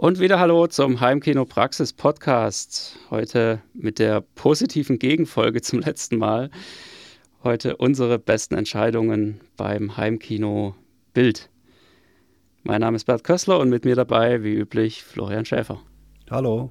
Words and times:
Und 0.00 0.20
wieder 0.20 0.38
Hallo 0.38 0.68
zum 0.68 1.00
Heimkino 1.00 1.44
Praxis 1.44 1.92
Podcast. 1.92 2.96
Heute 3.10 3.60
mit 3.74 3.98
der 3.98 4.20
positiven 4.20 5.00
Gegenfolge 5.00 5.60
zum 5.60 5.80
letzten 5.80 6.18
Mal. 6.18 6.52
Heute 7.42 7.76
unsere 7.78 8.20
besten 8.20 8.54
Entscheidungen 8.54 9.40
beim 9.56 9.96
Heimkino 9.96 10.76
Bild. 11.14 11.50
Mein 12.62 12.80
Name 12.80 12.94
ist 12.94 13.06
Bert 13.06 13.24
Kössler 13.24 13.58
und 13.58 13.70
mit 13.70 13.84
mir 13.84 13.96
dabei, 13.96 14.44
wie 14.44 14.54
üblich, 14.54 15.02
Florian 15.02 15.44
Schäfer. 15.44 15.80
Hallo. 16.30 16.70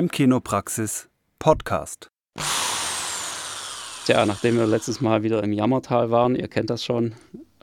Heimkinopraxis 0.00 1.10
Podcast. 1.38 2.10
Tja, 4.06 4.24
nachdem 4.24 4.56
wir 4.56 4.66
letztes 4.66 5.02
Mal 5.02 5.22
wieder 5.22 5.44
im 5.44 5.52
Jammertal 5.52 6.10
waren, 6.10 6.36
ihr 6.36 6.48
kennt 6.48 6.70
das 6.70 6.82
schon, 6.82 7.12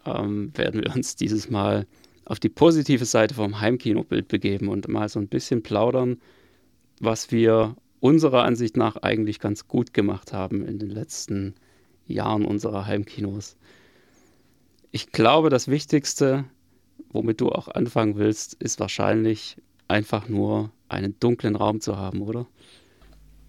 ähm, 0.06 0.52
werden 0.56 0.84
wir 0.84 0.96
uns 0.96 1.16
dieses 1.16 1.50
Mal 1.50 1.88
auf 2.26 2.40
die 2.40 2.50
positive 2.50 3.06
Seite 3.06 3.34
vom 3.34 3.60
Heimkinobild 3.60 4.28
begeben 4.28 4.68
und 4.68 4.88
mal 4.88 5.10
so 5.10 5.18
ein 5.18 5.30
bisschen 5.30 5.64
plaudern, 5.64 6.22
was 7.00 7.32
wir 7.32 7.76
unserer 8.02 8.44
Ansicht 8.44 8.78
nach 8.78 8.98
eigentlich 8.98 9.40
ganz 9.40 9.68
gut 9.68 9.92
gemacht 9.96 10.32
haben 10.32 10.64
in 10.64 10.78
den 10.78 10.92
letzten 10.92 11.56
Jahren 12.06 12.46
unserer 12.46 12.86
Heimkinos. 12.86 13.58
Ich 14.92 15.12
glaube, 15.12 15.50
das 15.50 15.70
Wichtigste, 15.70 16.46
womit 17.10 17.42
du 17.42 17.50
auch 17.50 17.68
anfangen 17.68 18.16
willst, 18.16 18.54
ist 18.54 18.80
wahrscheinlich 18.80 19.58
einfach 19.88 20.30
nur 20.30 20.72
einen 20.90 21.20
dunklen 21.20 21.56
Raum 21.56 21.82
zu 21.82 21.98
haben, 21.98 22.22
oder? 22.22 22.48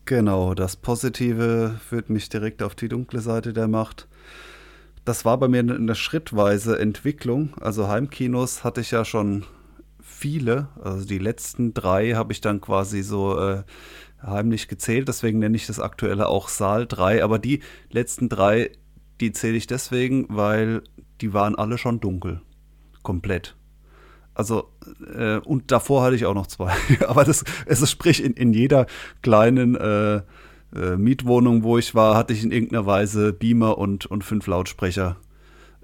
Genau, 0.05 0.55
das 0.55 0.77
Positive 0.77 1.78
führt 1.84 2.08
mich 2.08 2.28
direkt 2.28 2.62
auf 2.62 2.75
die 2.75 2.89
dunkle 2.89 3.20
Seite 3.20 3.53
der 3.53 3.69
Macht. 3.69 4.08
Das 5.05 5.25
war 5.25 5.39
bei 5.39 5.48
mir 5.48 5.61
eine 5.61 5.95
schrittweise 5.95 6.78
Entwicklung. 6.78 7.55
Also 7.61 7.89
Heimkinos 7.89 8.64
hatte 8.64 8.80
ich 8.80 8.91
ja 8.91 9.05
schon 9.05 9.45
viele. 10.00 10.69
Also 10.83 11.06
die 11.06 11.19
letzten 11.19 11.75
drei 11.75 12.12
habe 12.12 12.33
ich 12.33 12.41
dann 12.41 12.61
quasi 12.61 13.02
so 13.02 13.39
äh, 13.39 13.64
heimlich 14.23 14.69
gezählt. 14.69 15.08
Deswegen 15.08 15.39
nenne 15.39 15.56
ich 15.56 15.67
das 15.67 15.80
aktuelle 15.80 16.28
auch 16.28 16.48
Saal 16.48 16.86
3. 16.86 17.23
Aber 17.23 17.39
die 17.39 17.61
letzten 17.91 18.28
drei, 18.28 18.70
die 19.20 19.33
zähle 19.33 19.56
ich 19.56 19.67
deswegen, 19.67 20.27
weil 20.30 20.83
die 21.20 21.34
waren 21.34 21.55
alle 21.55 21.78
schon 21.78 22.00
dunkel. 22.00 22.41
Komplett. 23.02 23.58
Also, 24.39 24.69
äh, 25.17 25.39
und 25.39 25.72
davor 25.72 26.05
hatte 26.05 26.14
ich 26.14 26.25
auch 26.25 26.33
noch 26.33 26.47
zwei. 26.47 26.72
Aber 27.08 27.25
das, 27.25 27.44
es 27.67 27.83
ist 27.83 27.91
sprich, 27.91 28.22
in, 28.22 28.34
in 28.34 28.55
jeder 28.55 28.86
kleinen 29.20 29.75
äh, 29.75 30.22
äh, 30.77 30.97
Mietwohnung, 30.97 31.64
wo 31.64 31.77
ich 31.77 31.97
war, 31.97 32.17
hatte 32.17 32.34
ich 32.34 32.45
in 32.45 32.53
irgendeiner 32.53 32.86
Weise 32.86 33.33
Beamer 33.33 33.78
und, 33.78 34.06
und 34.06 34.22
fünf 34.22 34.47
Lautsprecher 34.47 35.17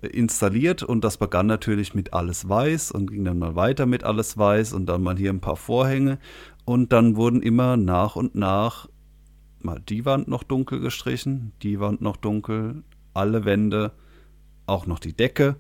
äh, 0.03 0.07
installiert. 0.07 0.85
Und 0.85 1.03
das 1.03 1.17
begann 1.17 1.49
natürlich 1.49 1.97
mit 1.97 2.13
alles 2.13 2.49
weiß 2.49 2.93
und 2.93 3.11
ging 3.11 3.25
dann 3.25 3.41
mal 3.41 3.57
weiter 3.57 3.87
mit 3.87 4.05
alles 4.05 4.39
weiß 4.39 4.73
und 4.73 4.87
dann 4.87 5.03
mal 5.03 5.17
hier 5.17 5.31
ein 5.31 5.41
paar 5.41 5.57
Vorhänge. 5.57 6.19
Und 6.65 6.93
dann 6.93 7.17
wurden 7.17 7.43
immer 7.43 7.77
nach 7.77 8.15
und 8.15 8.37
nach 8.37 8.89
mal 9.63 9.81
die 9.81 10.05
Wand 10.05 10.29
noch 10.29 10.45
dunkel 10.45 10.79
gestrichen, 10.79 11.51
die 11.61 11.81
Wand 11.81 12.03
noch 12.03 12.17
dunkel, 12.17 12.85
alle 13.15 13.45
Wände, 13.45 13.91
auch 14.67 14.87
noch 14.87 15.01
die 15.01 15.13
Decke 15.13 15.57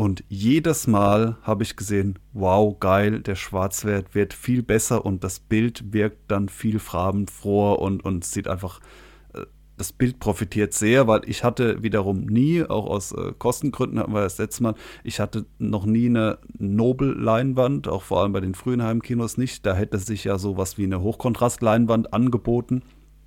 und 0.00 0.24
jedes 0.30 0.86
Mal 0.86 1.36
habe 1.42 1.62
ich 1.62 1.76
gesehen, 1.76 2.18
wow, 2.32 2.74
geil, 2.80 3.20
der 3.20 3.34
Schwarzwert 3.34 4.14
wird 4.14 4.32
viel 4.32 4.62
besser 4.62 5.04
und 5.04 5.22
das 5.24 5.40
Bild 5.40 5.92
wirkt 5.92 6.30
dann 6.30 6.48
viel 6.48 6.78
farbenfroher 6.78 7.80
und, 7.80 8.02
und 8.02 8.24
sieht 8.24 8.48
einfach, 8.48 8.80
äh, 9.34 9.44
das 9.76 9.92
Bild 9.92 10.18
profitiert 10.18 10.72
sehr, 10.72 11.06
weil 11.06 11.20
ich 11.26 11.44
hatte 11.44 11.82
wiederum 11.82 12.24
nie, 12.24 12.64
auch 12.64 12.86
aus 12.86 13.12
äh, 13.12 13.34
Kostengründen 13.36 13.98
hatten 13.98 14.14
wir 14.14 14.22
das 14.22 14.38
letzte 14.38 14.62
Mal, 14.62 14.74
ich 15.04 15.20
hatte 15.20 15.44
noch 15.58 15.84
nie 15.84 16.06
eine 16.06 16.38
Nobel-Leinwand, 16.56 17.86
auch 17.86 18.02
vor 18.02 18.22
allem 18.22 18.32
bei 18.32 18.40
den 18.40 18.54
frühen 18.54 18.82
Heimkinos 18.82 19.36
nicht. 19.36 19.66
Da 19.66 19.74
hätte 19.74 19.98
sich 19.98 20.24
ja 20.24 20.38
sowas 20.38 20.78
wie 20.78 20.84
eine 20.84 21.02
Hochkontrast-Leinwand 21.02 22.14
angeboten, 22.14 22.84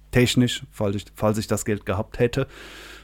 technisch, 0.10 0.66
falls 0.72 0.96
ich, 0.96 1.06
falls 1.14 1.38
ich 1.38 1.46
das 1.46 1.66
Geld 1.66 1.86
gehabt 1.86 2.18
hätte 2.18 2.48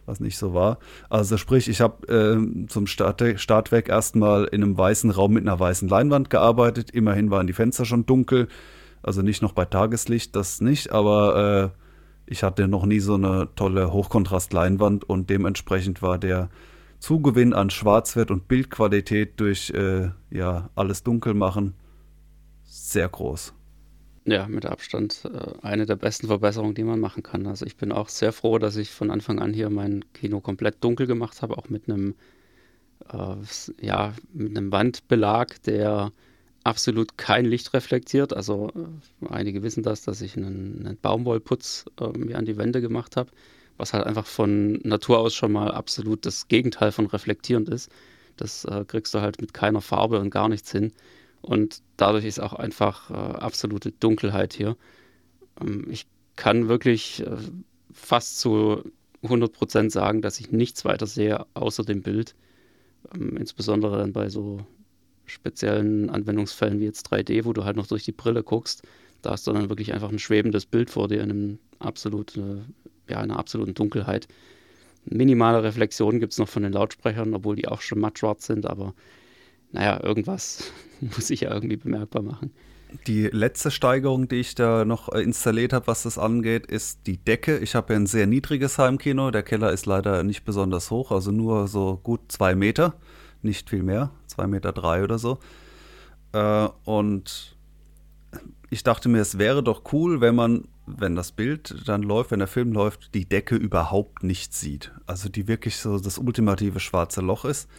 was 0.09 0.20
nicht 0.20 0.38
so 0.38 0.53
war. 0.53 0.80
Also 1.09 1.38
sprich, 1.38 1.70
ich 1.70 1.81
habe 1.81 2.08
äh, 2.08 2.68
zum 2.68 2.88
Start 2.88 3.24
Startwerk 3.38 3.88
erstmal 3.88 4.46
in 4.46 4.64
einem 4.64 4.78
weißen 4.78 5.12
Raum 5.12 5.34
mit 5.34 5.44
einer 5.44 5.59
weißen 5.59 5.88
Leinwand 5.88 6.30
gearbeitet. 6.30 6.92
Immerhin 6.92 7.31
waren 7.31 7.47
die 7.47 7.53
Fenster 7.53 7.86
schon 7.86 8.06
dunkel, 8.06 8.48
also 9.02 9.22
nicht 9.22 9.42
noch 9.42 9.53
bei 9.53 9.66
Tageslicht, 9.66 10.36
das 10.36 10.62
nicht, 10.62 10.92
aber 10.92 11.74
äh, 11.75 12.31
ich 12.31 12.44
hatte 12.44 12.68
noch 12.68 12.86
nie 12.86 13.00
so 13.00 13.16
eine 13.16 13.48
tolle 13.56 13.94
Hochkontrast-Leinwand 13.94 15.03
und 15.03 15.30
dementsprechend 15.30 16.02
war 16.02 16.18
der 16.18 16.50
Zugewinn 17.00 17.53
an 17.53 17.69
Schwarzwert 17.69 18.30
und 18.30 18.48
Bildqualität 18.48 19.40
durch 19.40 19.69
äh, 19.72 20.09
ja 20.30 20.69
alles 20.75 21.03
dunkel 21.03 21.34
machen 21.34 21.75
sehr 22.69 23.09
groß. 23.09 23.53
Ja, 24.31 24.47
mit 24.47 24.66
Abstand 24.66 25.23
äh, 25.25 25.66
eine 25.66 25.85
der 25.88 25.95
besten 25.95 26.28
Verbesserungen, 26.28 26.75
die 26.75 26.84
man 26.84 27.00
machen 27.00 27.23
kann. 27.23 27.47
Also 27.47 27.66
ich 27.66 27.78
bin 27.78 27.91
auch 27.91 28.09
sehr 28.09 28.31
froh, 28.31 28.59
dass 28.59 28.75
ich 28.75 28.91
von 28.91 29.09
Anfang 29.09 29.40
an 29.40 29.53
hier 29.53 29.69
mein 29.72 30.06
Kino 30.13 30.40
komplett 30.40 30.84
dunkel 30.84 31.07
gemacht 31.07 31.41
habe, 31.41 31.57
auch 31.57 31.69
mit 31.69 31.90
einem, 31.90 32.13
äh, 33.12 33.35
ja, 33.81 34.13
mit 34.34 34.56
einem 34.57 34.72
Wandbelag, 34.72 35.62
der 35.66 36.12
absolut 36.63 37.18
kein 37.18 37.45
Licht 37.45 37.73
reflektiert. 37.73 38.34
Also 38.34 38.69
äh, 39.23 39.28
einige 39.29 39.63
wissen 39.63 39.84
das, 39.84 40.03
dass 40.03 40.22
ich 40.22 40.38
einen, 40.38 40.85
einen 40.85 40.97
Baumwollputz 40.97 41.85
äh, 42.00 42.18
mir 42.18 42.38
an 42.38 42.45
die 42.45 42.57
Wände 42.57 42.81
gemacht 42.81 43.16
habe, 43.18 43.31
was 43.78 43.94
halt 43.94 44.06
einfach 44.06 44.28
von 44.28 44.73
Natur 44.84 45.19
aus 45.19 45.34
schon 45.35 45.51
mal 45.53 45.72
absolut 45.72 46.25
das 46.25 46.47
Gegenteil 46.50 46.91
von 46.91 47.07
reflektierend 47.07 47.69
ist. 47.69 47.89
Das 48.38 48.66
äh, 48.66 48.85
kriegst 48.85 49.13
du 49.16 49.22
halt 49.22 49.41
mit 49.41 49.53
keiner 49.56 49.81
Farbe 49.81 50.19
und 50.19 50.29
gar 50.29 50.50
nichts 50.50 50.72
hin. 50.72 50.94
Und 51.41 51.81
dadurch 51.97 52.25
ist 52.25 52.39
auch 52.39 52.53
einfach 52.53 53.09
äh, 53.09 53.13
absolute 53.13 53.91
Dunkelheit 53.91 54.53
hier. 54.53 54.75
Ähm, 55.61 55.88
ich 55.89 56.05
kann 56.35 56.67
wirklich 56.67 57.25
äh, 57.25 57.38
fast 57.91 58.39
zu 58.39 58.83
100% 59.23 59.89
sagen, 59.89 60.22
dass 60.22 60.39
ich 60.39 60.51
nichts 60.51 60.85
weiter 60.85 61.07
sehe 61.07 61.45
außer 61.53 61.83
dem 61.83 62.01
Bild. 62.01 62.35
Ähm, 63.13 63.38
insbesondere 63.38 63.97
dann 63.97 64.13
bei 64.13 64.29
so 64.29 64.66
speziellen 65.25 66.09
Anwendungsfällen 66.09 66.79
wie 66.79 66.85
jetzt 66.85 67.11
3D, 67.11 67.45
wo 67.45 67.53
du 67.53 67.63
halt 67.63 67.77
noch 67.77 67.88
durch 67.88 68.03
die 68.03 68.11
Brille 68.11 68.44
guckst. 68.44 68.83
Da 69.21 69.31
hast 69.31 69.45
du 69.47 69.53
dann 69.53 69.69
wirklich 69.69 69.94
einfach 69.94 70.09
ein 70.09 70.19
schwebendes 70.19 70.66
Bild 70.66 70.89
vor 70.89 71.07
dir 71.07 71.21
in, 71.21 71.29
einem 71.29 71.59
absolut, 71.79 72.38
äh, 72.38 72.61
ja, 73.09 73.19
einer 73.19 73.38
absoluten 73.38 73.73
Dunkelheit. 73.73 74.27
Minimale 75.06 75.63
Reflexionen 75.63 76.19
gibt 76.19 76.33
es 76.33 76.39
noch 76.39 76.50
von 76.50 76.63
den 76.63 76.73
Lautsprechern, 76.73 77.33
obwohl 77.33 77.56
die 77.56 77.67
auch 77.67 77.81
schon 77.81 78.00
matt 78.00 78.19
schwarz 78.19 78.45
sind, 78.45 78.66
aber 78.66 78.94
naja, 79.71 80.03
irgendwas 80.03 80.71
muss 81.16 81.30
ich 81.30 81.42
ja 81.42 81.54
irgendwie 81.54 81.78
bemerkbar 81.78 82.22
machen. 82.22 82.52
Die 83.06 83.28
letzte 83.28 83.70
Steigerung, 83.70 84.28
die 84.28 84.38
ich 84.38 84.56
da 84.56 84.84
noch 84.84 85.14
äh, 85.14 85.22
installiert 85.22 85.74
habe, 85.74 85.88
was 85.88 86.04
das 86.04 86.18
angeht, 86.18 86.66
ist 86.66 87.06
die 87.06 87.18
Decke. 87.18 87.60
Ich 87.60 87.76
habe 87.76 87.94
ja 87.94 88.00
ein 88.00 88.08
sehr 88.08 88.26
niedriges 88.26 88.80
Heimkino. 88.80 89.30
Der 89.30 89.44
Keller 89.44 89.72
ist 89.72 89.86
leider 89.86 90.24
nicht 90.24 90.44
besonders 90.44 90.90
hoch, 90.90 91.12
also 91.12 91.32
nur 91.32 91.68
so 91.68 92.00
gut 92.02 92.22
zwei 92.30 92.56
Meter, 92.56 92.96
nicht 93.44 93.70
viel 93.70 93.84
mehr, 93.84 94.12
zwei 94.26 94.48
Meter 94.48 94.72
drei 94.72 95.04
oder 95.04 95.20
so. 95.20 95.38
Äh, 96.34 96.68
und 96.84 97.56
ich 98.72 98.84
dachte 98.84 99.08
mir, 99.10 99.22
es 99.22 99.38
wäre 99.38 99.64
doch 99.64 99.84
cool, 99.94 100.22
wenn 100.22 100.36
man, 100.36 100.68
wenn 100.86 101.16
das 101.16 101.31
Bild 101.31 101.88
dann 101.88 102.02
läuft, 102.02 102.31
wenn 102.31 102.40
der 102.40 102.48
Film 102.48 102.72
läuft, 102.72 103.14
die 103.14 103.28
Decke 103.28 103.56
überhaupt 103.56 104.24
nicht 104.24 104.54
sieht. 104.54 104.92
Also 105.06 105.30
die 105.30 105.48
wirklich 105.48 105.78
so 105.78 106.00
das 106.00 106.18
ultimative 106.18 106.80
schwarze 106.80 107.22
Loch 107.22 107.46
ist. 107.46 107.70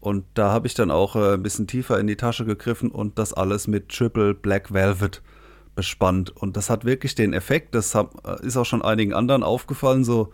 Und 0.00 0.24
da 0.34 0.50
habe 0.50 0.66
ich 0.66 0.74
dann 0.74 0.90
auch 0.90 1.14
äh, 1.14 1.34
ein 1.34 1.42
bisschen 1.42 1.66
tiefer 1.66 2.00
in 2.00 2.06
die 2.06 2.16
Tasche 2.16 2.44
gegriffen 2.44 2.90
und 2.90 3.18
das 3.18 3.32
alles 3.32 3.66
mit 3.66 3.90
Triple 3.90 4.34
Black 4.34 4.72
Velvet 4.72 5.22
bespannt. 5.74 6.34
Und 6.36 6.56
das 6.56 6.70
hat 6.70 6.84
wirklich 6.84 7.14
den 7.14 7.32
Effekt, 7.32 7.74
das 7.74 7.94
hab, 7.94 8.26
äh, 8.26 8.44
ist 8.44 8.56
auch 8.56 8.64
schon 8.64 8.82
einigen 8.82 9.12
anderen 9.12 9.42
aufgefallen, 9.42 10.04
so 10.04 10.32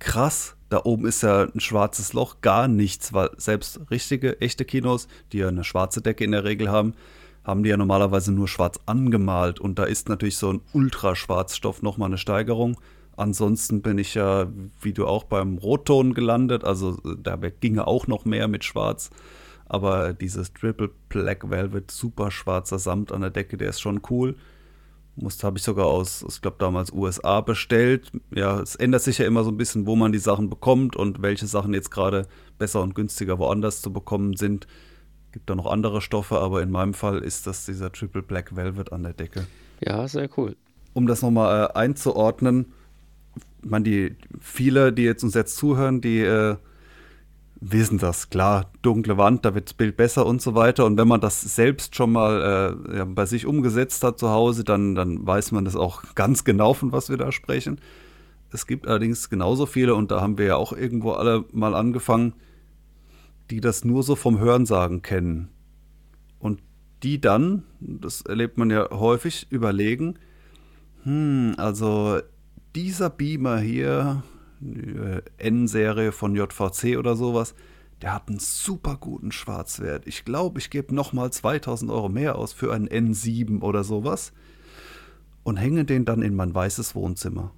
krass, 0.00 0.56
da 0.68 0.80
oben 0.84 1.06
ist 1.06 1.22
ja 1.22 1.42
ein 1.42 1.60
schwarzes 1.60 2.12
Loch, 2.12 2.40
gar 2.40 2.66
nichts, 2.66 3.12
weil 3.12 3.30
selbst 3.36 3.80
richtige, 3.90 4.40
echte 4.40 4.64
Kinos, 4.64 5.06
die 5.32 5.38
ja 5.38 5.48
eine 5.48 5.64
schwarze 5.64 6.02
Decke 6.02 6.24
in 6.24 6.32
der 6.32 6.44
Regel 6.44 6.68
haben, 6.68 6.94
haben 7.44 7.62
die 7.62 7.70
ja 7.70 7.76
normalerweise 7.76 8.32
nur 8.32 8.48
schwarz 8.48 8.80
angemalt. 8.86 9.60
Und 9.60 9.78
da 9.78 9.84
ist 9.84 10.08
natürlich 10.08 10.36
so 10.36 10.52
ein 10.52 10.62
Ultraschwarzstoff 10.72 11.82
nochmal 11.82 12.08
eine 12.08 12.18
Steigerung. 12.18 12.80
Ansonsten 13.16 13.82
bin 13.82 13.98
ich 13.98 14.14
ja, 14.14 14.48
wie 14.80 14.92
du 14.92 15.06
auch, 15.06 15.24
beim 15.24 15.58
Rotton 15.58 16.14
gelandet. 16.14 16.64
Also 16.64 16.98
da 17.18 17.36
ginge 17.36 17.86
auch 17.86 18.06
noch 18.06 18.24
mehr 18.24 18.48
mit 18.48 18.64
Schwarz. 18.64 19.10
Aber 19.66 20.12
dieses 20.12 20.52
Triple 20.52 20.90
Black 21.08 21.48
Velvet, 21.48 21.90
super 21.90 22.30
schwarzer 22.30 22.78
Samt 22.78 23.12
an 23.12 23.22
der 23.22 23.30
Decke, 23.30 23.56
der 23.56 23.70
ist 23.70 23.80
schon 23.80 24.02
cool. 24.10 24.36
Musste 25.16 25.46
habe 25.46 25.58
ich 25.58 25.62
sogar 25.62 25.86
aus, 25.86 26.24
ich 26.28 26.40
glaube 26.40 26.56
damals 26.58 26.92
USA 26.92 27.40
bestellt. 27.40 28.10
Ja, 28.34 28.60
es 28.60 28.74
ändert 28.74 29.02
sich 29.02 29.18
ja 29.18 29.26
immer 29.26 29.44
so 29.44 29.50
ein 29.50 29.56
bisschen, 29.56 29.86
wo 29.86 29.94
man 29.94 30.10
die 30.10 30.18
Sachen 30.18 30.50
bekommt 30.50 30.96
und 30.96 31.22
welche 31.22 31.46
Sachen 31.46 31.72
jetzt 31.72 31.90
gerade 31.90 32.26
besser 32.58 32.82
und 32.82 32.96
günstiger 32.96 33.38
woanders 33.38 33.80
zu 33.80 33.92
bekommen 33.92 34.36
sind. 34.36 34.66
Gibt 35.30 35.48
da 35.48 35.54
noch 35.54 35.66
andere 35.66 36.00
Stoffe, 36.00 36.40
aber 36.40 36.62
in 36.62 36.70
meinem 36.70 36.94
Fall 36.94 37.18
ist 37.18 37.46
das 37.46 37.64
dieser 37.64 37.92
Triple 37.92 38.22
Black 38.22 38.56
Velvet 38.56 38.92
an 38.92 39.04
der 39.04 39.12
Decke. 39.12 39.46
Ja, 39.80 40.06
sehr 40.08 40.28
cool. 40.36 40.56
Um 40.94 41.06
das 41.06 41.22
nochmal 41.22 41.66
äh, 41.66 41.78
einzuordnen, 41.78 42.72
man 43.64 43.84
die 43.84 44.16
viele, 44.40 44.92
die 44.92 45.02
jetzt 45.02 45.22
uns 45.22 45.34
jetzt 45.34 45.56
zuhören, 45.56 46.00
die 46.00 46.20
äh, 46.20 46.56
wissen 47.60 47.98
das, 47.98 48.28
klar, 48.28 48.70
dunkle 48.82 49.16
Wand, 49.16 49.44
da 49.44 49.54
wird 49.54 49.66
das 49.66 49.74
Bild 49.74 49.96
besser 49.96 50.26
und 50.26 50.42
so 50.42 50.54
weiter. 50.54 50.84
Und 50.84 50.98
wenn 50.98 51.08
man 51.08 51.20
das 51.20 51.40
selbst 51.40 51.94
schon 51.94 52.12
mal 52.12 52.78
äh, 52.90 52.96
ja, 52.98 53.04
bei 53.04 53.26
sich 53.26 53.46
umgesetzt 53.46 54.04
hat 54.04 54.18
zu 54.18 54.30
Hause, 54.30 54.64
dann, 54.64 54.94
dann 54.94 55.26
weiß 55.26 55.52
man 55.52 55.64
das 55.64 55.76
auch 55.76 56.02
ganz 56.14 56.44
genau, 56.44 56.74
von 56.74 56.92
was 56.92 57.08
wir 57.08 57.16
da 57.16 57.32
sprechen. 57.32 57.80
Es 58.50 58.66
gibt 58.66 58.86
allerdings 58.86 59.30
genauso 59.30 59.66
viele, 59.66 59.94
und 59.94 60.10
da 60.10 60.20
haben 60.20 60.38
wir 60.38 60.46
ja 60.46 60.56
auch 60.56 60.72
irgendwo 60.72 61.12
alle 61.12 61.44
mal 61.52 61.74
angefangen, 61.74 62.34
die 63.50 63.60
das 63.60 63.84
nur 63.84 64.02
so 64.02 64.14
vom 64.14 64.38
Hörensagen 64.38 65.02
kennen. 65.02 65.48
Und 66.38 66.60
die 67.02 67.20
dann, 67.20 67.64
das 67.80 68.22
erlebt 68.22 68.58
man 68.58 68.70
ja 68.70 68.90
häufig, 68.90 69.46
überlegen, 69.50 70.18
hm, 71.02 71.54
also 71.56 72.20
dieser 72.74 73.10
Beamer 73.10 73.58
hier, 73.58 74.22
äh, 74.62 75.22
N-Serie 75.38 76.12
von 76.12 76.34
JVC 76.34 76.96
oder 76.98 77.16
sowas, 77.16 77.54
der 78.02 78.14
hat 78.14 78.28
einen 78.28 78.38
super 78.38 78.96
guten 79.00 79.32
Schwarzwert. 79.32 80.06
Ich 80.06 80.24
glaube, 80.24 80.58
ich 80.58 80.70
gebe 80.70 80.94
nochmal 80.94 81.32
2000 81.32 81.90
Euro 81.90 82.08
mehr 82.08 82.36
aus 82.36 82.52
für 82.52 82.72
einen 82.72 82.88
N7 82.88 83.62
oder 83.62 83.84
sowas 83.84 84.32
und 85.42 85.56
hänge 85.56 85.84
den 85.84 86.04
dann 86.04 86.22
in 86.22 86.34
mein 86.34 86.54
weißes 86.54 86.94
Wohnzimmer. 86.94 87.52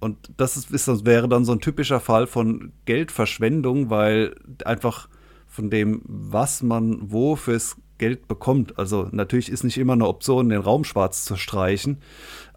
Und 0.00 0.32
das, 0.36 0.56
ist, 0.56 0.88
das 0.88 1.04
wäre 1.04 1.28
dann 1.28 1.44
so 1.44 1.52
ein 1.52 1.60
typischer 1.60 2.00
Fall 2.00 2.26
von 2.26 2.72
Geldverschwendung, 2.86 3.90
weil 3.90 4.34
einfach 4.64 5.08
von 5.46 5.70
dem, 5.70 6.02
was 6.04 6.62
man 6.62 7.12
wo 7.12 7.36
fürs 7.36 7.76
Geld 7.98 8.26
bekommt. 8.26 8.78
Also 8.80 9.08
natürlich 9.12 9.48
ist 9.48 9.62
nicht 9.62 9.78
immer 9.78 9.92
eine 9.92 10.08
Option, 10.08 10.48
den 10.48 10.60
Raum 10.60 10.82
schwarz 10.82 11.24
zu 11.24 11.36
streichen, 11.36 11.98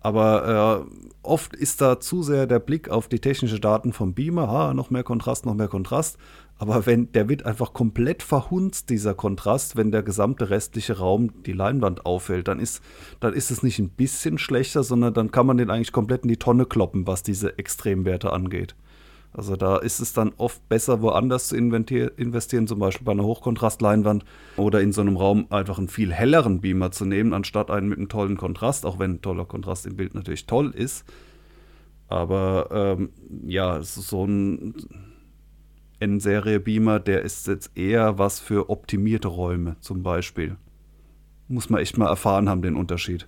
aber 0.06 0.86
äh, 0.86 1.08
oft 1.24 1.56
ist 1.56 1.82
da 1.82 2.00
zu 2.00 2.22
sehr 2.22 2.46
der 2.46 2.60
Blick 2.60 2.90
auf 2.90 3.08
die 3.08 3.18
technischen 3.18 3.60
Daten 3.60 3.92
vom 3.92 4.14
Beamer, 4.14 4.48
ha, 4.52 4.72
noch 4.76 4.92
mehr 4.92 5.02
Kontrast, 5.02 5.48
noch 5.48 5.56
mehr 5.56 5.68
Kontrast. 5.68 6.20
Aber 6.60 6.86
wenn 6.86 7.12
der 7.14 7.28
wird 7.28 7.44
einfach 7.44 7.74
komplett 7.74 8.22
verhunzt, 8.22 8.92
dieser 8.92 9.16
Kontrast, 9.16 9.78
wenn 9.78 9.90
der 9.90 10.04
gesamte 10.04 10.52
restliche 10.52 11.00
Raum 11.00 11.42
die 11.42 11.54
Leinwand 11.54 12.06
auffällt, 12.06 12.48
dann 12.48 12.60
ist, 12.60 12.84
dann 13.20 13.34
ist 13.34 13.50
es 13.50 13.64
nicht 13.64 13.80
ein 13.80 13.90
bisschen 13.90 14.38
schlechter, 14.38 14.84
sondern 14.84 15.16
dann 15.16 15.32
kann 15.32 15.48
man 15.48 15.58
den 15.58 15.72
eigentlich 15.72 15.92
komplett 15.92 16.22
in 16.22 16.30
die 16.30 16.38
Tonne 16.38 16.68
kloppen, 16.68 17.08
was 17.08 17.24
diese 17.24 17.58
Extremwerte 17.58 18.32
angeht. 18.32 18.76
Also 19.36 19.58
da 19.58 19.78
ist 19.78 20.00
es 20.00 20.14
dann 20.14 20.32
oft 20.38 20.68
besser, 20.70 21.02
woanders 21.02 21.50
zu 21.50 21.58
investieren, 21.58 22.68
zum 22.68 22.80
Beispiel 22.80 23.04
bei 23.04 23.12
einer 23.12 23.26
Hochkontrastleinwand 23.26 24.24
oder 24.56 24.80
in 24.80 24.94
so 24.94 25.02
einem 25.02 25.18
Raum 25.18 25.48
einfach 25.50 25.78
einen 25.78 25.90
viel 25.90 26.14
helleren 26.14 26.62
Beamer 26.62 26.92
zu 26.92 27.04
nehmen, 27.04 27.34
anstatt 27.34 27.70
einen 27.70 27.90
mit 27.90 27.98
einem 27.98 28.08
tollen 28.08 28.38
Kontrast, 28.38 28.86
auch 28.86 28.98
wenn 28.98 29.16
ein 29.16 29.22
toller 29.22 29.44
Kontrast 29.44 29.86
im 29.88 29.98
Bild 29.98 30.16
natürlich 30.16 30.46
toll 30.46 30.72
ist. 30.74 31.04
Aber 32.08 32.70
ähm, 32.72 33.10
ja, 33.46 33.82
so 33.82 34.26
ein 34.26 34.74
N-Serie-Beamer, 36.00 37.02
der 37.02 37.24
ist 37.24 37.48
jetzt 37.48 37.78
eher 37.78 38.18
was 38.18 38.40
für 38.40 38.70
optimierte 38.70 39.28
Räume 39.28 39.76
zum 39.82 40.02
Beispiel. 40.02 40.56
Muss 41.50 41.70
man 41.70 41.82
echt 41.82 41.98
mal 41.98 42.08
erfahren 42.08 42.48
haben, 42.48 42.62
den 42.62 42.76
Unterschied. 42.76 43.28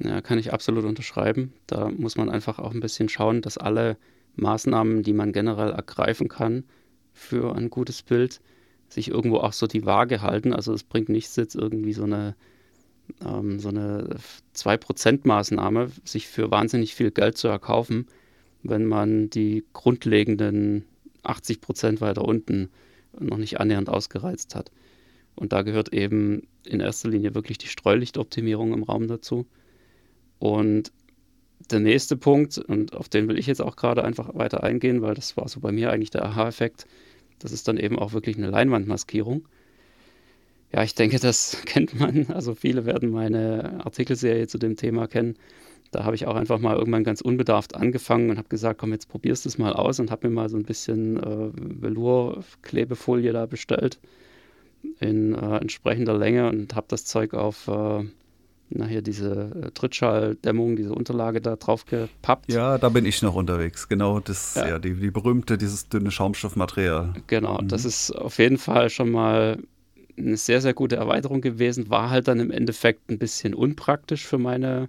Ja, 0.00 0.20
kann 0.20 0.38
ich 0.38 0.52
absolut 0.52 0.84
unterschreiben. 0.84 1.54
Da 1.66 1.88
muss 1.88 2.18
man 2.18 2.28
einfach 2.28 2.58
auch 2.58 2.74
ein 2.74 2.80
bisschen 2.80 3.08
schauen, 3.08 3.40
dass 3.40 3.56
alle 3.56 3.96
Maßnahmen, 4.36 5.02
die 5.02 5.12
man 5.12 5.32
generell 5.32 5.70
ergreifen 5.70 6.28
kann 6.28 6.64
für 7.12 7.54
ein 7.54 7.70
gutes 7.70 8.02
Bild, 8.02 8.40
sich 8.88 9.08
irgendwo 9.08 9.38
auch 9.38 9.52
so 9.52 9.66
die 9.66 9.84
Waage 9.86 10.22
halten. 10.22 10.52
Also 10.52 10.72
es 10.72 10.84
bringt 10.84 11.08
nichts 11.08 11.36
jetzt 11.36 11.54
irgendwie 11.54 11.92
so 11.92 12.04
eine 12.04 12.36
ähm, 13.24 13.58
so 13.58 13.68
eine 13.68 14.18
2%-Maßnahme, 14.54 15.90
sich 16.04 16.26
für 16.26 16.50
wahnsinnig 16.50 16.94
viel 16.94 17.10
Geld 17.10 17.36
zu 17.36 17.48
erkaufen, 17.48 18.06
wenn 18.62 18.84
man 18.84 19.30
die 19.30 19.64
grundlegenden 19.72 20.84
80% 21.22 22.00
weiter 22.00 22.24
unten 22.24 22.70
noch 23.18 23.38
nicht 23.38 23.60
annähernd 23.60 23.88
ausgereizt 23.88 24.54
hat. 24.54 24.70
Und 25.34 25.52
da 25.52 25.62
gehört 25.62 25.92
eben 25.92 26.48
in 26.64 26.80
erster 26.80 27.08
Linie 27.08 27.34
wirklich 27.34 27.58
die 27.58 27.68
Streulichtoptimierung 27.68 28.72
im 28.72 28.82
Raum 28.82 29.06
dazu. 29.06 29.46
Und 30.38 30.92
der 31.70 31.80
nächste 31.80 32.16
Punkt, 32.16 32.58
und 32.58 32.94
auf 32.94 33.08
den 33.08 33.28
will 33.28 33.38
ich 33.38 33.46
jetzt 33.46 33.60
auch 33.60 33.76
gerade 33.76 34.04
einfach 34.04 34.34
weiter 34.34 34.62
eingehen, 34.62 35.02
weil 35.02 35.14
das 35.14 35.36
war 35.36 35.48
so 35.48 35.60
bei 35.60 35.72
mir 35.72 35.90
eigentlich 35.90 36.10
der 36.10 36.24
Aha-Effekt, 36.24 36.86
das 37.38 37.52
ist 37.52 37.68
dann 37.68 37.76
eben 37.76 37.98
auch 37.98 38.12
wirklich 38.12 38.36
eine 38.36 38.50
Leinwandmaskierung. 38.50 39.46
Ja, 40.72 40.82
ich 40.82 40.94
denke, 40.94 41.18
das 41.18 41.62
kennt 41.66 41.98
man. 41.98 42.26
Also 42.28 42.54
viele 42.54 42.86
werden 42.86 43.10
meine 43.10 43.84
Artikelserie 43.84 44.46
zu 44.46 44.58
dem 44.58 44.76
Thema 44.76 45.06
kennen. 45.06 45.36
Da 45.92 46.04
habe 46.04 46.16
ich 46.16 46.26
auch 46.26 46.34
einfach 46.34 46.58
mal 46.58 46.76
irgendwann 46.76 47.04
ganz 47.04 47.20
unbedarft 47.20 47.76
angefangen 47.76 48.30
und 48.30 48.38
habe 48.38 48.48
gesagt, 48.48 48.80
komm, 48.80 48.92
jetzt 48.92 49.08
probierst 49.08 49.44
du 49.44 49.48
es 49.48 49.58
mal 49.58 49.72
aus 49.72 50.00
und 50.00 50.10
habe 50.10 50.28
mir 50.28 50.34
mal 50.34 50.48
so 50.48 50.56
ein 50.56 50.64
bisschen 50.64 51.16
äh, 51.16 51.50
Velour-Klebefolie 51.82 53.32
da 53.32 53.46
bestellt 53.46 54.00
in 55.00 55.34
äh, 55.34 55.56
entsprechender 55.58 56.16
Länge 56.16 56.48
und 56.48 56.74
habe 56.74 56.86
das 56.88 57.04
Zeug 57.04 57.34
auf 57.34 57.68
äh, 57.68 58.04
na 58.70 58.86
hier 58.86 59.02
diese 59.02 59.50
äh, 59.62 59.70
Trittschalldämmung, 59.70 60.76
diese 60.76 60.92
Unterlage 60.92 61.40
da 61.40 61.56
drauf 61.56 61.84
gepappt. 61.86 62.52
Ja, 62.52 62.78
da 62.78 62.88
bin 62.88 63.06
ich 63.06 63.22
noch 63.22 63.34
unterwegs. 63.34 63.88
Genau, 63.88 64.20
das 64.20 64.54
ja, 64.56 64.68
ja 64.68 64.78
die, 64.78 64.94
die 64.94 65.10
berühmte, 65.10 65.58
dieses 65.58 65.88
dünne 65.88 66.10
Schaumstoffmaterial. 66.10 67.14
Genau, 67.26 67.60
mhm. 67.60 67.68
das 67.68 67.84
ist 67.84 68.10
auf 68.12 68.38
jeden 68.38 68.58
Fall 68.58 68.90
schon 68.90 69.10
mal 69.10 69.58
eine 70.18 70.36
sehr, 70.36 70.60
sehr 70.60 70.74
gute 70.74 70.96
Erweiterung 70.96 71.40
gewesen. 71.40 71.90
War 71.90 72.10
halt 72.10 72.28
dann 72.28 72.40
im 72.40 72.50
Endeffekt 72.50 73.10
ein 73.10 73.18
bisschen 73.18 73.54
unpraktisch 73.54 74.26
für 74.26 74.38
meine 74.38 74.88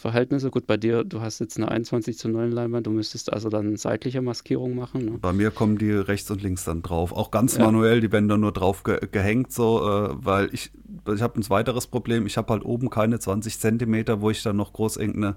Verhältnisse. 0.00 0.50
Gut, 0.50 0.66
bei 0.66 0.76
dir, 0.76 1.04
du 1.04 1.20
hast 1.20 1.38
jetzt 1.38 1.56
eine 1.56 1.68
21 1.68 2.18
zu 2.18 2.28
9 2.28 2.50
Leinwand, 2.50 2.86
du 2.86 2.90
müsstest 2.90 3.32
also 3.32 3.48
dann 3.50 3.76
seitliche 3.76 4.22
Maskierung 4.22 4.74
machen. 4.74 5.04
Ne? 5.04 5.18
Bei 5.20 5.32
mir 5.32 5.50
kommen 5.50 5.78
die 5.78 5.92
rechts 5.92 6.30
und 6.30 6.42
links 6.42 6.64
dann 6.64 6.82
drauf. 6.82 7.12
Auch 7.12 7.30
ganz 7.30 7.56
ja. 7.56 7.64
manuell, 7.64 8.00
die 8.00 8.10
werden 8.10 8.28
dann 8.28 8.40
nur 8.40 8.52
drauf 8.52 8.82
ge 8.82 8.98
gehängt, 9.12 9.52
so, 9.52 9.80
äh, 9.80 10.10
weil 10.14 10.48
ich, 10.52 10.72
ich 11.12 11.22
habe 11.22 11.38
ein 11.38 11.48
weiteres 11.50 11.86
Problem. 11.86 12.26
Ich 12.26 12.36
habe 12.36 12.52
halt 12.52 12.64
oben 12.64 12.90
keine 12.90 13.18
20 13.18 13.58
Zentimeter, 13.58 14.20
wo 14.20 14.30
ich 14.30 14.42
dann 14.42 14.56
noch 14.56 14.72
groß 14.72 14.96
irgendeine 14.96 15.36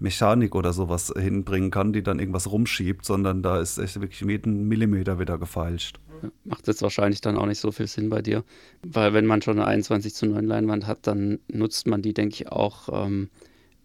Mechanik 0.00 0.54
oder 0.54 0.72
sowas 0.72 1.12
hinbringen 1.16 1.70
kann, 1.70 1.92
die 1.92 2.02
dann 2.02 2.18
irgendwas 2.18 2.50
rumschiebt, 2.50 3.04
sondern 3.04 3.42
da 3.42 3.60
ist 3.60 3.78
echt 3.78 4.00
wirklich 4.00 4.20
jeden 4.20 4.66
Millimeter 4.66 5.18
wieder 5.18 5.38
gefeilscht. 5.38 6.00
Macht 6.44 6.66
jetzt 6.66 6.82
wahrscheinlich 6.82 7.20
dann 7.20 7.36
auch 7.36 7.46
nicht 7.46 7.60
so 7.60 7.70
viel 7.72 7.86
Sinn 7.86 8.10
bei 8.10 8.22
dir, 8.22 8.44
weil 8.82 9.14
wenn 9.14 9.26
man 9.26 9.40
schon 9.40 9.58
eine 9.58 9.66
21 9.66 10.14
zu 10.14 10.26
9 10.26 10.44
Leinwand 10.44 10.86
hat, 10.86 11.06
dann 11.06 11.38
nutzt 11.48 11.86
man 11.86 12.02
die, 12.02 12.12
denke 12.12 12.34
ich, 12.34 12.48
auch 12.52 12.88
ähm, 13.06 13.30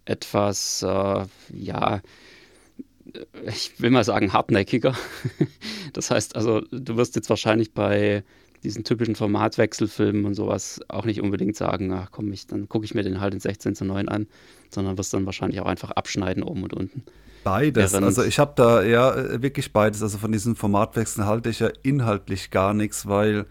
etwas, 0.06 0.82
äh, 0.82 1.24
ja, 1.52 2.00
ich 3.46 3.80
will 3.80 3.90
mal 3.90 4.04
sagen, 4.04 4.32
hartnäckiger. 4.32 4.94
das 5.92 6.10
heißt 6.10 6.36
also, 6.36 6.62
du 6.70 6.96
wirst 6.96 7.16
jetzt 7.16 7.30
wahrscheinlich 7.30 7.72
bei 7.72 8.24
diesen 8.62 8.84
typischen 8.84 9.14
Formatwechselfilmen 9.14 10.24
und 10.24 10.34
sowas 10.34 10.80
auch 10.88 11.04
nicht 11.04 11.20
unbedingt 11.20 11.56
sagen, 11.56 11.92
ach 11.92 12.10
komm, 12.10 12.32
ich, 12.32 12.46
dann 12.46 12.68
gucke 12.68 12.84
ich 12.84 12.94
mir 12.94 13.02
den 13.02 13.20
halt 13.20 13.34
in 13.34 13.40
16 13.40 13.74
zu 13.74 13.84
9 13.84 14.08
an, 14.08 14.26
sondern 14.70 14.98
wirst 14.98 15.14
dann 15.14 15.26
wahrscheinlich 15.26 15.60
auch 15.60 15.66
einfach 15.66 15.90
abschneiden 15.92 16.42
oben 16.42 16.64
und 16.64 16.72
unten. 16.72 17.02
Beides. 17.44 17.92
Während 17.92 18.06
also 18.06 18.24
ich 18.24 18.40
habe 18.40 18.54
da 18.56 18.82
ja 18.82 19.40
wirklich 19.40 19.72
beides. 19.72 20.02
Also 20.02 20.18
von 20.18 20.32
diesen 20.32 20.56
Formatwechseln 20.56 21.26
halte 21.26 21.48
ich 21.48 21.60
ja 21.60 21.70
inhaltlich 21.84 22.50
gar 22.50 22.74
nichts, 22.74 23.06
weil 23.06 23.46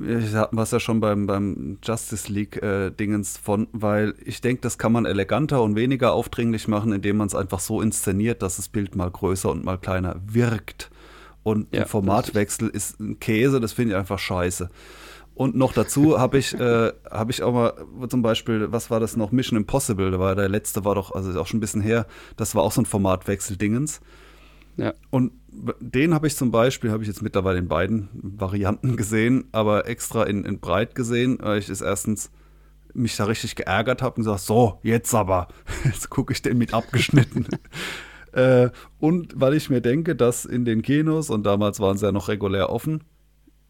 ich 0.00 0.34
hatten 0.34 0.56
wir 0.56 0.62
es 0.62 0.70
ja 0.70 0.80
schon 0.80 1.00
beim, 1.00 1.26
beim 1.26 1.78
Justice 1.82 2.32
League-Dingens 2.32 3.36
äh, 3.36 3.40
von, 3.40 3.68
weil 3.72 4.14
ich 4.24 4.40
denke, 4.40 4.62
das 4.62 4.78
kann 4.78 4.92
man 4.92 5.04
eleganter 5.04 5.62
und 5.62 5.76
weniger 5.76 6.12
aufdringlich 6.12 6.68
machen, 6.68 6.92
indem 6.92 7.18
man 7.18 7.26
es 7.26 7.34
einfach 7.34 7.60
so 7.60 7.82
inszeniert, 7.82 8.42
dass 8.42 8.56
das 8.56 8.68
Bild 8.68 8.96
mal 8.96 9.10
größer 9.10 9.50
und 9.50 9.64
mal 9.64 9.78
kleiner 9.78 10.16
wirkt. 10.26 10.90
Und 11.42 11.74
ja, 11.74 11.82
ein 11.82 11.88
Formatwechsel 11.88 12.68
ist 12.68 13.00
ein 13.00 13.18
Käse, 13.18 13.60
das 13.60 13.72
finde 13.72 13.92
ich 13.92 13.98
einfach 13.98 14.18
scheiße. 14.18 14.70
Und 15.34 15.56
noch 15.56 15.72
dazu 15.72 16.18
habe 16.18 16.38
ich, 16.38 16.52
äh, 16.52 16.92
hab 17.10 17.30
ich 17.30 17.42
auch 17.42 17.52
mal 17.52 18.08
zum 18.08 18.20
Beispiel, 18.20 18.72
was 18.72 18.90
war 18.90 19.00
das 19.00 19.16
noch? 19.16 19.32
Mission 19.32 19.56
Impossible, 19.56 20.10
da 20.10 20.18
war 20.18 20.34
der 20.34 20.48
letzte, 20.48 20.84
war 20.84 20.94
doch, 20.94 21.12
also 21.12 21.38
auch 21.40 21.46
schon 21.46 21.58
ein 21.58 21.60
bisschen 21.62 21.80
her, 21.80 22.06
das 22.36 22.54
war 22.54 22.62
auch 22.62 22.72
so 22.72 22.82
ein 22.82 22.86
Formatwechsel-Dingens. 22.86 24.00
Ja. 24.76 24.94
Und 25.10 25.32
den 25.80 26.14
habe 26.14 26.26
ich 26.26 26.36
zum 26.36 26.50
Beispiel, 26.50 26.90
habe 26.90 27.02
ich 27.02 27.08
jetzt 27.08 27.22
mittlerweile 27.22 27.58
in 27.58 27.68
beiden 27.68 28.08
Varianten 28.12 28.96
gesehen, 28.96 29.44
aber 29.52 29.86
extra 29.86 30.24
in, 30.24 30.44
in 30.44 30.60
breit 30.60 30.94
gesehen, 30.94 31.38
weil 31.40 31.58
ich 31.58 31.68
es 31.68 31.80
erstens 31.80 32.30
mich 32.94 33.16
da 33.16 33.24
richtig 33.24 33.56
geärgert 33.56 34.02
habe 34.02 34.16
und 34.16 34.24
gesagt, 34.24 34.40
so, 34.40 34.78
jetzt 34.82 35.14
aber, 35.14 35.48
jetzt 35.84 36.10
gucke 36.10 36.32
ich 36.32 36.42
den 36.42 36.58
mit 36.58 36.74
abgeschnitten. 36.74 37.46
äh, 38.32 38.70
und 38.98 39.32
weil 39.40 39.54
ich 39.54 39.70
mir 39.70 39.80
denke, 39.80 40.16
dass 40.16 40.44
in 40.44 40.64
den 40.64 40.82
Kinos, 40.82 41.30
und 41.30 41.44
damals 41.44 41.80
waren 41.80 41.98
sie 41.98 42.06
ja 42.06 42.12
noch 42.12 42.28
regulär 42.28 42.70
offen, 42.70 43.04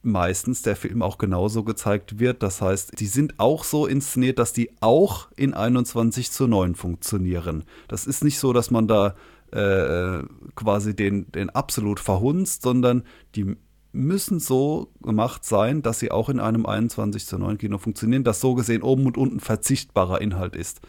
meistens 0.03 0.63
der 0.63 0.77
Film 0.77 1.03
auch 1.03 1.19
genauso 1.19 1.63
gezeigt 1.63 2.19
wird. 2.19 2.43
Das 2.43 2.63
heißt, 2.63 2.99
die 2.99 3.07
sind 3.07 3.39
auch 3.39 3.65
so 3.65 3.87
inszeniert, 3.87 4.39
dass 4.39 4.53
die 4.53 4.71
auch 4.81 5.29
in 5.37 5.55
21 5.55 6.31
zu 6.31 6.47
9 6.47 6.75
funktionieren. 6.75 7.65
Das 7.89 8.07
ist 8.07 8.25
nicht 8.25 8.39
so, 8.39 8.53
dass 8.53 8.71
man 8.71 8.89
da 8.89 9.15
äh, 9.53 10.23
quasi 10.55 10.95
den, 10.95 11.31
den 11.33 11.51
absolut 11.51 12.01
verhunzt, 12.01 12.63
sondern 12.63 13.05
die 13.35 13.57
müssen 13.93 14.39
so 14.39 14.93
gemacht 15.03 15.45
sein, 15.45 15.83
dass 15.83 15.99
sie 15.99 16.11
auch 16.11 16.29
in 16.29 16.39
einem 16.41 16.67
21 16.67 17.27
zu 17.27 17.39
9 17.39 17.59
Kino 17.59 17.79
funktionieren, 17.79 18.25
das 18.25 18.41
so 18.41 18.55
gesehen 18.55 18.83
oben 18.83 19.07
und 19.07 19.17
unten 19.17 19.41
verzichtbarer 19.41 20.21
Inhalt 20.21 20.55
ist. 20.55 20.81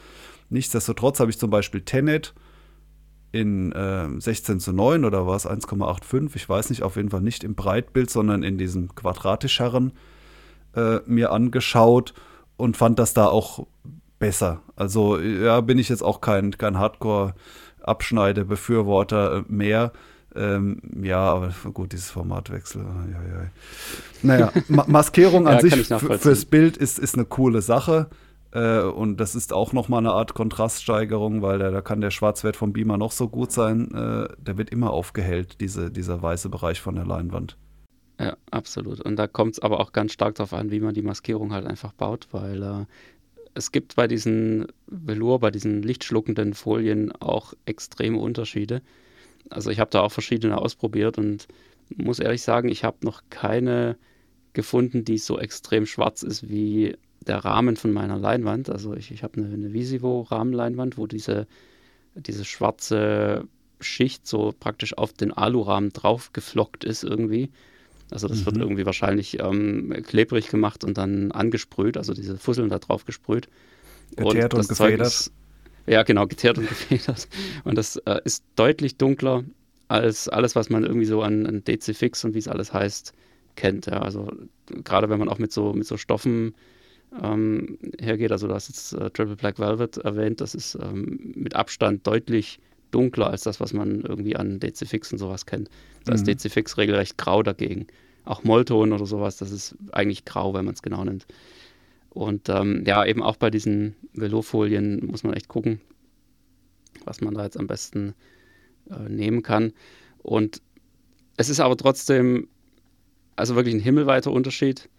Nichtsdestotrotz 0.50 1.20
habe 1.20 1.32
ich 1.32 1.40
zum 1.40 1.50
Beispiel 1.50 1.82
Tenet 1.82 2.36
in 3.32 3.72
äh, 3.72 4.08
16 4.20 4.60
zu 4.60 4.74
9 4.74 5.06
oder 5.06 5.26
war 5.26 5.36
es 5.36 5.48
1,85, 5.48 6.36
ich 6.36 6.50
weiß 6.50 6.70
nicht, 6.70 6.84
auf 6.84 6.98
jeden 6.98 7.10
Fall 7.10 7.22
nicht 7.22 7.44
im 7.44 7.56
Breitbild, 7.56 8.10
sondern 8.10 8.44
in 8.44 8.58
diesem 8.58 8.94
quadratischeren 8.94 9.94
äh, 10.76 11.00
mir 11.06 11.32
angeschaut 11.32 12.14
und 12.58 12.78
fand 12.78 13.00
das 13.00 13.14
da 13.14 13.28
auch 13.28 13.66
besser. 14.20 14.62
Also 14.76 15.20
ja, 15.20 15.62
bin 15.62 15.80
ich 15.80 15.90
jetzt 15.90 16.04
auch 16.04 16.22
kein, 16.22 16.52
kein 16.58 16.78
Hardcore-Abschneide-Befürworter 16.78 17.36
äh, 19.48 19.52
mehr. 19.52 19.92
Ähm, 20.34 20.82
ja, 21.04 21.20
aber 21.20 21.54
gut, 21.74 21.92
dieses 21.92 22.10
Formatwechsel. 22.10 22.82
Ja, 22.82 23.22
ja. 23.22 23.48
Naja, 24.24 24.52
Ma 24.70 24.86
Maskerung 24.88 25.48
an 25.48 25.56
ja, 25.56 25.62
sich 25.62 25.88
fürs 25.88 26.46
Bild 26.46 26.78
ist, 26.78 27.00
ist 27.00 27.16
eine 27.16 27.26
coole 27.26 27.62
Sache. 27.62 28.08
Äh, 28.52 28.82
und 28.82 29.18
das 29.18 29.36
ist 29.36 29.54
auch 29.54 29.74
nochmal 29.74 30.00
eine 30.00 30.12
Art 30.12 30.34
Kontraststeigerung, 30.34 31.42
weil 31.42 31.60
da, 31.60 31.72
da 31.72 31.82
kann 31.82 32.02
der 32.02 32.12
Schwarzwert 32.12 32.56
vom 32.56 32.74
Beamer 32.74 32.98
noch 32.98 33.12
so 33.12 33.28
gut 33.28 33.52
sein. 33.52 33.92
Äh, 33.94 34.28
der 34.38 34.58
wird 34.58 34.70
immer 34.70 34.92
aufgehellt, 34.92 35.60
diese, 35.62 35.92
dieser 35.92 36.22
weiße 36.22 36.50
Bereich 36.50 36.82
von 36.82 36.96
der 36.96 37.06
Leinwand. 37.06 37.58
Ja, 38.20 38.38
absolut. 38.52 39.02
Und 39.02 39.16
da 39.16 39.28
kommt 39.28 39.54
es 39.54 39.60
aber 39.60 39.80
auch 39.80 39.94
ganz 39.94 40.14
stark 40.14 40.36
darauf 40.36 40.54
an, 40.54 40.70
wie 40.70 40.80
man 40.80 40.94
die 40.94 41.02
Maskierung 41.02 41.54
halt 41.54 41.66
einfach 41.66 41.94
baut, 41.94 42.28
weil 42.32 42.62
äh, 42.62 42.86
es 43.54 43.72
gibt 43.72 43.96
bei 43.96 44.08
diesen 44.08 44.68
Velour, 44.88 45.40
bei 45.40 45.52
diesen 45.52 45.82
lichtschluckenden 45.82 46.54
Folien 46.54 47.12
auch 47.14 47.54
extreme 47.66 48.18
Unterschiede. 48.18 48.82
Also 49.50 49.70
ich 49.70 49.80
habe 49.80 49.90
da 49.92 50.02
auch 50.02 50.12
verschiedene 50.12 50.58
ausprobiert 50.58 51.18
und 51.18 51.48
muss 51.96 52.20
ehrlich 52.20 52.42
sagen, 52.42 52.70
ich 52.70 52.84
habe 52.84 52.98
noch 53.02 53.24
keine 53.30 53.98
gefunden, 54.54 55.06
die 55.06 55.18
so 55.18 55.40
extrem 55.40 55.86
schwarz 55.86 56.24
ist 56.24 56.50
wie 56.50 56.96
der 57.26 57.38
Rahmen 57.38 57.78
von 57.78 57.92
meiner 57.92 58.18
Leinwand. 58.18 58.70
Also 58.70 58.96
ich, 58.96 59.12
ich 59.12 59.24
habe 59.24 59.42
eine, 59.42 59.54
eine 59.54 59.74
Visivo-Rahmenleinwand, 59.74 60.98
wo 60.98 61.08
diese, 61.08 61.48
diese 62.16 62.46
schwarze 62.46 63.48
Schicht 63.80 64.28
so 64.28 64.54
praktisch 64.58 64.98
auf 64.98 65.14
den 65.14 65.32
Alurahmen 65.32 65.92
drauf 65.92 66.34
geflockt 66.34 66.84
ist 66.84 67.04
irgendwie. 67.04 67.52
Also 68.12 68.28
das 68.28 68.42
mhm. 68.42 68.46
wird 68.46 68.58
irgendwie 68.58 68.86
wahrscheinlich 68.86 69.40
ähm, 69.40 69.94
klebrig 70.06 70.50
gemacht 70.50 70.84
und 70.84 70.98
dann 70.98 71.32
angesprüht, 71.32 71.98
also 71.98 72.14
diese 72.14 72.38
Fusseln 72.38 72.70
da 72.70 72.80
drauf 72.80 73.06
gesprüht. 73.06 73.48
Geteert 74.16 74.54
und, 74.54 74.60
und 74.60 74.70
gefedert. 74.70 75.08
Ist, 75.08 75.32
ja, 75.88 76.04
genau, 76.04 76.28
geteert 76.28 76.58
und 76.58 76.68
gefedert. 76.70 77.28
Und 77.64 77.78
das 77.78 77.96
äh, 77.98 78.20
ist 78.26 78.44
deutlich 78.56 78.98
dunkler 78.98 79.44
als 79.88 80.28
alles, 80.28 80.56
was 80.56 80.70
man 80.70 80.84
irgendwie 80.84 81.06
so 81.06 81.22
an, 81.22 81.46
an 81.46 81.64
DC 81.64 81.96
Fix 81.96 82.24
und 82.24 82.34
wie 82.34 82.40
es 82.40 82.48
alles 82.48 82.74
heißt, 82.74 83.14
kennt. 83.56 83.88
Ja. 83.88 84.02
Also 84.02 84.32
gerade 84.84 85.10
wenn 85.10 85.20
man 85.20 85.30
auch 85.30 85.40
mit 85.40 85.52
so, 85.52 85.74
mit 85.74 85.88
so 85.88 85.98
Stoffen 85.98 86.54
ähm, 87.22 87.78
hergeht, 88.00 88.32
also 88.32 88.48
du 88.48 88.54
hast 88.54 88.70
jetzt 88.70 88.94
äh, 88.94 89.10
Triple 89.10 89.36
Black 89.36 89.60
Velvet 89.60 89.98
erwähnt, 89.98 90.42
das 90.42 90.56
ist 90.56 90.76
ähm, 90.76 91.34
mit 91.36 91.56
Abstand 91.56 92.06
deutlich 92.06 92.60
dunkler 92.92 93.30
als 93.30 93.44
das, 93.44 93.60
was 93.60 93.74
man 93.74 94.02
irgendwie 94.02 94.36
an 94.36 94.60
DC 94.60 94.88
Fix 94.88 95.12
und 95.12 95.18
sowas 95.18 95.46
kennt. 95.46 95.70
Da 96.06 96.14
mhm. 96.14 96.16
ist 96.16 96.28
DC 96.28 96.52
Fix 96.52 96.78
regelrecht 96.78 97.18
grau 97.18 97.44
dagegen. 97.44 97.88
Auch 98.24 98.44
Mollton 98.44 98.94
oder 98.94 99.06
sowas, 99.06 99.38
das 99.38 99.52
ist 99.52 99.76
eigentlich 99.92 100.26
grau, 100.26 100.54
wenn 100.54 100.66
man 100.66 100.74
es 100.74 100.82
genau 100.82 101.04
nimmt. 101.04 101.26
Und 102.12 102.50
ähm, 102.50 102.84
ja, 102.86 103.06
eben 103.06 103.24
auch 103.24 103.38
bei 103.38 103.50
diesen 103.50 103.96
Velofolien 104.14 105.06
muss 105.06 105.24
man 105.24 105.34
echt 105.34 105.48
gucken, 105.48 105.80
was 107.06 107.22
man 107.22 107.34
da 107.34 107.44
jetzt 107.44 107.58
am 107.58 107.68
besten 107.68 108.14
äh, 108.90 109.10
nehmen 109.10 109.44
kann. 109.44 109.74
Und 110.20 110.62
es 111.38 111.50
ist 111.50 111.60
aber 111.60 111.78
trotzdem, 111.78 112.48
also 113.36 113.56
wirklich 113.56 113.74
ein 113.74 113.80
himmelweiter 113.80 114.32
Unterschied. 114.32 114.90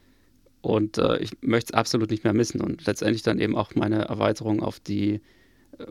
Und 0.62 0.96
äh, 0.99 1.18
ich 1.18 1.32
möchte 1.42 1.72
es 1.72 1.78
absolut 1.78 2.11
nicht 2.11 2.25
mehr 2.25 2.32
missen. 2.32 2.61
Und 2.61 2.87
letztendlich 2.87 3.22
dann 3.22 3.38
eben 3.38 3.56
auch 3.56 3.75
meine 3.75 4.06
Erweiterung 4.06 4.62
auf 4.62 4.80
die 4.80 5.20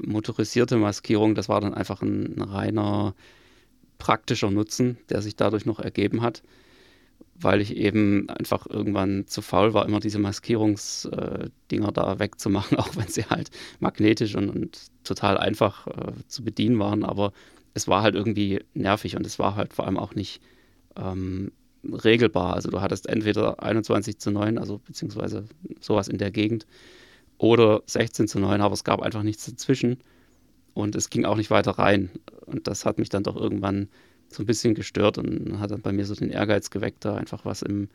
motorisierte 0.02 0.78
Maskierung, 0.78 1.36
das 1.36 1.50
war 1.50 1.62
dann 1.62 1.74
einfach 1.74 2.02
ein, 2.02 2.38
ein 2.38 2.42
reiner 2.42 3.16
praktischer 3.98 4.52
Nutzen, 4.52 4.98
der 5.10 5.22
sich 5.22 5.36
dadurch 5.36 5.66
noch 5.66 5.80
ergeben 5.80 6.22
hat 6.22 6.44
weil 7.44 7.62
ich 7.62 7.76
eben 7.76 8.30
einfach 8.30 8.68
irgendwann 8.68 9.26
zu 9.28 9.42
faul 9.42 9.74
war, 9.74 9.86
immer 9.86 10.00
diese 10.00 10.20
Maskierungsdinger 10.20 11.90
äh, 11.90 11.94
da 11.94 12.20
wegzumachen, 12.20 12.78
auch 12.80 12.96
wenn 12.96 13.08
sie 13.08 13.26
halt 13.26 13.50
magnetisch 13.80 14.36
und, 14.36 14.50
und 14.50 14.88
total 15.04 15.38
einfach 15.38 15.88
äh, 15.88 16.14
zu 16.28 16.44
bedienen 16.44 16.80
waren. 16.80 17.04
Aber 17.04 17.34
es 17.74 17.88
war 17.88 18.04
halt 18.04 18.16
irgendwie 18.16 18.64
nervig 18.74 19.16
und 19.16 19.26
es 19.26 19.40
war 19.40 19.56
halt 19.56 19.74
vor 19.74 19.86
allem 19.86 19.98
auch 19.98 20.14
nicht 20.14 20.42
ähm, 20.96 21.52
regelbar. 21.84 22.54
Also 22.54 22.70
du 22.70 22.82
hattest 22.82 23.08
entweder 23.08 23.62
21 23.64 24.20
zu 24.20 24.32
9, 24.32 24.58
also 24.58 24.80
beziehungsweise 24.80 25.46
sowas 25.80 26.08
in 26.08 26.18
der 26.18 26.32
Gegend, 26.32 26.68
oder 27.41 27.81
16 27.88 28.27
zu 28.27 28.39
9, 28.39 28.62
aber 28.62 28.74
es 28.74 28.83
gab 28.83 29.01
einfach 29.01 29.24
nichts 29.24 29.45
dazwischen. 29.45 29.98
Und 30.74 30.95
es 30.95 31.10
ging 31.10 31.25
auch 31.25 31.36
nicht 31.36 31.50
weiter 31.50 31.71
rein. 31.71 32.12
Und 32.45 32.67
das 32.67 32.86
hat 32.86 33.00
mich 33.00 33.10
dann 33.10 33.24
doch 33.24 33.36
irgendwann 33.36 33.89
so 34.29 34.43
ein 34.43 34.45
bisschen 34.45 34.75
gestört 34.75 35.17
und 35.17 35.60
hat 35.60 35.71
dann 35.71 35.81
bei 35.81 35.91
mir 35.91 36.05
so 36.05 36.13
den 36.13 36.29
Ehrgeiz 36.29 36.69
geweckt, 36.69 37.03
da 37.03 37.15
einfach 37.15 37.43
was 37.43 37.63
im, 37.63 37.89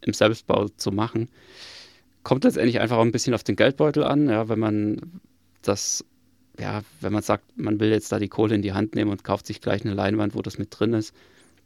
im 0.00 0.14
Selbstbau 0.14 0.68
zu 0.68 0.92
machen. 0.92 1.28
Kommt 2.22 2.44
letztendlich 2.44 2.80
einfach 2.80 2.96
auch 2.96 3.02
ein 3.04 3.12
bisschen 3.12 3.34
auf 3.34 3.42
den 3.42 3.56
Geldbeutel 3.56 4.04
an, 4.04 4.28
ja, 4.28 4.48
wenn 4.48 4.60
man 4.60 5.20
das, 5.60 6.04
ja, 6.58 6.82
wenn 7.00 7.12
man 7.12 7.22
sagt, 7.22 7.44
man 7.58 7.80
will 7.80 7.90
jetzt 7.90 8.12
da 8.12 8.18
die 8.20 8.28
Kohle 8.28 8.54
in 8.54 8.62
die 8.62 8.72
Hand 8.72 8.94
nehmen 8.94 9.10
und 9.10 9.24
kauft 9.24 9.46
sich 9.46 9.60
gleich 9.60 9.84
eine 9.84 9.94
Leinwand, 9.94 10.36
wo 10.36 10.40
das 10.40 10.56
mit 10.56 10.68
drin 10.70 10.94
ist, 10.94 11.12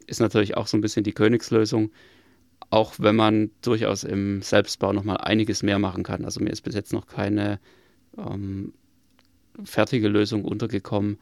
ist 0.07 0.21
natürlich 0.21 0.57
auch 0.57 0.67
so 0.67 0.79
ein 0.79 0.81
bisschen 0.81 1.05
die 1.05 1.13
Königslösung. 1.13 1.91
Auch 2.71 2.95
wenn 2.99 3.17
man 3.17 3.51
durchaus 3.63 4.05
im 4.05 4.43
Selbstbau 4.43 4.93
nochmal 4.93 5.19
einiges 5.19 5.63
mehr 5.63 5.79
machen 5.79 6.03
kann. 6.03 6.25
Also 6.25 6.41
mir 6.41 6.51
ist 6.51 6.63
bis 6.63 6.75
jetzt 6.75 6.93
noch 6.93 7.07
keine 7.07 7.61
ähm, 8.19 8.73
fertige 9.65 10.09
Lösung 10.09 10.45
untergekommen, 10.45 11.19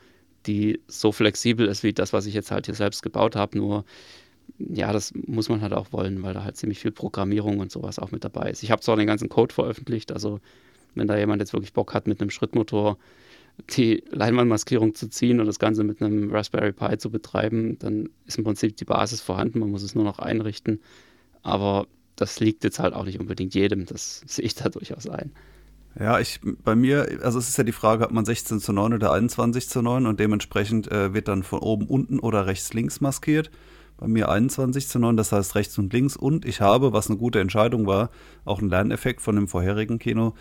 die 0.47 0.81
so 0.89 1.13
flexibel 1.13 1.67
ist 1.67 1.83
wie 1.83 1.93
das, 1.93 2.13
was 2.13 2.27
ich 2.27 2.35
jetzt 2.35 2.51
halt 2.51 2.67
hier 2.67 2.75
selbst 2.75 3.03
gebaut 3.03 3.37
habe. 3.37 3.59
Nur, 3.59 3.85
ja, 4.59 4.93
das 4.93 5.13
muss 5.15 5.49
man 5.49 5.61
halt 5.61 5.73
auch 5.73 5.93
wollen, 5.93 6.23
weil 6.23 6.35
da 6.35 6.45
halt 6.45 6.57
ziemlich 6.57 6.79
viel 6.79 6.93
Programmierung 6.93 7.59
und 7.59 7.71
sowas 7.71 7.99
auch 7.99 8.11
mit 8.11 8.25
dabei 8.25 8.51
ist. 8.51 8.63
Ich 8.63 8.71
habe 8.71 8.83
zwar 8.83 8.97
den 8.97 9.07
ganzen 9.07 9.29
Code 9.29 9.55
veröffentlicht, 9.55 10.13
also 10.13 10.41
wenn 10.95 11.07
da 11.07 11.17
jemand 11.17 11.43
jetzt 11.43 11.53
wirklich 11.53 11.73
Bock 11.73 11.95
hat, 11.95 12.07
mit 12.07 12.21
einem 12.21 12.31
Schrittmotor 12.31 12.99
die 13.71 14.05
Leinwandmaskierung 14.11 14.95
zu 14.95 15.09
ziehen 15.09 15.41
und 15.41 15.47
das 15.47 15.59
Ganze 15.59 15.85
mit 15.85 16.03
einem 16.03 16.31
Raspberry 16.31 16.73
Pi 16.73 16.99
zu 16.99 17.11
betreiben, 17.11 17.79
dann 17.79 18.11
ist 18.27 18.39
im 18.39 18.45
Prinzip 18.45 18.77
die 18.77 18.85
Basis 18.85 19.21
vorhanden, 19.21 19.61
man 19.61 19.71
muss 19.71 19.83
es 19.83 19.95
nur 19.95 20.05
noch 20.05 20.19
einrichten. 20.19 20.81
Aber 21.47 21.87
das 22.17 22.41
liegt 22.41 22.65
jetzt 22.65 22.81
halt 22.81 22.93
auch 22.93 23.05
nicht 23.05 23.21
unbedingt 23.21 23.55
jedem, 23.55 23.87
das 23.87 24.21
sehe 24.27 24.45
ich 24.45 24.57
da 24.57 24.69
durchaus 24.69 25.09
ein. 25.09 25.31
Ja, 25.99 26.19
ich 26.19 26.41
bei 26.43 26.75
mir, 26.75 27.21
also 27.23 27.39
es 27.39 27.49
ist 27.49 27.57
ja 27.57 27.63
die 27.63 27.71
Frage, 27.71 28.03
hat 28.03 28.11
man 28.11 28.25
16 28.25 28.59
zu 28.59 28.73
9 28.73 28.95
oder 28.95 29.13
21 29.13 29.69
zu 29.69 29.81
9 29.81 30.07
und 30.07 30.19
dementsprechend 30.19 30.91
äh, 30.91 31.15
wird 31.15 31.29
dann 31.29 31.45
von 31.45 31.61
oben 31.61 31.87
unten 31.87 32.19
oder 32.19 32.47
rechts 32.47 32.75
links 32.75 33.01
maskiert. 33.01 33.53
Bei 33.97 34.09
mir 34.09 34.29
21 34.29 34.89
zu 34.89 34.99
9, 34.99 35.17
das 35.17 35.31
heißt 35.31 35.55
rechts 35.55 35.79
und 35.79 35.93
links. 35.93 36.17
Und 36.17 36.45
ich 36.45 36.61
habe, 36.61 36.93
was 36.93 37.09
eine 37.09 37.17
gute 37.17 37.39
Entscheidung 37.39 37.87
war, 37.87 38.11
auch 38.45 38.59
einen 38.59 38.69
Lerneffekt 38.69 39.21
von 39.23 39.37
dem 39.37 39.47
vorherigen 39.47 40.01
Kino, 40.01 40.35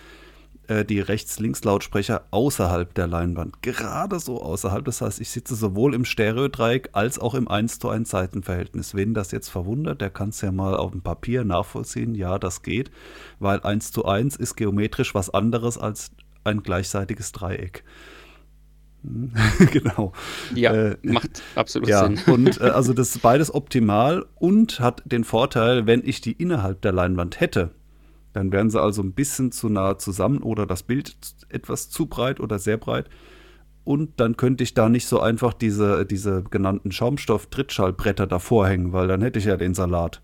die 0.85 0.99
Rechts-Links-Lautsprecher 0.99 2.25
außerhalb 2.31 2.93
der 2.93 3.07
Leinwand. 3.07 3.61
Gerade 3.61 4.19
so 4.19 4.41
außerhalb. 4.41 4.85
Das 4.85 5.01
heißt, 5.01 5.21
ich 5.21 5.29
sitze 5.29 5.55
sowohl 5.55 5.93
im 5.93 6.05
Stereodreieck 6.05 6.89
als 6.93 7.19
auch 7.19 7.33
im 7.33 7.47
1 7.47 7.79
zu 7.79 7.89
1 7.89 8.09
Seitenverhältnis. 8.09 8.95
Wen 8.95 9.13
das 9.13 9.31
jetzt 9.31 9.49
verwundert, 9.49 10.01
der 10.01 10.09
kann 10.09 10.29
es 10.29 10.41
ja 10.41 10.51
mal 10.51 10.75
auf 10.75 10.91
dem 10.91 11.01
Papier 11.01 11.43
nachvollziehen. 11.43 12.15
Ja, 12.15 12.39
das 12.39 12.61
geht, 12.61 12.91
weil 13.39 13.59
1 13.61 13.91
zu 13.91 14.05
1 14.05 14.35
ist 14.35 14.55
geometrisch 14.55 15.15
was 15.15 15.29
anderes 15.29 15.77
als 15.77 16.11
ein 16.43 16.63
gleichseitiges 16.63 17.31
Dreieck. 17.31 17.83
genau. 19.71 20.13
Ja, 20.53 20.73
äh, 20.73 20.97
macht 21.03 21.41
absolut 21.55 21.87
ja, 21.87 22.05
Sinn. 22.05 22.19
und 22.27 22.59
äh, 22.59 22.63
also 22.69 22.93
das 22.93 23.15
ist 23.15 23.21
beides 23.21 23.53
optimal 23.53 24.25
und 24.35 24.79
hat 24.79 25.03
den 25.05 25.23
Vorteil, 25.23 25.85
wenn 25.85 26.01
ich 26.03 26.21
die 26.21 26.31
innerhalb 26.31 26.81
der 26.81 26.91
Leinwand 26.91 27.39
hätte, 27.39 27.71
dann 28.35 28.51
wären 28.51 28.69
sie 28.69 28.81
also 28.81 29.01
ein 29.01 29.13
bisschen 29.13 29.53
zu 29.53 29.69
nah 29.69 29.97
zusammen 29.97 30.39
oder 30.43 30.65
das 30.65 30.83
Bild 30.83 31.15
etwas 31.47 31.89
zu 31.89 32.07
breit 32.07 32.41
oder 32.41 32.59
sehr 32.59 32.75
breit. 32.75 33.09
Und 33.85 34.19
dann 34.19 34.35
könnte 34.35 34.61
ich 34.63 34.73
da 34.73 34.89
nicht 34.89 35.07
so 35.07 35.21
einfach 35.21 35.53
diese, 35.53 36.05
diese 36.05 36.43
genannten 36.43 36.91
Schaumstoff-Trittschallbretter 36.91 38.27
davor 38.27 38.67
hängen, 38.67 38.91
weil 38.91 39.07
dann 39.07 39.21
hätte 39.21 39.39
ich 39.39 39.45
ja 39.45 39.55
den 39.55 39.73
Salat. 39.73 40.21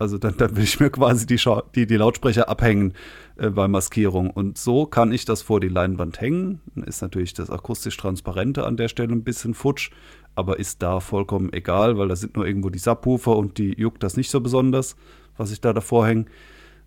Also 0.00 0.18
dann, 0.18 0.36
dann 0.36 0.56
will 0.56 0.64
ich 0.64 0.80
mir 0.80 0.90
quasi 0.90 1.26
die, 1.26 1.38
die, 1.76 1.86
die 1.86 1.96
Lautsprecher 1.96 2.48
abhängen 2.48 2.94
äh, 3.36 3.50
bei 3.50 3.68
Maskierung. 3.68 4.30
Und 4.30 4.58
so 4.58 4.86
kann 4.86 5.12
ich 5.12 5.24
das 5.24 5.42
vor 5.42 5.60
die 5.60 5.68
Leinwand 5.68 6.20
hängen. 6.20 6.60
Ist 6.86 7.02
natürlich 7.02 7.34
das 7.34 7.50
akustisch 7.50 7.96
Transparente 7.96 8.66
an 8.66 8.76
der 8.76 8.88
Stelle 8.88 9.12
ein 9.12 9.22
bisschen 9.22 9.54
futsch, 9.54 9.92
aber 10.34 10.58
ist 10.58 10.82
da 10.82 10.98
vollkommen 10.98 11.52
egal, 11.52 11.98
weil 11.98 12.08
da 12.08 12.16
sind 12.16 12.34
nur 12.34 12.48
irgendwo 12.48 12.70
die 12.70 12.80
Subwoofer 12.80 13.36
und 13.36 13.58
die 13.58 13.78
juckt 13.78 14.02
das 14.02 14.16
nicht 14.16 14.30
so 14.30 14.40
besonders 14.40 14.96
was 15.36 15.50
ich 15.50 15.60
da 15.60 15.72
davor 15.72 16.06
hänge. 16.06 16.26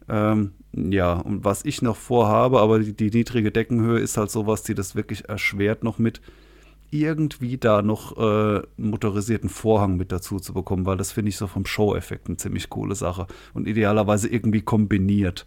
Ähm, 0.10 0.54
ja, 0.74 1.14
und 1.14 1.44
was 1.44 1.66
ich 1.66 1.82
noch 1.82 1.96
vorhabe, 1.96 2.60
aber 2.60 2.80
die, 2.80 2.94
die, 2.94 3.10
niedrige 3.10 3.52
Deckenhöhe 3.52 4.00
ist 4.00 4.18
halt 4.18 4.32
sowas, 4.32 4.64
die 4.64 4.76
das 4.76 4.96
wirklich 4.96 5.28
erschwert 5.28 5.84
noch 5.84 5.98
mit 5.98 6.22
irgendwie 6.90 7.58
da 7.58 7.82
noch 7.82 8.18
äh, 8.18 8.22
einen 8.22 8.90
motorisierten 8.90 9.50
Vorhang 9.50 9.98
mit 9.98 10.12
dazu 10.12 10.40
zu 10.40 10.54
bekommen, 10.54 10.86
weil 10.86 10.98
das 10.98 11.12
finde 11.12 11.30
ich 11.30 11.38
so 11.38 11.48
vom 11.48 11.66
Show-Effekt 11.66 12.28
eine 12.28 12.38
ziemlich 12.38 12.70
coole 12.70 12.96
Sache 12.96 13.28
und 13.54 13.68
idealerweise 13.68 14.30
irgendwie 14.30 14.62
kombiniert. 14.62 15.46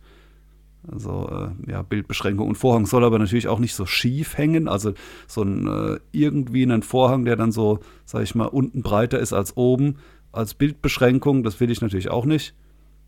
Also 0.91 1.29
äh, 1.31 1.71
ja, 1.71 1.83
Bildbeschränkung 1.83 2.49
und 2.49 2.57
Vorhang 2.57 2.87
soll 2.87 3.05
aber 3.05 3.19
natürlich 3.19 3.49
auch 3.49 3.59
nicht 3.59 3.75
so 3.75 3.87
schief 3.87 4.37
hängen. 4.37 4.69
Also 4.69 4.95
so 5.27 5.43
ein 5.43 5.67
äh, 5.67 6.01
irgendwie 6.13 6.63
einen 6.63 6.83
Vorhang, 6.83 7.25
der 7.25 7.37
dann 7.37 7.53
so, 7.53 7.81
sag 8.05 8.23
ich 8.23 8.35
mal, 8.35 8.47
unten 8.47 8.83
breiter 8.83 9.19
ist 9.19 9.33
als 9.33 9.57
oben, 9.57 9.97
als 10.33 10.55
Bildbeschränkung, 10.55 11.43
das 11.43 11.61
will 11.61 11.71
ich 11.71 11.81
natürlich 11.81 12.11
auch 12.11 12.25
nicht. 12.25 12.55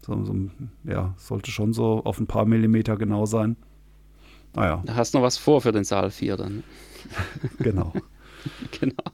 So, 0.05 0.25
so, 0.25 0.35
ja, 0.85 1.15
sollte 1.17 1.51
schon 1.51 1.73
so 1.73 2.03
auf 2.05 2.19
ein 2.19 2.27
paar 2.27 2.45
Millimeter 2.45 2.97
genau 2.97 3.25
sein. 3.25 3.57
Naja. 4.55 4.83
Da 4.85 4.97
hast 4.97 5.15
du 5.15 5.19
noch 5.19 5.25
was 5.25 5.39
vor 5.39 5.61
für 5.61 5.73
den 5.73 5.85
Saal 5.85 6.11
4 6.11 6.37
dann. 6.37 6.65
genau. 7.59 7.93
genau. 8.81 9.05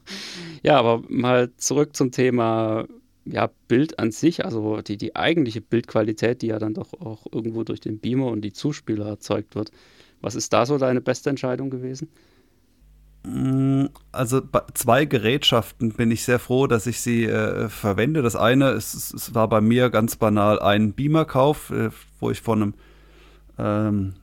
Ja, 0.63 0.79
aber 0.79 1.03
mal 1.07 1.51
zurück 1.57 1.95
zum 1.95 2.11
Thema 2.11 2.87
ja, 3.25 3.49
Bild 3.67 3.99
an 3.99 4.11
sich, 4.11 4.43
also 4.45 4.81
die, 4.81 4.97
die 4.97 5.15
eigentliche 5.15 5.61
Bildqualität, 5.61 6.41
die 6.41 6.47
ja 6.47 6.59
dann 6.59 6.73
doch 6.73 6.93
auch 6.93 7.27
irgendwo 7.31 7.63
durch 7.63 7.79
den 7.79 7.99
Beamer 7.99 8.27
und 8.27 8.41
die 8.41 8.53
Zuspieler 8.53 9.05
erzeugt 9.07 9.55
wird. 9.55 9.71
Was 10.21 10.35
ist 10.35 10.51
da 10.51 10.65
so 10.65 10.77
deine 10.77 11.01
beste 11.01 11.29
Entscheidung 11.29 11.69
gewesen? 11.69 12.09
Mm, 13.23 13.85
also 14.11 14.41
zwei 14.73 15.05
Gerätschaften 15.05 15.91
bin 15.91 16.11
ich 16.11 16.23
sehr 16.23 16.39
froh, 16.39 16.67
dass 16.67 16.87
ich 16.87 17.01
sie 17.01 17.25
äh, 17.25 17.69
verwende. 17.69 18.21
Das 18.21 18.35
eine 18.35 18.71
ist, 18.71 19.13
es 19.13 19.35
war 19.35 19.47
bei 19.49 19.61
mir 19.61 19.89
ganz 19.89 20.15
banal 20.15 20.59
ein 20.59 20.93
Beamer-Kauf, 20.93 21.71
äh, 21.71 21.89
wo 22.19 22.31
ich 22.31 22.41
von 22.41 22.61
einem 22.61 22.73
ähm, 23.57 24.13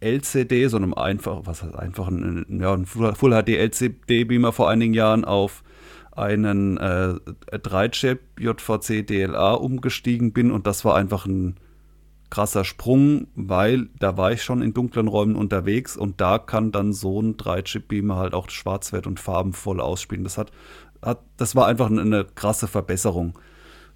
LCD, 0.00 0.66
so 0.68 0.76
einem 0.76 0.94
einfach, 0.94 1.42
was 1.44 1.62
heißt 1.62 1.74
einfach, 1.74 2.08
ein, 2.08 2.46
ja, 2.60 2.74
ein 2.74 2.86
Full 2.86 3.14
HD 3.14 3.48
LCD 3.50 4.24
Beamer 4.24 4.52
vor 4.52 4.68
einigen 4.68 4.94
Jahren 4.94 5.24
auf 5.24 5.62
einen 6.12 6.76
äh, 6.78 7.14
3-Chip 7.52 8.20
JVC 8.38 9.06
DLA 9.06 9.54
umgestiegen 9.54 10.32
bin 10.32 10.50
und 10.50 10.66
das 10.66 10.84
war 10.84 10.96
einfach 10.96 11.26
ein 11.26 11.56
krasser 12.30 12.64
Sprung, 12.64 13.28
weil 13.34 13.88
da 13.98 14.16
war 14.16 14.32
ich 14.32 14.42
schon 14.42 14.62
in 14.62 14.74
dunklen 14.74 15.08
Räumen 15.08 15.36
unterwegs 15.36 15.96
und 15.96 16.20
da 16.20 16.38
kann 16.38 16.72
dann 16.72 16.92
so 16.92 17.20
ein 17.20 17.36
3-Chip-Beamer 17.36 18.16
halt 18.16 18.34
auch 18.34 18.50
Schwarzwert 18.50 19.06
und 19.06 19.18
farbenvoll 19.18 19.80
ausspielen. 19.80 20.24
Das 20.24 20.36
hat, 20.36 20.50
hat, 21.02 21.20
das 21.36 21.56
war 21.56 21.66
einfach 21.66 21.90
eine, 21.90 22.24
krasse 22.24 22.68
Verbesserung 22.68 23.38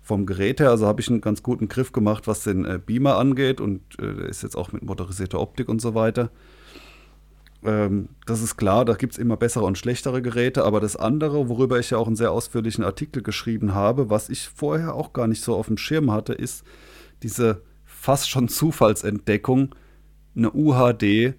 vom 0.00 0.26
Gerät 0.26 0.60
her. 0.60 0.70
Also 0.70 0.86
habe 0.86 1.00
ich 1.00 1.08
einen 1.08 1.20
ganz 1.20 1.42
guten 1.42 1.68
Griff 1.68 1.92
gemacht, 1.92 2.26
was 2.26 2.42
den 2.42 2.64
äh, 2.64 2.80
Beamer 2.84 3.16
angeht 3.16 3.60
und 3.60 3.82
äh, 4.00 4.28
ist 4.28 4.42
jetzt 4.42 4.56
auch 4.56 4.72
mit 4.72 4.82
motorisierter 4.82 5.38
Optik 5.38 5.68
und 5.68 5.80
so 5.80 5.94
weiter. 5.94 6.30
Ähm, 7.64 8.08
das 8.26 8.42
ist 8.42 8.56
klar, 8.56 8.84
da 8.84 8.94
gibt 8.94 9.12
es 9.12 9.18
immer 9.18 9.36
bessere 9.36 9.64
und 9.64 9.78
schlechtere 9.78 10.22
Geräte, 10.22 10.64
aber 10.64 10.80
das 10.80 10.96
andere, 10.96 11.48
worüber 11.48 11.78
ich 11.78 11.90
ja 11.90 11.98
auch 11.98 12.06
einen 12.06 12.16
sehr 12.16 12.32
ausführlichen 12.32 12.82
Artikel 12.82 13.22
geschrieben 13.22 13.74
habe, 13.74 14.10
was 14.10 14.30
ich 14.30 14.48
vorher 14.48 14.94
auch 14.94 15.12
gar 15.12 15.28
nicht 15.28 15.42
so 15.42 15.54
auf 15.54 15.66
dem 15.66 15.76
Schirm 15.76 16.10
hatte, 16.10 16.32
ist 16.32 16.64
diese 17.22 17.62
fast 18.02 18.28
schon 18.28 18.48
Zufallsentdeckung, 18.48 19.74
eine 20.34 20.52
UHD 20.52 21.34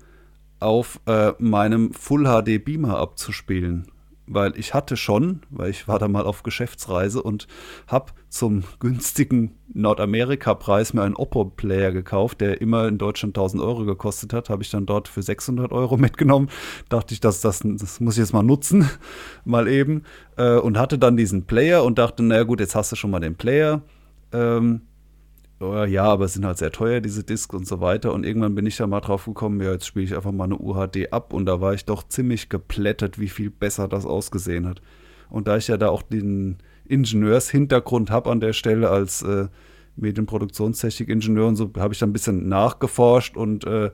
auf 0.59 0.99
äh, 1.05 1.33
meinem 1.39 1.93
Full 1.93 2.23
HD 2.23 2.63
Beamer 2.63 2.97
abzuspielen 2.97 3.87
weil 4.25 4.57
ich 4.57 4.73
hatte 4.73 4.95
schon, 4.95 5.41
weil 5.49 5.69
ich 5.69 5.87
war 5.87 5.99
da 5.99 6.07
mal 6.07 6.23
auf 6.23 6.43
Geschäftsreise 6.43 7.21
und 7.21 7.47
habe 7.87 8.13
zum 8.29 8.63
günstigen 8.79 9.55
Nordamerika-Preis 9.73 10.93
mir 10.93 11.03
einen 11.03 11.15
Oppo-Player 11.15 11.91
gekauft, 11.91 12.41
der 12.41 12.61
immer 12.61 12.87
in 12.87 12.97
Deutschland 12.97 13.37
1000 13.37 13.61
Euro 13.61 13.85
gekostet 13.85 14.33
hat, 14.33 14.49
habe 14.49 14.63
ich 14.63 14.69
dann 14.69 14.85
dort 14.85 15.07
für 15.07 15.21
600 15.21 15.71
Euro 15.71 15.97
mitgenommen. 15.97 16.49
Dachte 16.89 17.13
ich, 17.13 17.19
das, 17.19 17.41
das, 17.41 17.61
das 17.63 17.99
muss 17.99 18.15
ich 18.15 18.19
jetzt 18.19 18.33
mal 18.33 18.43
nutzen, 18.43 18.89
mal 19.45 19.67
eben. 19.67 20.03
Äh, 20.37 20.57
und 20.57 20.77
hatte 20.77 20.97
dann 20.97 21.17
diesen 21.17 21.45
Player 21.45 21.83
und 21.83 21.97
dachte, 21.97 22.23
naja 22.23 22.43
gut, 22.43 22.59
jetzt 22.59 22.75
hast 22.75 22.91
du 22.91 22.95
schon 22.95 23.11
mal 23.11 23.19
den 23.19 23.35
Player. 23.35 23.81
Ähm, 24.31 24.81
oh, 25.63 25.83
ja, 25.85 26.03
aber 26.03 26.25
es 26.25 26.33
sind 26.33 26.45
halt 26.45 26.57
sehr 26.57 26.71
teuer, 26.71 26.99
diese 27.01 27.23
Discs 27.23 27.53
und 27.53 27.67
so 27.67 27.81
weiter. 27.81 28.13
Und 28.13 28.25
irgendwann 28.25 28.55
bin 28.55 28.65
ich 28.65 28.77
da 28.77 28.87
mal 28.87 29.01
drauf 29.01 29.25
gekommen, 29.25 29.61
ja, 29.61 29.71
jetzt 29.71 29.87
spiele 29.87 30.05
ich 30.05 30.15
einfach 30.15 30.31
mal 30.31 30.45
eine 30.45 30.57
UHD 30.57 31.11
ab. 31.11 31.33
Und 31.33 31.45
da 31.45 31.61
war 31.61 31.73
ich 31.73 31.85
doch 31.85 32.07
ziemlich 32.07 32.49
geplättet, 32.49 33.19
wie 33.19 33.29
viel 33.29 33.49
besser 33.49 33.87
das 33.87 34.05
ausgesehen 34.05 34.67
hat. 34.67 34.81
Und 35.29 35.47
da 35.47 35.57
ich 35.57 35.67
ja 35.67 35.77
da 35.77 35.89
auch 35.89 36.01
den 36.01 36.57
Ingenieurshintergrund 36.85 38.11
habe 38.11 38.29
an 38.29 38.39
der 38.39 38.53
Stelle 38.53 38.89
als 38.89 39.21
äh, 39.23 39.47
Medienproduktionstechnik-Ingenieur 39.95 41.47
und 41.47 41.55
so, 41.55 41.71
habe 41.77 41.93
ich 41.93 41.99
dann 41.99 42.09
ein 42.09 42.13
bisschen 42.13 42.49
nachgeforscht 42.49 43.37
und 43.37 43.65
äh, 43.65 43.91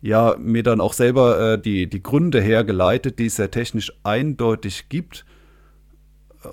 ja, 0.00 0.36
mir 0.38 0.62
dann 0.62 0.80
auch 0.80 0.92
selber 0.92 1.54
äh, 1.54 1.60
die, 1.60 1.88
die 1.88 2.02
Gründe 2.02 2.40
hergeleitet, 2.40 3.18
die 3.18 3.26
es 3.26 3.36
ja 3.36 3.48
technisch 3.48 3.92
eindeutig 4.02 4.88
gibt 4.88 5.24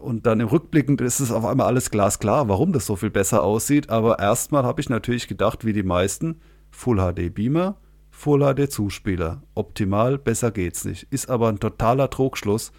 und 0.01 0.25
dann 0.25 0.39
im 0.39 0.47
Rückblickend 0.47 1.01
ist 1.01 1.19
es 1.19 1.31
auf 1.31 1.45
einmal 1.45 1.67
alles 1.67 1.91
glasklar, 1.91 2.47
warum 2.49 2.73
das 2.73 2.85
so 2.85 2.95
viel 2.95 3.09
besser 3.09 3.43
aussieht. 3.43 3.89
Aber 3.89 4.19
erstmal 4.19 4.63
habe 4.63 4.81
ich 4.81 4.89
natürlich 4.89 5.27
gedacht, 5.27 5.65
wie 5.65 5.73
die 5.73 5.83
meisten, 5.83 6.41
Full 6.71 6.97
HD 6.97 7.33
Beamer, 7.33 7.77
Full 8.09 8.41
HD 8.41 8.71
Zuspieler. 8.71 9.43
Optimal, 9.55 10.17
besser 10.17 10.51
geht's 10.51 10.85
nicht. 10.85 11.07
Ist 11.11 11.29
aber 11.29 11.49
ein 11.49 11.59
totaler 11.59 12.09
Trugschluss, 12.09 12.71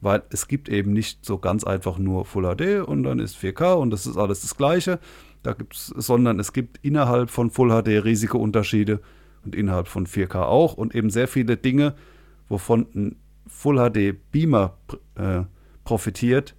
weil 0.00 0.22
es 0.30 0.48
gibt 0.48 0.68
eben 0.68 0.92
nicht 0.92 1.24
so 1.24 1.38
ganz 1.38 1.64
einfach 1.64 1.98
nur 1.98 2.24
Full 2.24 2.54
HD 2.54 2.86
und 2.86 3.02
dann 3.02 3.18
ist 3.18 3.36
4K 3.36 3.74
und 3.74 3.90
das 3.90 4.06
ist 4.06 4.16
alles 4.16 4.40
das 4.40 4.56
Gleiche. 4.56 4.98
Da 5.42 5.52
gibt's, 5.52 5.86
sondern 5.96 6.40
es 6.40 6.52
gibt 6.52 6.84
innerhalb 6.84 7.30
von 7.30 7.50
Full 7.50 7.70
HD 7.70 8.04
riesige 8.04 8.38
Unterschiede 8.38 9.00
und 9.44 9.54
innerhalb 9.54 9.88
von 9.88 10.06
4K 10.06 10.42
auch 10.42 10.74
und 10.74 10.94
eben 10.94 11.10
sehr 11.10 11.28
viele 11.28 11.56
Dinge, 11.56 11.94
wovon 12.48 12.86
ein 12.94 13.16
Full 13.46 13.76
HD 13.76 14.16
Beamer 14.32 14.76
äh, 15.14 15.42
profitiert, 15.86 16.54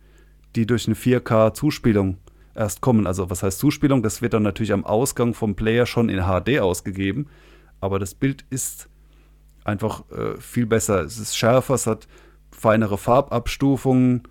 die 0.56 0.66
durch 0.66 0.88
eine 0.88 0.96
4K-Zuspielung 0.96 2.18
erst 2.56 2.82
kommen. 2.82 3.06
Also 3.06 3.30
was 3.30 3.44
heißt 3.44 3.60
Zuspielung? 3.60 4.02
Das 4.02 4.24
wird 4.24 4.34
dann 4.34 4.42
natürlich 4.42 4.74
am 4.74 4.86
Ausgang 4.86 5.36
vom 5.36 5.56
Player 5.56 5.86
schon 5.86 6.10
in 6.10 6.24
HD 6.24 6.60
ausgegeben, 6.60 7.28
aber 7.80 8.00
das 8.00 8.16
Bild 8.16 8.44
ist 8.50 8.90
einfach 9.64 10.10
äh, 10.10 10.38
viel 10.40 10.66
besser. 10.66 11.02
Es 11.02 11.20
ist 11.20 11.38
schärfer, 11.38 11.76
es 11.76 11.86
hat 11.86 12.08
feinere 12.52 12.98
Farbabstufungen. 12.98 14.24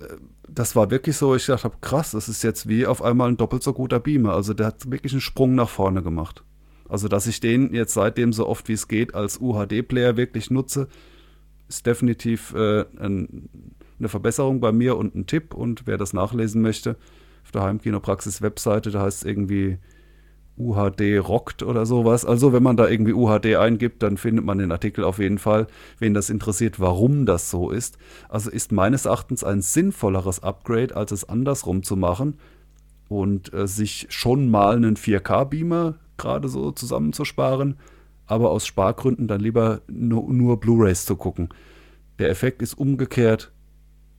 Äh, 0.00 0.04
das 0.48 0.74
war 0.74 0.90
wirklich 0.90 1.16
so, 1.16 1.36
ich 1.36 1.46
dachte, 1.46 1.70
krass, 1.80 2.12
das 2.12 2.28
ist 2.28 2.42
jetzt 2.42 2.68
wie 2.68 2.86
auf 2.86 3.02
einmal 3.02 3.28
ein 3.28 3.36
doppelt 3.36 3.62
so 3.62 3.72
guter 3.72 4.00
Beamer. 4.00 4.34
Also 4.34 4.54
der 4.54 4.68
hat 4.68 4.90
wirklich 4.90 5.12
einen 5.12 5.20
Sprung 5.20 5.54
nach 5.54 5.68
vorne 5.68 6.02
gemacht. 6.02 6.42
Also 6.88 7.06
dass 7.06 7.26
ich 7.26 7.38
den 7.40 7.72
jetzt 7.72 7.94
seitdem 7.94 8.32
so 8.32 8.48
oft 8.48 8.68
wie 8.68 8.72
es 8.72 8.88
geht 8.88 9.14
als 9.14 9.40
UHD-Player 9.40 10.16
wirklich 10.16 10.50
nutze, 10.50 10.88
ist 11.68 11.86
definitiv 11.86 12.52
äh, 12.54 12.84
ein, 12.98 13.48
eine 14.00 14.08
Verbesserung 14.08 14.60
bei 14.60 14.72
mir 14.72 14.96
und 14.96 15.14
ein 15.14 15.26
Tipp. 15.26 15.54
Und 15.54 15.86
wer 15.86 15.96
das 15.96 16.12
nachlesen 16.12 16.62
möchte, 16.62 16.96
auf 17.44 17.52
der 17.52 17.62
Heimkinopraxis-Webseite, 17.62 18.90
da 18.90 19.02
heißt 19.02 19.18
es 19.18 19.24
irgendwie 19.24 19.78
UHD 20.60 21.18
rockt 21.18 21.62
oder 21.62 21.86
sowas. 21.86 22.24
Also 22.24 22.52
wenn 22.52 22.62
man 22.62 22.76
da 22.76 22.88
irgendwie 22.88 23.12
UHD 23.12 23.56
eingibt, 23.56 24.02
dann 24.02 24.16
findet 24.16 24.44
man 24.44 24.58
den 24.58 24.72
Artikel 24.72 25.04
auf 25.04 25.18
jeden 25.18 25.38
Fall. 25.38 25.66
Wen 25.98 26.14
das 26.14 26.30
interessiert, 26.30 26.80
warum 26.80 27.24
das 27.24 27.50
so 27.50 27.70
ist. 27.70 27.96
Also 28.28 28.50
ist 28.50 28.72
meines 28.72 29.06
Erachtens 29.06 29.42
ein 29.42 29.62
sinnvolleres 29.62 30.42
Upgrade, 30.42 30.96
als 30.96 31.12
es 31.12 31.28
andersrum 31.28 31.82
zu 31.82 31.96
machen 31.96 32.34
und 33.08 33.52
äh, 33.54 33.66
sich 33.66 34.06
schon 34.10 34.50
mal 34.50 34.76
einen 34.76 34.96
4K-Beamer 34.96 35.94
gerade 36.16 36.48
so 36.48 36.70
zusammenzusparen, 36.70 37.76
aber 38.26 38.50
aus 38.50 38.66
Spargründen 38.66 39.26
dann 39.26 39.40
lieber 39.40 39.80
nur, 39.88 40.30
nur 40.32 40.60
Blu-rays 40.60 41.06
zu 41.06 41.16
gucken. 41.16 41.48
Der 42.18 42.28
Effekt 42.28 42.60
ist 42.60 42.74
umgekehrt 42.74 43.50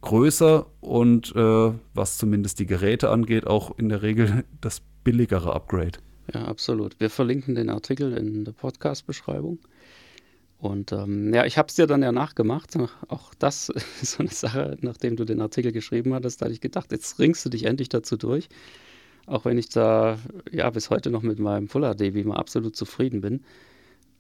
größer 0.01 0.65
und 0.81 1.35
äh, 1.35 1.71
was 1.93 2.17
zumindest 2.17 2.59
die 2.59 2.65
Geräte 2.65 3.09
angeht, 3.09 3.47
auch 3.47 3.77
in 3.77 3.89
der 3.89 4.01
Regel 4.01 4.43
das 4.59 4.81
billigere 5.03 5.53
Upgrade. 5.53 5.99
Ja, 6.33 6.45
absolut. 6.45 6.99
Wir 6.99 7.09
verlinken 7.09 7.55
den 7.55 7.69
Artikel 7.69 8.13
in 8.17 8.45
der 8.45 8.53
Podcast-Beschreibung. 8.53 9.59
Und 10.59 10.91
ähm, 10.91 11.33
ja, 11.33 11.45
ich 11.45 11.57
habe 11.57 11.69
es 11.69 11.75
dir 11.75 11.87
dann 11.87 12.03
ja 12.03 12.11
nachgemacht. 12.11 12.77
Auch 13.07 13.33
das 13.33 13.69
ist 14.01 14.11
so 14.11 14.19
eine 14.19 14.29
Sache, 14.29 14.77
nachdem 14.81 15.15
du 15.15 15.25
den 15.25 15.41
Artikel 15.41 15.71
geschrieben 15.71 16.13
hattest, 16.13 16.41
da 16.41 16.45
hatte 16.45 16.53
ich 16.53 16.61
gedacht, 16.61 16.91
jetzt 16.91 17.19
ringst 17.19 17.43
du 17.45 17.49
dich 17.49 17.65
endlich 17.65 17.89
dazu 17.89 18.15
durch. 18.15 18.47
Auch 19.25 19.45
wenn 19.45 19.57
ich 19.57 19.69
da 19.69 20.17
ja 20.51 20.69
bis 20.69 20.89
heute 20.89 21.09
noch 21.09 21.21
mit 21.21 21.39
meinem 21.39 21.67
Full 21.67 21.81
HD 21.81 22.13
Beamer 22.13 22.37
absolut 22.37 22.75
zufrieden 22.75 23.21
bin. 23.21 23.43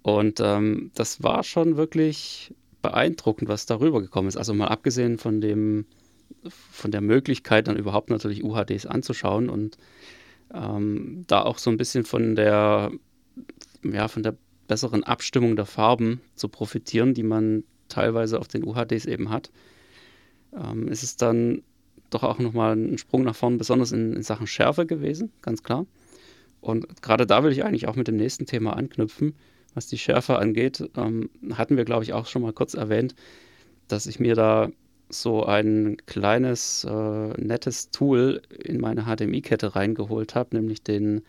Und 0.01 0.39
ähm, 0.39 0.91
das 0.95 1.21
war 1.21 1.43
schon 1.43 1.77
wirklich 1.77 2.53
beeindruckend, 2.81 3.49
was 3.49 3.65
darüber 3.65 4.01
gekommen 4.01 4.27
ist. 4.27 4.37
Also 4.37 4.53
mal 4.53 4.67
abgesehen 4.67 5.17
von 5.17 5.41
dem, 5.41 5.85
von 6.49 6.91
der 6.91 7.01
Möglichkeit, 7.01 7.67
dann 7.67 7.77
überhaupt 7.77 8.09
natürlich 8.09 8.43
UHDs 8.43 8.85
anzuschauen 8.85 9.49
und 9.49 9.77
ähm, 10.53 11.23
da 11.27 11.43
auch 11.43 11.57
so 11.57 11.69
ein 11.69 11.77
bisschen 11.77 12.03
von 12.03 12.35
der, 12.35 12.91
ja, 13.83 14.07
von 14.07 14.23
der 14.23 14.35
besseren 14.67 15.03
Abstimmung 15.03 15.55
der 15.55 15.65
Farben 15.65 16.21
zu 16.35 16.47
profitieren, 16.49 17.13
die 17.13 17.23
man 17.23 17.63
teilweise 17.89 18.39
auf 18.39 18.47
den 18.47 18.65
UHDs 18.65 19.05
eben 19.05 19.29
hat, 19.29 19.51
ähm, 20.53 20.87
ist 20.87 21.03
es 21.03 21.17
dann 21.17 21.63
doch 22.09 22.23
auch 22.23 22.39
nochmal 22.39 22.75
ein 22.75 22.97
Sprung 22.97 23.23
nach 23.23 23.35
vorn, 23.35 23.57
besonders 23.57 23.91
in, 23.91 24.13
in 24.13 24.23
Sachen 24.23 24.47
Schärfe 24.47 24.85
gewesen, 24.85 25.31
ganz 25.41 25.63
klar. 25.63 25.85
Und 26.59 27.01
gerade 27.01 27.25
da 27.25 27.43
will 27.43 27.51
ich 27.51 27.63
eigentlich 27.63 27.87
auch 27.87 27.95
mit 27.95 28.07
dem 28.07 28.17
nächsten 28.17 28.45
Thema 28.45 28.75
anknüpfen. 28.75 29.33
Was 29.73 29.87
die 29.87 29.97
Schärfe 29.97 30.37
angeht, 30.37 30.89
ähm, 30.97 31.29
hatten 31.53 31.77
wir, 31.77 31.85
glaube 31.85 32.03
ich, 32.03 32.13
auch 32.13 32.27
schon 32.27 32.41
mal 32.41 32.53
kurz 32.53 32.73
erwähnt, 32.73 33.15
dass 33.87 34.05
ich 34.05 34.19
mir 34.19 34.35
da 34.35 34.69
so 35.09 35.45
ein 35.45 35.97
kleines, 36.05 36.85
äh, 36.85 37.41
nettes 37.41 37.91
Tool 37.91 38.41
in 38.63 38.79
meine 38.79 39.03
HDMI-Kette 39.03 39.75
reingeholt 39.75 40.35
habe, 40.35 40.55
nämlich 40.55 40.83
den 40.83 41.21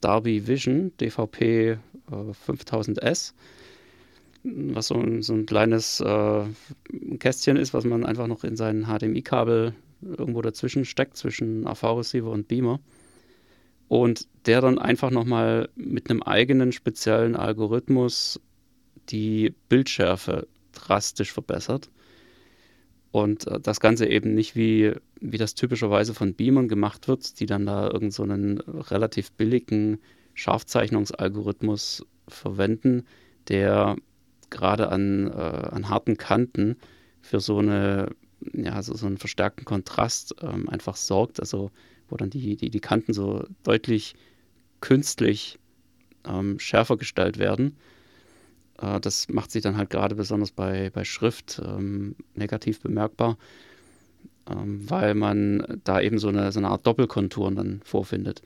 Darby 0.00 0.46
Vision 0.46 0.92
DVP 1.00 1.70
äh, 1.70 1.78
5000S, 2.10 3.32
was 4.44 4.86
so 4.86 4.94
ein, 4.94 5.22
so 5.22 5.34
ein 5.34 5.46
kleines 5.46 6.00
äh, 6.00 6.44
Kästchen 7.18 7.56
ist, 7.56 7.74
was 7.74 7.84
man 7.84 8.06
einfach 8.06 8.28
noch 8.28 8.44
in 8.44 8.56
sein 8.56 8.86
HDMI-Kabel 8.86 9.74
irgendwo 10.00 10.42
dazwischen 10.42 10.84
steckt, 10.84 11.16
zwischen 11.16 11.66
AV-Receiver 11.66 12.30
und 12.30 12.46
Beamer. 12.46 12.80
Und 13.88 14.28
der 14.46 14.60
dann 14.60 14.78
einfach 14.78 15.10
nochmal 15.10 15.68
mit 15.74 16.10
einem 16.10 16.22
eigenen 16.22 16.72
speziellen 16.72 17.36
Algorithmus 17.36 18.40
die 19.08 19.54
Bildschärfe 19.68 20.46
drastisch 20.72 21.32
verbessert. 21.32 21.90
Und 23.10 23.46
äh, 23.46 23.58
das 23.60 23.80
Ganze 23.80 24.06
eben 24.06 24.34
nicht 24.34 24.54
wie, 24.54 24.92
wie 25.20 25.38
das 25.38 25.54
typischerweise 25.54 26.14
von 26.14 26.34
Beamern 26.34 26.68
gemacht 26.68 27.08
wird, 27.08 27.40
die 27.40 27.46
dann 27.46 27.66
da 27.66 27.86
irgendeinen 27.90 28.58
so 28.58 28.72
relativ 28.94 29.32
billigen 29.32 29.98
Scharfzeichnungsalgorithmus 30.34 32.06
verwenden, 32.28 33.04
der 33.48 33.96
gerade 34.50 34.90
an, 34.90 35.26
äh, 35.28 35.30
an 35.30 35.88
harten 35.88 36.16
Kanten 36.16 36.76
für 37.22 37.40
so 37.40 37.58
eine 37.58 38.08
ja, 38.52 38.82
so, 38.82 38.94
so 38.94 39.06
einen 39.06 39.18
verstärkten 39.18 39.64
Kontrast 39.64 40.34
ähm, 40.42 40.68
einfach 40.68 40.96
sorgt, 40.96 41.40
also 41.40 41.70
wo 42.08 42.16
dann 42.16 42.30
die, 42.30 42.56
die, 42.56 42.70
die 42.70 42.80
Kanten 42.80 43.12
so 43.12 43.44
deutlich 43.62 44.14
künstlich 44.80 45.58
ähm, 46.26 46.58
schärfer 46.58 46.96
gestellt 46.96 47.38
werden. 47.38 47.76
Äh, 48.80 49.00
das 49.00 49.28
macht 49.28 49.50
sich 49.50 49.62
dann 49.62 49.76
halt 49.76 49.90
gerade 49.90 50.14
besonders 50.14 50.52
bei, 50.52 50.90
bei 50.90 51.04
Schrift 51.04 51.60
ähm, 51.64 52.16
negativ 52.34 52.80
bemerkbar, 52.80 53.38
ähm, 54.50 54.88
weil 54.88 55.14
man 55.14 55.80
da 55.84 56.00
eben 56.00 56.18
so 56.18 56.28
eine, 56.28 56.52
so 56.52 56.60
eine 56.60 56.68
Art 56.68 56.86
Doppelkonturen 56.86 57.56
dann 57.56 57.80
vorfindet. 57.84 58.42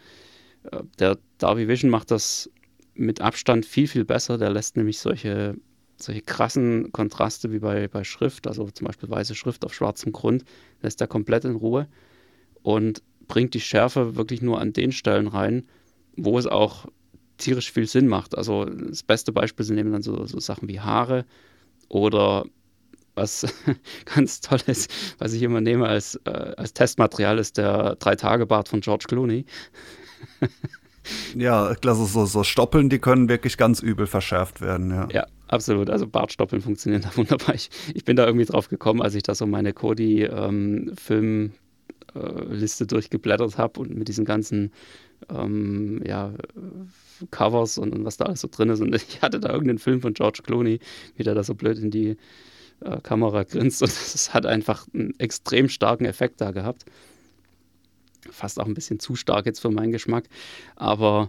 Äh, 0.70 0.82
der 0.98 1.18
Darby 1.38 1.68
Vision 1.68 1.90
macht 1.90 2.10
das 2.10 2.50
mit 2.94 3.20
Abstand 3.20 3.66
viel, 3.66 3.88
viel 3.88 4.04
besser. 4.04 4.38
Der 4.38 4.50
lässt 4.50 4.76
nämlich 4.76 4.98
solche, 4.98 5.56
solche 5.96 6.22
krassen 6.22 6.92
Kontraste 6.92 7.52
wie 7.52 7.58
bei, 7.58 7.88
bei 7.88 8.04
Schrift, 8.04 8.46
also 8.46 8.68
zum 8.70 8.86
Beispiel 8.86 9.08
weiße 9.08 9.34
Schrift 9.34 9.64
auf 9.64 9.74
schwarzem 9.74 10.12
Grund, 10.12 10.44
lässt 10.82 11.00
er 11.00 11.06
komplett 11.06 11.44
in 11.44 11.56
Ruhe 11.56 11.88
und 12.62 13.02
bringt 13.32 13.54
die 13.54 13.60
Schärfe 13.60 14.14
wirklich 14.14 14.42
nur 14.42 14.60
an 14.60 14.74
den 14.74 14.92
Stellen 14.92 15.26
rein, 15.26 15.66
wo 16.18 16.38
es 16.38 16.46
auch 16.46 16.84
tierisch 17.38 17.72
viel 17.72 17.86
Sinn 17.86 18.06
macht. 18.06 18.36
Also 18.36 18.66
das 18.66 19.02
beste 19.02 19.32
Beispiel 19.32 19.64
sind 19.64 19.78
eben 19.78 19.90
dann 19.90 20.02
so, 20.02 20.26
so 20.26 20.38
Sachen 20.38 20.68
wie 20.68 20.80
Haare 20.80 21.24
oder 21.88 22.44
was 23.14 23.46
ganz 24.14 24.42
toll 24.42 24.58
ist, 24.66 24.92
was 25.16 25.32
ich 25.32 25.40
immer 25.40 25.62
nehme 25.62 25.88
als, 25.88 26.20
äh, 26.26 26.52
als 26.58 26.74
Testmaterial, 26.74 27.38
ist 27.38 27.56
der 27.56 27.96
Drei-Tage-Bart 27.96 28.68
von 28.68 28.82
George 28.82 29.06
Clooney. 29.08 29.46
ja, 31.34 31.74
also 31.86 32.04
so, 32.04 32.26
so 32.26 32.44
Stoppeln, 32.44 32.90
die 32.90 32.98
können 32.98 33.30
wirklich 33.30 33.56
ganz 33.56 33.80
übel 33.80 34.06
verschärft 34.06 34.60
werden, 34.60 34.90
ja. 34.90 35.08
Ja, 35.10 35.26
absolut. 35.48 35.88
Also 35.88 36.06
Bartstoppeln 36.06 36.60
funktionieren 36.60 37.00
da 37.00 37.10
wunderbar. 37.16 37.54
Ich, 37.54 37.70
ich 37.94 38.04
bin 38.04 38.16
da 38.16 38.26
irgendwie 38.26 38.44
drauf 38.44 38.68
gekommen, 38.68 39.00
als 39.00 39.14
ich 39.14 39.22
da 39.22 39.34
so 39.34 39.46
meine 39.46 39.72
Kodi-Film- 39.72 41.00
ähm, 41.08 41.52
Liste 42.14 42.86
durchgeblättert 42.86 43.58
habe 43.58 43.80
und 43.80 43.96
mit 43.96 44.08
diesen 44.08 44.24
ganzen 44.24 44.70
ähm, 45.30 46.02
ja, 46.06 46.32
Covers 47.30 47.78
und, 47.78 47.92
und, 47.92 48.04
was 48.04 48.16
da 48.16 48.26
alles 48.26 48.40
so 48.40 48.48
drin 48.50 48.68
ist. 48.68 48.80
Und 48.80 48.94
ich 49.08 49.22
hatte 49.22 49.40
da 49.40 49.50
irgendeinen 49.50 49.78
Film 49.78 50.00
von 50.00 50.14
George 50.14 50.40
Clooney, 50.42 50.80
wie 51.16 51.22
der 51.22 51.34
da 51.34 51.42
so 51.42 51.54
blöd 51.54 51.78
in 51.78 51.90
die 51.90 52.16
äh, 52.80 53.00
Kamera 53.02 53.44
grinst. 53.44 53.82
Und 53.82 53.90
das 54.12 54.34
hat 54.34 54.46
einfach 54.46 54.86
einen 54.92 55.18
extrem 55.18 55.68
starken 55.68 56.04
Effekt 56.04 56.40
da 56.40 56.50
gehabt. 56.50 56.84
Fast 58.30 58.60
auch 58.60 58.66
ein 58.66 58.74
bisschen 58.74 59.00
zu 59.00 59.16
stark 59.16 59.46
jetzt 59.46 59.60
für 59.60 59.70
meinen 59.70 59.92
Geschmack. 59.92 60.24
Aber 60.76 61.28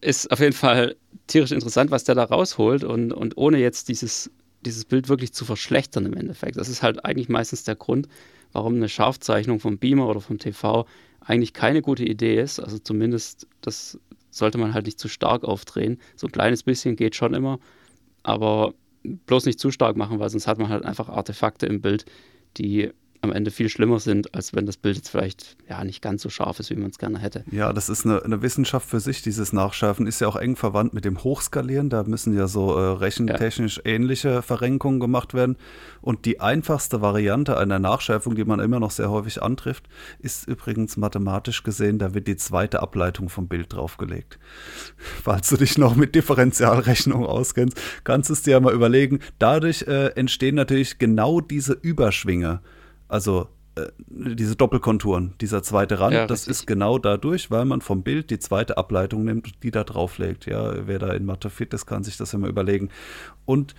ist 0.00 0.30
auf 0.32 0.40
jeden 0.40 0.52
Fall 0.52 0.96
tierisch 1.28 1.52
interessant, 1.52 1.90
was 1.90 2.04
der 2.04 2.14
da 2.14 2.24
rausholt. 2.24 2.84
Und, 2.84 3.12
und 3.12 3.36
ohne 3.36 3.58
jetzt 3.58 3.88
dieses, 3.88 4.30
dieses 4.62 4.84
Bild 4.84 5.08
wirklich 5.08 5.32
zu 5.32 5.44
verschlechtern 5.44 6.06
im 6.06 6.14
Endeffekt. 6.14 6.56
Das 6.56 6.68
ist 6.68 6.82
halt 6.82 7.04
eigentlich 7.04 7.28
meistens 7.28 7.64
der 7.64 7.76
Grund, 7.76 8.08
warum 8.52 8.74
eine 8.74 8.88
Scharfzeichnung 8.88 9.60
vom 9.60 9.78
Beamer 9.78 10.08
oder 10.08 10.20
vom 10.20 10.38
TV 10.38 10.86
eigentlich 11.20 11.52
keine 11.52 11.82
gute 11.82 12.04
Idee 12.04 12.40
ist. 12.40 12.60
Also 12.60 12.78
zumindest 12.78 13.46
das 13.60 13.98
sollte 14.30 14.58
man 14.58 14.74
halt 14.74 14.86
nicht 14.86 14.98
zu 14.98 15.08
stark 15.08 15.44
aufdrehen. 15.44 15.98
So 16.16 16.26
ein 16.26 16.32
kleines 16.32 16.62
bisschen 16.62 16.96
geht 16.96 17.14
schon 17.14 17.34
immer, 17.34 17.58
aber 18.22 18.74
bloß 19.02 19.46
nicht 19.46 19.60
zu 19.60 19.70
stark 19.70 19.96
machen, 19.96 20.18
weil 20.18 20.30
sonst 20.30 20.46
hat 20.46 20.58
man 20.58 20.68
halt 20.68 20.84
einfach 20.84 21.08
Artefakte 21.08 21.66
im 21.66 21.80
Bild, 21.80 22.06
die 22.56 22.90
am 23.22 23.32
Ende 23.32 23.52
viel 23.52 23.68
schlimmer 23.68 24.00
sind, 24.00 24.34
als 24.34 24.52
wenn 24.52 24.66
das 24.66 24.76
Bild 24.76 24.96
jetzt 24.96 25.08
vielleicht 25.08 25.56
ja 25.68 25.84
nicht 25.84 26.02
ganz 26.02 26.22
so 26.22 26.28
scharf 26.28 26.58
ist, 26.58 26.70
wie 26.70 26.76
man 26.76 26.90
es 26.90 26.98
gerne 26.98 27.20
hätte. 27.20 27.44
Ja, 27.52 27.72
das 27.72 27.88
ist 27.88 28.04
eine, 28.04 28.22
eine, 28.24 28.42
Wissenschaft 28.42 28.88
für 28.88 28.98
sich. 28.98 29.22
Dieses 29.22 29.52
Nachschärfen 29.52 30.08
ist 30.08 30.20
ja 30.20 30.26
auch 30.26 30.34
eng 30.34 30.56
verwandt 30.56 30.92
mit 30.92 31.04
dem 31.04 31.22
Hochskalieren. 31.22 31.88
Da 31.88 32.02
müssen 32.02 32.36
ja 32.36 32.48
so 32.48 32.76
äh, 32.76 32.96
rechentechnisch 32.96 33.76
ja. 33.76 33.92
ähnliche 33.92 34.42
Verrenkungen 34.42 34.98
gemacht 34.98 35.34
werden. 35.34 35.56
Und 36.00 36.24
die 36.24 36.40
einfachste 36.40 37.00
Variante 37.00 37.56
einer 37.56 37.78
Nachschärfung, 37.78 38.34
die 38.34 38.44
man 38.44 38.58
immer 38.58 38.80
noch 38.80 38.90
sehr 38.90 39.08
häufig 39.08 39.40
antrifft, 39.40 39.84
ist 40.18 40.48
übrigens 40.48 40.96
mathematisch 40.96 41.62
gesehen, 41.62 42.00
da 42.00 42.14
wird 42.14 42.26
die 42.26 42.36
zweite 42.36 42.82
Ableitung 42.82 43.28
vom 43.28 43.46
Bild 43.46 43.72
draufgelegt. 43.72 44.40
Falls 45.22 45.48
du 45.48 45.56
dich 45.56 45.78
noch 45.78 45.94
mit 45.94 46.16
Differentialrechnung 46.16 47.24
auskennst, 47.24 47.80
kannst 48.02 48.30
du 48.30 48.32
es 48.32 48.42
dir 48.42 48.52
ja 48.52 48.60
mal 48.60 48.74
überlegen. 48.74 49.20
Dadurch 49.38 49.82
äh, 49.82 50.08
entstehen 50.16 50.56
natürlich 50.56 50.98
genau 50.98 51.40
diese 51.40 51.74
Überschwinge. 51.74 52.60
Also 53.12 53.48
äh, 53.74 53.88
diese 54.08 54.56
Doppelkonturen, 54.56 55.34
dieser 55.38 55.62
zweite 55.62 56.00
Rand, 56.00 56.14
ja, 56.14 56.26
das 56.26 56.48
ist 56.48 56.66
genau 56.66 56.96
dadurch, 56.96 57.50
weil 57.50 57.66
man 57.66 57.82
vom 57.82 58.02
Bild 58.02 58.30
die 58.30 58.38
zweite 58.38 58.78
Ableitung 58.78 59.24
nimmt, 59.24 59.62
die 59.62 59.70
da 59.70 59.84
drauflegt. 59.84 60.46
Ja, 60.46 60.86
wer 60.86 60.98
da 60.98 61.12
in 61.12 61.26
Mathe 61.26 61.50
fit 61.50 61.74
ist, 61.74 61.84
kann 61.84 62.04
sich 62.04 62.16
das 62.16 62.32
ja 62.32 62.38
mal 62.38 62.48
überlegen. 62.48 62.88
Und 63.44 63.74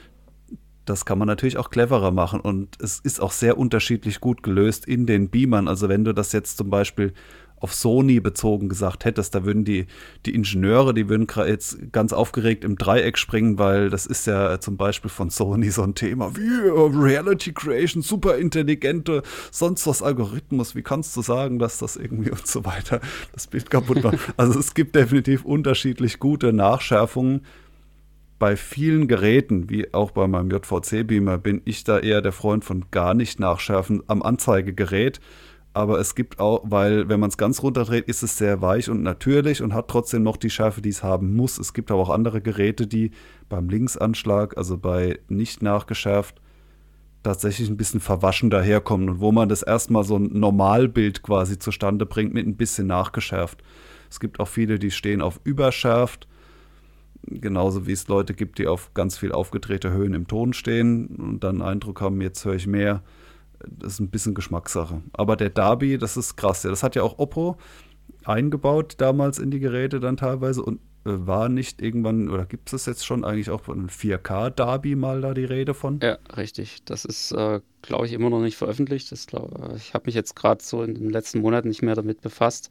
das 0.86 1.06
kann 1.06 1.18
man 1.18 1.28
natürlich 1.28 1.58
auch 1.58 1.72
cleverer 1.72 2.12
machen 2.12 2.42
und 2.42 2.78
es 2.80 3.00
ist 3.00 3.22
auch 3.22 3.32
sehr 3.32 3.58
unterschiedlich 3.58 4.20
gut 4.20 4.44
gelöst 4.44 4.86
in 4.86 5.08
den 5.08 5.30
Beamern. 5.30 5.68
Also 5.68 5.90
wenn 5.90 6.04
du 6.04 6.14
das 6.14 6.32
jetzt 6.32 6.58
zum 6.58 6.70
Beispiel 6.70 7.14
auf 7.64 7.74
Sony 7.74 8.20
bezogen 8.20 8.68
gesagt 8.68 9.06
hättest, 9.06 9.34
da 9.34 9.46
würden 9.46 9.64
die, 9.64 9.88
die 10.26 10.36
Ingenieure, 10.36 10.94
die 10.94 11.08
würden 11.08 11.28
jetzt 11.48 11.94
ganz 11.94 12.12
aufgeregt 12.12 12.66
im 12.66 12.78
Dreieck 12.78 13.18
springen, 13.18 13.58
weil 13.58 13.90
das 13.90 14.06
ist 14.06 14.28
ja 14.28 14.60
zum 14.60 14.76
Beispiel 14.76 15.10
von 15.10 15.30
Sony 15.30 15.72
so 15.72 15.82
ein 15.84 15.96
Thema 15.96 16.36
wie 16.36 16.70
Reality 16.70 17.54
Creation, 17.54 18.04
super 18.04 18.38
intelligente, 18.38 19.24
sonst 19.50 19.88
was 19.88 20.04
Algorithmus, 20.04 20.76
wie 20.76 20.82
kannst 20.82 21.16
du 21.16 21.22
sagen, 21.22 21.58
dass 21.58 21.78
das 21.78 21.96
irgendwie 21.96 22.32
und 22.32 22.46
so 22.46 22.66
weiter 22.66 23.00
das 23.32 23.48
Bild 23.48 23.70
kaputt 23.70 24.04
macht. 24.04 24.20
Also 24.36 24.60
es 24.60 24.74
gibt 24.74 24.96
definitiv 24.96 25.46
unterschiedlich 25.46 26.20
gute 26.20 26.52
Nachschärfungen. 26.52 27.46
Bei 28.40 28.58
vielen 28.58 29.08
Geräten, 29.08 29.70
wie 29.70 29.94
auch 29.94 30.12
bei 30.12 30.28
meinem 30.28 30.50
JVC-Beamer, 30.52 31.38
bin 31.38 31.62
ich 31.64 31.86
da 31.86 32.00
eher 32.00 32.22
der 32.22 32.34
Freund 32.34 32.66
von 32.66 32.86
gar 32.92 33.14
nicht 33.14 33.40
nachschärfen 33.40 34.04
am 34.08 34.22
Anzeigegerät 34.22 35.22
aber 35.74 36.00
es 36.00 36.14
gibt 36.14 36.40
auch, 36.40 36.62
weil 36.64 37.10
wenn 37.10 37.20
man 37.20 37.30
es 37.30 37.38
ganz 37.38 37.64
runterdreht, 37.64 38.06
ist 38.06 38.22
es 38.22 38.38
sehr 38.38 38.62
weich 38.62 38.90
und 38.90 39.02
natürlich 39.02 39.64
und 39.64 39.74
hat 39.74 39.88
trotzdem 39.88 40.22
noch 40.22 40.38
die 40.38 40.52
Schärfe, 40.52 40.82
die 40.82 40.90
es 40.90 41.02
haben 41.02 41.36
muss. 41.36 41.58
Es 41.58 41.74
gibt 41.74 41.90
aber 41.90 42.02
auch 42.02 42.10
andere 42.12 42.42
Geräte, 42.42 42.86
die 42.86 43.12
beim 43.50 43.70
Linksanschlag, 43.70 44.56
also 44.56 44.78
bei 44.78 45.20
nicht 45.30 45.64
nachgeschärft, 45.64 46.42
tatsächlich 47.24 47.70
ein 47.70 47.78
bisschen 47.78 48.02
verwaschen 48.02 48.52
daherkommen 48.52 49.10
und 49.10 49.20
wo 49.20 49.32
man 49.32 49.50
das 49.50 49.64
erstmal 49.64 50.04
so 50.04 50.18
ein 50.18 50.30
Normalbild 50.34 51.24
quasi 51.24 51.58
zustande 51.58 52.06
bringt 52.06 52.34
mit 52.34 52.46
ein 52.46 52.58
bisschen 52.58 52.86
nachgeschärft. 52.86 53.64
Es 54.12 54.20
gibt 54.20 54.40
auch 54.40 54.48
viele, 54.48 54.78
die 54.78 54.92
stehen 54.92 55.22
auf 55.24 55.40
überschärft, 55.44 56.28
genauso 57.26 57.88
wie 57.88 57.94
es 57.94 58.08
Leute 58.08 58.36
gibt, 58.36 58.60
die 58.60 58.68
auf 58.68 58.94
ganz 58.94 59.18
viel 59.18 59.32
aufgedrehte 59.32 59.92
Höhen 59.92 60.14
im 60.14 60.28
Ton 60.28 60.54
stehen 60.54 61.08
und 61.08 61.44
dann 61.44 61.64
Eindruck 61.64 62.00
haben, 62.02 62.22
jetzt 62.22 62.46
höre 62.46 62.56
ich 62.56 62.68
mehr 62.68 63.02
das 63.70 63.94
ist 63.94 64.00
ein 64.00 64.10
bisschen 64.10 64.34
Geschmackssache. 64.34 65.02
Aber 65.14 65.36
der 65.36 65.50
Darby, 65.50 65.98
das 65.98 66.18
ist 66.18 66.36
krass. 66.36 66.64
Ja. 66.64 66.70
Das 66.70 66.84
hat 66.84 66.96
ja 66.96 67.04
auch 67.04 67.20
Oppo 67.20 67.58
eingebaut 68.26 68.96
damals 68.98 69.40
in 69.40 69.52
die 69.52 69.60
Geräte 69.60 70.00
dann 70.00 70.18
teilweise 70.18 70.64
und 70.64 70.80
äh, 71.06 71.12
war 71.28 71.50
nicht 71.50 71.82
irgendwann, 71.82 72.30
oder 72.30 72.46
gibt 72.46 72.72
es 72.72 72.86
jetzt 72.86 73.06
schon 73.06 73.26
eigentlich 73.26 73.50
auch 73.50 73.62
von 73.62 73.80
einem 73.80 73.88
4K-Darby 73.88 74.96
mal 74.96 75.22
da 75.22 75.34
die 75.34 75.46
Rede 75.46 75.74
von? 75.74 76.00
Ja, 76.02 76.18
richtig. 76.38 76.84
Das 76.86 77.04
ist, 77.06 77.32
äh, 77.34 77.60
glaube 77.82 78.06
ich, 78.06 78.14
immer 78.14 78.30
noch 78.30 78.42
nicht 78.42 78.56
veröffentlicht. 78.56 79.12
Das 79.12 79.28
glaub, 79.28 79.58
äh, 79.60 79.76
ich 79.76 79.94
habe 79.94 80.06
mich 80.06 80.16
jetzt 80.16 80.36
gerade 80.36 80.64
so 80.64 80.84
in 80.84 80.96
den 80.96 81.10
letzten 81.10 81.42
Monaten 81.42 81.68
nicht 81.68 81.82
mehr 81.82 81.96
damit 81.96 82.22
befasst. 82.22 82.70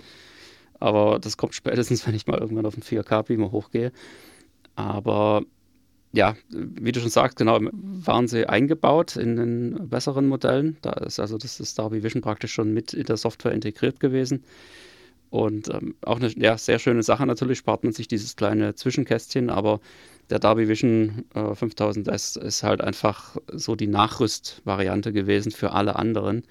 Aber 0.81 1.18
das 1.18 1.37
kommt 1.37 1.55
spätestens, 1.55 2.07
wenn 2.07 2.14
ich 2.14 2.26
mal 2.26 2.38
irgendwann 2.38 2.66
auf 2.66 2.74
den 2.74 2.83
4K-Beamer 2.83 3.52
hochgehe. 3.52 3.92
Aber 4.74 5.42
ja, 6.12 6.37
wie 6.51 6.92
du 6.92 7.01
schon 7.01 7.11
sagst, 7.11 7.38
genau, 7.38 7.59
waren 7.72 8.29
sie 8.29 8.46
eingebaut 8.46 9.16
in 9.16 9.37
den 9.37 9.88
besseren 9.88 10.29
Modellen. 10.29 10.77
Da 10.83 10.92
ist 10.92 11.18
also 11.18 11.38
das 11.38 11.59
ist 11.59 11.79
Darby 11.79 12.03
Vision 12.03 12.22
praktisch 12.22 12.53
schon 12.53 12.75
mit 12.75 12.92
in 12.92 13.05
der 13.05 13.16
Software 13.16 13.53
integriert 13.53 13.98
gewesen. 13.98 14.44
Und 15.31 15.70
ähm, 15.70 15.94
auch 16.03 16.20
eine 16.20 16.29
ja, 16.29 16.59
sehr 16.59 16.79
schöne 16.79 17.03
Sache 17.03 17.25
natürlich, 17.25 17.59
spart 17.59 17.85
man 17.85 17.94
sich 17.94 18.07
dieses 18.07 18.37
kleine 18.37 18.75
Zwischenkästchen, 18.75 19.48
aber 19.48 19.81
der 20.29 20.38
Darby 20.38 20.68
Vision 20.68 21.25
äh, 21.35 21.38
5000S 21.38 22.38
ist 22.38 22.62
halt 22.62 22.83
einfach 22.83 23.37
so 23.51 23.75
die 23.75 23.87
Nachrüstvariante 23.87 25.14
gewesen 25.14 25.51
für 25.51 25.72
alle 25.72 25.96
anderen 25.96 26.42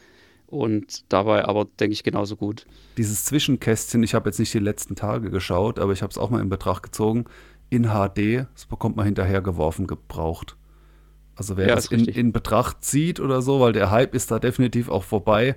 und 0.48 1.06
dabei 1.10 1.46
aber, 1.46 1.66
denke 1.80 1.94
ich, 1.94 2.04
genauso 2.04 2.36
gut. 2.36 2.66
Dieses 2.98 3.24
Zwischenkästchen, 3.26 4.04
ich 4.04 4.14
habe 4.14 4.30
jetzt 4.30 4.38
nicht 4.38 4.54
die 4.54 4.60
letzten 4.60 4.96
Tage 4.96 5.30
geschaut, 5.32 5.80
aber 5.80 5.94
ich 5.94 6.02
habe 6.02 6.12
es 6.12 6.18
auch 6.18 6.30
mal 6.30 6.42
in 6.42 6.50
Betracht 6.50 6.84
gezogen, 6.84 7.26
in 7.72 7.86
HD, 7.86 8.46
das 8.54 8.66
bekommt 8.68 8.98
man 8.98 9.06
hinterher 9.06 9.42
geworfen, 9.42 9.88
gebraucht. 9.88 10.58
Also 11.36 11.58
wer 11.58 11.70
ja, 11.70 11.76
das 11.76 11.88
in, 11.88 12.06
in, 12.06 12.32
Betracht 12.32 12.84
zieht 12.84 13.20
oder 13.20 13.42
so, 13.42 13.60
weil 13.60 13.74
der 13.74 13.90
Hype 13.90 14.14
ist 14.14 14.30
da 14.30 14.38
definitiv 14.38 14.90
auch 14.90 15.04
vorbei, 15.04 15.56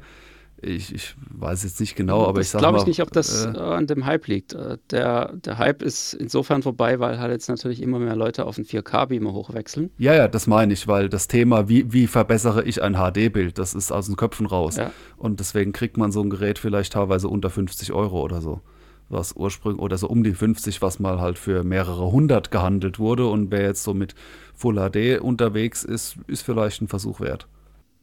ich, 0.63 0.95
ich 0.95 1.15
weiß 1.31 1.65
jetzt 1.65 1.81
nicht 1.81 1.97
genau, 1.97 2.27
aber 2.27 2.39
das 2.39 2.47
ich 2.47 2.51
sage 2.53 2.63
glaube 2.63 2.79
ich 2.79 2.87
nicht, 2.87 3.03
ob 3.03 3.13
das 3.13 3.45
äh, 3.45 3.49
an 3.59 3.87
dem 3.87 4.07
Hype 4.07 4.27
liegt. 4.29 4.55
Äh, 4.55 4.79
der, 4.91 5.33
der 5.35 5.59
Hype 5.59 5.83
ist 5.83 6.15
insofern 6.15 6.63
vorbei, 6.63 7.01
weil 7.01 7.19
halt 7.19 7.33
jetzt 7.33 7.49
natürlich 7.49 7.83
immer 7.83 7.99
mehr 7.99 8.17
Leute 8.17 8.47
auf 8.47 8.57
den 8.57 8.65
4K-Beamer 8.65 9.33
hochwechseln. 9.33 9.91
Ja, 9.99 10.15
ja, 10.15 10.29
das 10.29 10.47
meine 10.47 10.73
ich, 10.73 10.89
weil 10.89 11.09
das 11.09 11.29
Thema, 11.29 11.69
wie, 11.69 11.93
wie 11.93 12.07
verbessere 12.07 12.65
ich 12.65 12.83
ein 12.83 12.95
HD-Bild, 12.95 13.59
das 13.59 13.75
ist 13.75 13.93
aus 13.93 14.07
den 14.07 14.17
Köpfen 14.17 14.47
raus. 14.47 14.77
Ja. 14.77 14.93
Und 15.17 15.41
deswegen 15.41 15.73
kriegt 15.73 15.97
man 15.97 16.13
so 16.13 16.23
ein 16.23 16.31
Gerät 16.31 16.59
vielleicht 16.59 16.95
teilweise 16.95 17.29
unter 17.29 17.51
50 17.51 17.93
Euro 17.93 18.23
oder 18.23 18.41
so. 18.41 18.61
Was 19.09 19.35
ursprünglich, 19.35 19.83
oder 19.83 19.99
so 19.99 20.09
um 20.09 20.25
die 20.25 20.33
50, 20.33 20.81
was 20.83 20.99
mal 20.99 21.21
halt 21.21 21.39
für 21.39 21.63
mehrere 21.63 22.11
hundert 22.11 22.51
gehandelt 22.51 22.99
wurde. 22.99 23.27
Und 23.27 23.51
wer 23.51 23.63
jetzt 23.63 23.83
so 23.83 23.95
mit 23.95 24.15
Full 24.55 24.77
HD 24.77 25.21
unterwegs 25.21 25.85
ist, 25.85 26.17
ist 26.27 26.43
vielleicht 26.43 26.81
ein 26.83 26.89
Versuch 26.89 27.21
wert. 27.21 27.47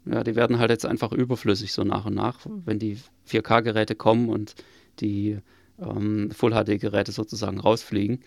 Ja, 0.05 0.23
die 0.23 0.35
werden 0.35 0.57
halt 0.57 0.71
jetzt 0.71 0.85
einfach 0.85 1.11
überflüssig 1.11 1.73
so 1.73 1.83
nach 1.83 2.05
und 2.05 2.15
nach, 2.15 2.39
wenn 2.65 2.79
die 2.79 2.97
4K-Geräte 3.29 3.95
kommen 3.95 4.29
und 4.29 4.55
die 4.99 5.39
ähm, 5.79 6.31
Full-HD-Geräte 6.31 7.11
sozusagen 7.11 7.59
rausfliegen. 7.59 8.19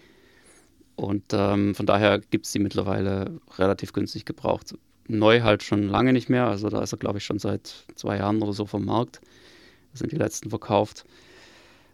Und 0.96 1.24
ähm, 1.32 1.74
von 1.74 1.86
daher 1.86 2.20
gibt 2.20 2.46
es 2.46 2.52
die 2.52 2.60
mittlerweile 2.60 3.40
relativ 3.58 3.92
günstig 3.92 4.24
gebraucht. 4.24 4.74
Neu 5.08 5.42
halt 5.42 5.62
schon 5.62 5.88
lange 5.88 6.12
nicht 6.12 6.30
mehr, 6.30 6.46
also 6.46 6.68
da 6.68 6.80
ist 6.82 6.92
er, 6.92 6.98
glaube 6.98 7.18
ich, 7.18 7.24
schon 7.24 7.38
seit 7.38 7.84
zwei 7.96 8.18
Jahren 8.18 8.40
oder 8.42 8.52
so 8.52 8.66
vom 8.66 8.84
Markt. 8.84 9.20
Da 9.92 9.98
sind 9.98 10.12
die 10.12 10.16
letzten 10.16 10.50
verkauft. 10.50 11.04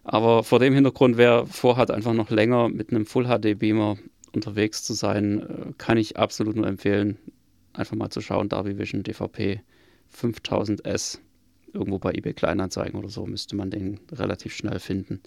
Aber 0.04 0.44
vor 0.44 0.58
dem 0.58 0.74
Hintergrund, 0.74 1.16
wer 1.16 1.46
vorhat, 1.46 1.90
einfach 1.90 2.14
noch 2.14 2.30
länger 2.30 2.68
mit 2.68 2.90
einem 2.90 3.06
Full-HD-Beamer 3.06 3.98
unterwegs 4.34 4.82
zu 4.82 4.94
sein, 4.94 5.40
äh, 5.40 5.72
kann 5.78 5.98
ich 5.98 6.16
absolut 6.16 6.56
nur 6.56 6.66
empfehlen, 6.66 7.18
einfach 7.72 7.96
mal 7.96 8.10
zu 8.10 8.20
schauen, 8.20 8.48
Darby 8.48 8.78
Vision 8.78 9.02
DVP 9.02 9.60
5000S. 10.14 11.18
Irgendwo 11.72 11.98
bei 11.98 12.12
eBay 12.12 12.32
Kleinanzeigen 12.32 12.98
oder 12.98 13.08
so 13.08 13.26
müsste 13.26 13.54
man 13.54 13.70
den 13.70 14.00
relativ 14.10 14.54
schnell 14.54 14.80
finden. 14.80 15.20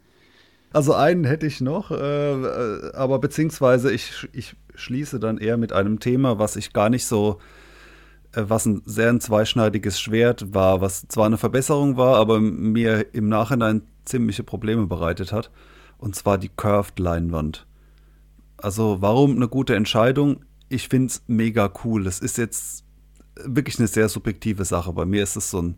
Also 0.74 0.94
einen 0.94 1.24
hätte 1.24 1.46
ich 1.46 1.62
noch, 1.62 1.92
äh, 1.92 1.96
äh, 1.96 2.94
aber 2.96 3.20
beziehungsweise 3.20 3.92
ich, 3.94 4.28
ich 4.34 4.56
schließe 4.74 5.20
dann 5.20 5.38
eher 5.38 5.56
mit 5.56 5.72
einem 5.72 6.00
Thema, 6.00 6.40
was 6.40 6.56
ich 6.56 6.74
gar 6.74 6.90
nicht 6.90 7.06
so, 7.06 7.38
äh, 8.34 8.44
was 8.48 8.66
ein 8.66 8.82
sehr 8.84 9.10
ein 9.10 9.22
zweischneidiges 9.22 10.02
Schwert 10.02 10.54
war, 10.54 10.82
was 10.82 11.08
zwar 11.08 11.28
eine 11.28 11.38
Verbesserung 11.38 11.96
war, 11.96 12.18
aber 12.18 12.42
mir 12.42 13.14
im 13.14 13.30
Nachhinein 13.30 13.84
ziemliche 14.06 14.44
Probleme 14.44 14.88
bereitet 14.88 15.32
hat. 15.32 15.52
Und 15.98 16.16
zwar 16.16 16.38
die 16.38 16.50
Curved-Leinwand. 16.50 17.66
Also 18.58 18.98
warum 19.02 19.36
eine 19.36 19.48
gute 19.48 19.76
Entscheidung? 19.76 20.46
Ich 20.70 20.88
finde 20.88 21.08
es 21.08 21.24
mega 21.28 21.72
cool. 21.84 22.08
Es 22.08 22.20
ist 22.20 22.38
jetzt 22.38 22.84
wirklich 23.36 23.80
eine 23.80 23.88
sehr 23.88 24.10
subjektive 24.10 24.66
Sache. 24.66 24.94
Bei 24.94 25.06
mir 25.06 25.24
ist 25.24 25.36
es 25.36 25.50
so 25.50 25.62
ein 25.62 25.78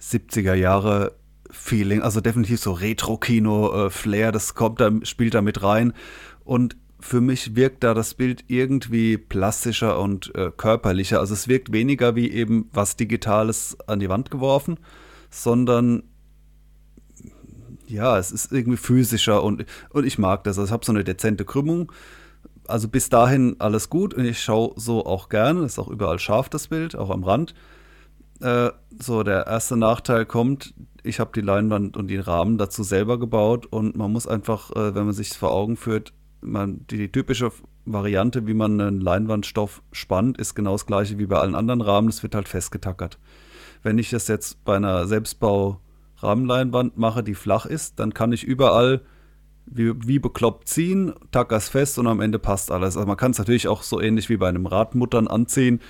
70er 0.00 0.54
Jahre 0.54 1.14
Feeling, 1.50 2.02
also 2.02 2.20
definitiv 2.20 2.60
so 2.60 2.72
Retro-Kino-Flair, 2.72 4.32
das 4.32 4.54
kommt 4.54 4.80
da, 4.80 4.90
spielt 5.02 5.34
da 5.34 5.42
mit 5.42 5.62
rein. 5.62 5.92
Und 6.42 6.76
für 7.00 7.20
mich 7.20 7.54
wirkt 7.54 7.84
da 7.84 7.94
das 7.94 8.14
Bild 8.14 8.44
irgendwie 8.48 9.18
plastischer 9.18 10.00
und 10.00 10.34
äh, 10.34 10.50
körperlicher. 10.56 11.20
Also 11.20 11.34
es 11.34 11.48
wirkt 11.48 11.72
weniger 11.72 12.16
wie 12.16 12.30
eben 12.30 12.68
was 12.72 12.96
Digitales 12.96 13.76
an 13.86 14.00
die 14.00 14.08
Wand 14.08 14.30
geworfen, 14.30 14.78
sondern 15.30 16.04
ja, 17.86 18.18
es 18.18 18.32
ist 18.32 18.52
irgendwie 18.52 18.76
physischer 18.76 19.42
und, 19.42 19.64
und 19.90 20.04
ich 20.04 20.18
mag 20.18 20.44
das. 20.44 20.58
Also 20.58 20.66
ich 20.66 20.72
habe 20.72 20.84
so 20.84 20.92
eine 20.92 21.04
dezente 21.04 21.44
Krümmung 21.44 21.92
also 22.66 22.88
bis 22.88 23.08
dahin 23.08 23.56
alles 23.58 23.90
gut 23.90 24.14
und 24.14 24.24
ich 24.24 24.40
schaue 24.40 24.72
so 24.76 25.04
auch 25.06 25.28
gerne. 25.28 25.64
Ist 25.64 25.78
auch 25.78 25.88
überall 25.88 26.18
scharf 26.18 26.48
das 26.48 26.68
Bild, 26.68 26.96
auch 26.96 27.10
am 27.10 27.24
Rand. 27.24 27.54
Äh, 28.40 28.70
so, 28.98 29.22
der 29.22 29.46
erste 29.46 29.76
Nachteil 29.76 30.26
kommt, 30.26 30.74
ich 31.02 31.20
habe 31.20 31.30
die 31.34 31.40
Leinwand 31.40 31.96
und 31.96 32.08
den 32.08 32.20
Rahmen 32.20 32.58
dazu 32.58 32.82
selber 32.82 33.18
gebaut 33.18 33.66
und 33.66 33.96
man 33.96 34.12
muss 34.12 34.26
einfach, 34.26 34.70
äh, 34.72 34.94
wenn 34.94 35.04
man 35.04 35.14
sich 35.14 35.30
vor 35.30 35.52
Augen 35.52 35.76
führt, 35.76 36.12
man, 36.40 36.86
die, 36.90 36.98
die, 36.98 37.12
typische 37.12 37.52
Variante, 37.86 38.46
wie 38.46 38.54
man 38.54 38.80
einen 38.80 39.00
Leinwandstoff 39.00 39.82
spannt, 39.92 40.38
ist 40.38 40.54
genau 40.54 40.72
das 40.72 40.86
gleiche 40.86 41.18
wie 41.18 41.26
bei 41.26 41.38
allen 41.38 41.54
anderen 41.54 41.80
Rahmen. 41.80 42.08
Es 42.08 42.22
wird 42.22 42.34
halt 42.34 42.48
festgetackert. 42.48 43.18
Wenn 43.82 43.98
ich 43.98 44.10
das 44.10 44.28
jetzt 44.28 44.64
bei 44.64 44.76
einer 44.76 45.06
Selbstbau-Rahmenleinwand 46.24 46.96
mache, 46.96 47.22
die 47.22 47.34
flach 47.34 47.66
ist, 47.66 48.00
dann 48.00 48.14
kann 48.14 48.32
ich 48.32 48.44
überall 48.44 49.02
wie, 49.66 49.92
wie 50.06 50.18
bekloppt 50.18 50.68
ziehen, 50.68 51.14
tackers 51.30 51.68
fest 51.68 51.98
und 51.98 52.06
am 52.06 52.20
Ende 52.20 52.38
passt 52.38 52.70
alles. 52.70 52.96
Also 52.96 53.06
man 53.06 53.16
kann 53.16 53.30
es 53.30 53.38
natürlich 53.38 53.68
auch 53.68 53.82
so 53.82 54.00
ähnlich 54.00 54.28
wie 54.28 54.36
bei 54.36 54.48
einem 54.48 54.66
Radmuttern 54.66 55.28
anziehen, 55.28 55.80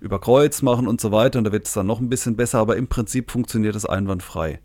über 0.00 0.18
Kreuz 0.20 0.62
machen 0.62 0.86
und 0.86 1.00
so 1.00 1.12
weiter 1.12 1.38
und 1.38 1.44
da 1.44 1.52
wird 1.52 1.66
es 1.66 1.72
dann 1.72 1.86
noch 1.86 2.00
ein 2.00 2.10
bisschen 2.10 2.36
besser, 2.36 2.58
aber 2.58 2.76
im 2.76 2.88
Prinzip 2.88 3.30
funktioniert 3.30 3.76
es 3.76 3.86
einwandfrei. 3.86 4.60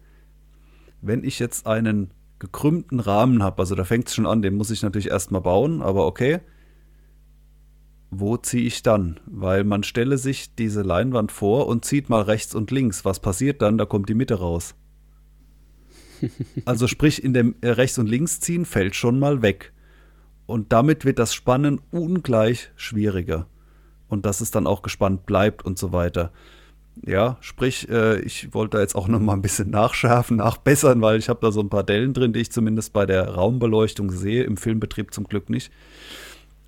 Wenn 1.02 1.24
ich 1.24 1.40
jetzt 1.40 1.68
einen 1.68 2.12
gekrümmten 2.40 3.00
Rahmen 3.00 3.44
habe, 3.44 3.60
also 3.60 3.76
da 3.76 3.84
fängt 3.86 4.08
es 4.08 4.16
schon 4.16 4.26
an, 4.26 4.42
den 4.42 4.56
muss 4.56 4.72
ich 4.72 4.82
natürlich 4.82 5.10
erstmal 5.10 5.42
bauen, 5.42 5.82
aber 5.82 6.06
okay. 6.06 6.40
Wo 8.12 8.38
ziehe 8.38 8.64
ich 8.64 8.82
dann? 8.82 9.20
Weil 9.28 9.64
man 9.64 9.84
stelle 9.84 10.18
sich 10.18 10.56
diese 10.56 10.82
Leinwand 10.82 11.32
vor 11.32 11.68
und 11.68 11.86
zieht 11.86 12.10
mal 12.10 12.24
rechts 12.24 12.56
und 12.56 12.72
links. 12.72 13.06
Was 13.06 13.20
passiert 13.20 13.62
dann? 13.62 13.78
Da 13.78 13.86
kommt 13.86 14.10
die 14.10 14.16
Mitte 14.16 14.40
raus. 14.40 14.74
Also 16.66 16.88
sprich, 16.88 17.24
in 17.24 17.34
dem 17.34 17.56
äh, 17.62 17.70
Rechts- 17.70 17.98
und 17.98 18.08
Linksziehen 18.08 18.66
fällt 18.66 18.96
schon 18.96 19.20
mal 19.20 19.42
weg. 19.42 19.74
Und 20.46 20.74
damit 20.74 21.06
wird 21.06 21.20
das 21.20 21.34
Spannen 21.34 21.80
ungleich 21.92 22.72
schwieriger. 22.76 23.48
Und 24.08 24.26
dass 24.26 24.42
es 24.42 24.52
dann 24.52 24.68
auch 24.68 24.82
gespannt 24.82 25.26
bleibt 25.26 25.64
und 25.64 25.78
so 25.78 25.94
weiter. 25.94 26.32
Ja, 27.06 27.38
sprich, 27.40 27.88
äh, 27.90 28.20
ich 28.22 28.54
wollte 28.54 28.78
da 28.78 28.82
jetzt 28.82 28.96
auch 28.96 29.08
noch 29.08 29.20
mal 29.20 29.34
ein 29.34 29.42
bisschen 29.42 29.70
nachschärfen, 29.70 30.38
nachbessern, 30.38 31.02
weil 31.02 31.20
ich 31.20 31.30
habe 31.30 31.40
da 31.42 31.52
so 31.52 31.62
ein 31.62 31.70
paar 31.70 31.84
Dellen 31.84 32.14
drin, 32.14 32.34
die 32.34 32.42
ich 32.42 32.52
zumindest 32.52 32.94
bei 32.94 33.06
der 33.06 33.30
Raumbeleuchtung 33.30 34.12
sehe, 34.12 34.44
im 34.44 34.58
Filmbetrieb 34.58 35.14
zum 35.14 35.26
Glück 35.26 35.50
nicht. 35.50 35.72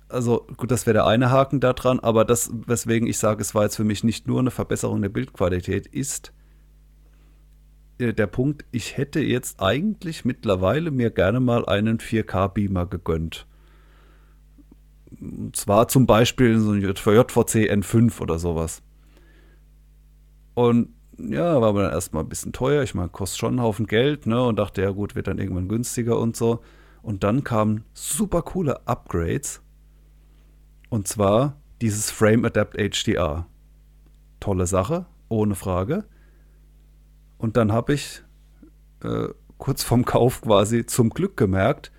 Also 0.08 0.46
gut, 0.56 0.70
das 0.70 0.86
wäre 0.86 0.94
der 0.94 1.06
eine 1.06 1.30
Haken 1.30 1.60
da 1.60 1.72
dran, 1.72 1.98
aber 1.98 2.24
das, 2.24 2.50
weswegen 2.66 3.08
ich 3.08 3.18
sage, 3.18 3.40
es 3.42 3.54
war 3.54 3.64
jetzt 3.64 3.76
für 3.76 3.84
mich 3.84 4.04
nicht 4.04 4.26
nur 4.26 4.40
eine 4.40 4.50
Verbesserung 4.50 5.02
der 5.02 5.08
Bildqualität, 5.08 5.86
ist, 5.86 6.32
äh, 7.98 8.12
der 8.12 8.26
Punkt, 8.26 8.64
ich 8.70 8.96
hätte 8.96 9.20
jetzt 9.20 9.60
eigentlich 9.60 10.24
mittlerweile 10.24 10.90
mir 10.90 11.10
gerne 11.10 11.40
mal 11.40 11.66
einen 11.66 11.98
4K-Beamer 11.98 12.86
gegönnt. 12.86 13.46
Und 15.20 15.54
zwar 15.56 15.88
zum 15.88 16.06
Beispiel 16.06 16.58
so 16.58 16.72
ein 16.72 16.80
JVC 16.80 17.70
N5 17.70 18.20
oder 18.20 18.38
sowas. 18.38 18.82
Und 20.54 20.94
ja, 21.18 21.60
war 21.60 21.72
mir 21.72 21.82
dann 21.82 21.92
erstmal 21.92 22.24
ein 22.24 22.28
bisschen 22.28 22.52
teuer. 22.52 22.82
Ich 22.82 22.94
meine, 22.94 23.08
kostet 23.08 23.38
schon 23.38 23.50
einen 23.50 23.62
Haufen 23.62 23.86
Geld, 23.86 24.26
ne? 24.26 24.42
Und 24.42 24.58
dachte, 24.58 24.82
ja 24.82 24.90
gut, 24.90 25.14
wird 25.14 25.26
dann 25.26 25.38
irgendwann 25.38 25.68
günstiger 25.68 26.18
und 26.18 26.36
so. 26.36 26.62
Und 27.02 27.24
dann 27.24 27.44
kamen 27.44 27.84
super 27.94 28.42
coole 28.42 28.86
Upgrades. 28.86 29.62
Und 30.88 31.08
zwar 31.08 31.60
dieses 31.80 32.10
Frame 32.10 32.44
Adapt 32.44 32.76
HDR. 32.76 33.46
Tolle 34.40 34.66
Sache, 34.66 35.06
ohne 35.28 35.54
Frage. 35.54 36.04
Und 37.42 37.56
dann 37.56 37.72
habe 37.72 37.92
ich 37.94 38.22
äh, 39.02 39.26
kurz 39.58 39.82
vorm 39.82 40.04
Kauf 40.04 40.42
quasi 40.42 40.86
zum 40.86 41.10
Glück 41.10 41.36
gemerkt, 41.36 41.90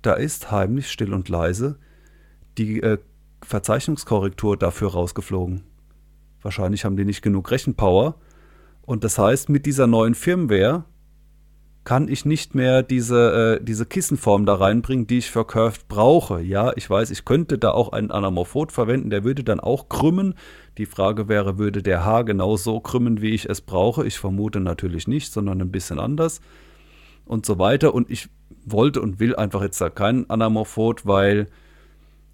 da 0.00 0.12
ist 0.12 0.52
heimlich 0.52 0.92
still 0.92 1.12
und 1.12 1.28
leise 1.28 1.80
die 2.56 2.80
äh, 2.82 2.98
Verzeichnungskorrektur 3.42 4.56
dafür 4.56 4.92
rausgeflogen. 4.92 5.64
Wahrscheinlich 6.40 6.84
haben 6.84 6.96
die 6.96 7.04
nicht 7.04 7.20
genug 7.20 7.50
Rechenpower. 7.50 8.14
Und 8.82 9.02
das 9.02 9.18
heißt, 9.18 9.48
mit 9.48 9.66
dieser 9.66 9.88
neuen 9.88 10.14
Firmware 10.14 10.84
kann 11.86 12.08
ich 12.08 12.24
nicht 12.24 12.56
mehr 12.56 12.82
diese, 12.82 13.58
äh, 13.60 13.64
diese 13.64 13.86
Kissenform 13.86 14.44
da 14.44 14.56
reinbringen, 14.56 15.06
die 15.06 15.18
ich 15.18 15.30
für 15.30 15.46
Curved 15.46 15.86
brauche. 15.86 16.40
Ja, 16.42 16.72
ich 16.74 16.90
weiß, 16.90 17.12
ich 17.12 17.24
könnte 17.24 17.58
da 17.58 17.70
auch 17.70 17.92
einen 17.92 18.10
Anamorphot 18.10 18.72
verwenden, 18.72 19.08
der 19.08 19.22
würde 19.22 19.44
dann 19.44 19.60
auch 19.60 19.88
krümmen. 19.88 20.34
Die 20.78 20.86
Frage 20.86 21.28
wäre, 21.28 21.58
würde 21.58 21.84
der 21.84 22.04
Haar 22.04 22.24
genau 22.24 22.56
so 22.56 22.80
krümmen, 22.80 23.22
wie 23.22 23.30
ich 23.30 23.48
es 23.48 23.60
brauche? 23.60 24.04
Ich 24.04 24.18
vermute 24.18 24.58
natürlich 24.58 25.06
nicht, 25.06 25.32
sondern 25.32 25.62
ein 25.62 25.70
bisschen 25.70 26.00
anders 26.00 26.40
und 27.24 27.46
so 27.46 27.60
weiter. 27.60 27.94
Und 27.94 28.10
ich 28.10 28.28
wollte 28.64 29.00
und 29.00 29.20
will 29.20 29.36
einfach 29.36 29.62
jetzt 29.62 29.80
da 29.80 29.88
keinen 29.88 30.28
Anamorphot, 30.28 31.06
weil 31.06 31.46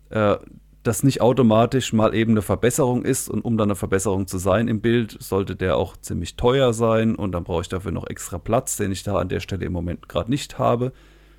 äh, 0.09 0.39
das 0.83 1.05
nicht 1.05 1.21
automatisch 1.21 1.93
mal 1.93 2.15
eben 2.15 2.33
eine 2.33 2.43
Verbesserung 2.43 3.05
ist 3.05 3.29
und 3.29 3.45
um 3.45 3.57
dann 3.57 3.69
eine 3.69 3.77
Verbesserung 3.77 4.27
zu 4.27 4.39
sein 4.39 4.67
im 4.67 4.81
Bild, 4.81 5.17
sollte 5.21 5.55
der 5.55 5.77
auch 5.77 5.97
ziemlich 5.97 6.37
teuer 6.37 6.73
sein 6.73 7.15
und 7.15 7.33
dann 7.33 7.45
brauche 7.45 7.63
ich 7.63 7.69
dafür 7.69 7.93
noch 7.93 8.09
extra 8.09 8.39
Platz, 8.39 8.77
den 8.77 8.91
ich 8.91 9.05
da 9.05 9.17
an 9.17 9.29
der 9.29 9.41
Stelle 9.41 9.65
im 9.65 9.73
Moment 9.73 10.09
gerade 10.09 10.31
nicht 10.31 10.59
habe 10.59 10.93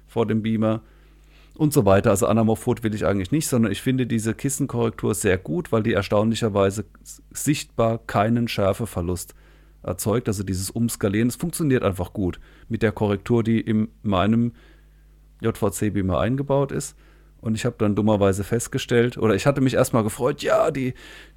vor 0.08 0.26
dem 0.26 0.44
Beamer 0.44 0.82
und 1.56 1.74
so 1.74 1.86
weiter. 1.86 2.10
Also 2.12 2.28
Anamorphot 2.28 2.84
will 2.84 2.96
ich 2.96 3.06
eigentlich 3.06 3.32
nicht, 3.32 3.48
sondern 3.48 3.72
ich 3.72 3.82
finde 3.82 4.08
diese 4.08 4.34
Kissenkorrektur 4.34 5.14
sehr 5.14 5.38
gut, 5.38 5.72
weil 5.72 5.84
die 5.84 5.94
erstaunlicherweise 5.94 6.86
sichtbar 7.32 8.00
keinen 8.00 8.48
Schärfeverlust 8.48 9.36
erzeugt. 9.84 10.28
Also 10.30 10.44
dieses 10.44 10.70
Umskalieren, 10.70 11.28
es 11.28 11.36
funktioniert 11.36 11.84
einfach 11.84 12.14
gut 12.14 12.40
mit 12.70 12.82
der 12.82 12.94
Korrektur, 12.94 13.44
die 13.44 13.60
in 13.60 13.90
meinem 14.02 14.54
JVC-Beamer 15.42 16.20
eingebaut 16.20 16.72
ist. 16.72 16.96
Und 17.44 17.56
ich 17.56 17.66
habe 17.66 17.76
dann 17.78 17.94
dummerweise 17.94 18.46
festgestellt, 18.46 19.18
oder 19.18 19.36
ich 19.36 19.46
hatte 19.46 19.60
mich 19.60 19.74
erstmal 19.74 20.04
gefreut, 20.04 20.42
ja, 20.44 20.72
die, 20.72 20.94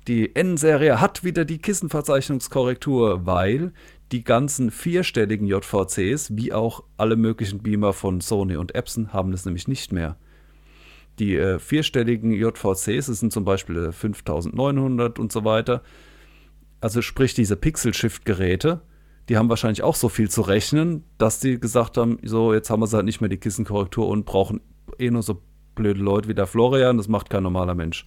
die 0.06 0.36
N-Serie 0.36 1.00
hat 1.00 1.24
wieder 1.24 1.44
die 1.44 1.58
Kissenverzeichnungskorrektur, 1.58 3.26
weil 3.26 3.72
die 4.12 4.22
ganzen 4.22 4.70
vierstelligen 4.70 5.48
JVCs, 5.48 6.36
wie 6.36 6.52
auch 6.52 6.84
alle 6.96 7.16
möglichen 7.16 7.58
Beamer 7.58 7.92
von 7.92 8.20
Sony 8.20 8.56
und 8.56 8.76
Epson, 8.76 9.12
haben 9.12 9.32
es 9.32 9.44
nämlich 9.46 9.66
nicht 9.66 9.90
mehr. 9.90 10.16
Die 11.18 11.34
äh, 11.34 11.58
vierstelligen 11.58 12.30
JVCs, 12.30 13.06
das 13.06 13.18
sind 13.18 13.32
zum 13.32 13.44
Beispiel 13.44 13.90
5900 13.90 15.18
und 15.18 15.32
so 15.32 15.44
weiter, 15.44 15.82
also 16.80 17.02
sprich 17.02 17.34
diese 17.34 17.56
Pixel-Shift-Geräte, 17.56 18.80
die 19.28 19.36
haben 19.36 19.48
wahrscheinlich 19.48 19.82
auch 19.82 19.96
so 19.96 20.08
viel 20.08 20.30
zu 20.30 20.42
rechnen, 20.42 21.02
dass 21.18 21.40
die 21.40 21.58
gesagt 21.58 21.96
haben, 21.96 22.18
so, 22.22 22.54
jetzt 22.54 22.70
haben 22.70 22.80
wir 22.80 22.88
halt 22.92 23.06
nicht 23.06 23.20
mehr 23.20 23.28
die 23.28 23.38
Kissenkorrektur 23.38 24.06
und 24.06 24.24
brauchen 24.24 24.60
eh 25.00 25.10
nur 25.10 25.24
so 25.24 25.42
blöde 25.76 26.00
Leute 26.00 26.28
wie 26.28 26.34
der 26.34 26.48
Florian, 26.48 26.96
das 26.96 27.06
macht 27.06 27.30
kein 27.30 27.44
normaler 27.44 27.76
Mensch. 27.76 28.04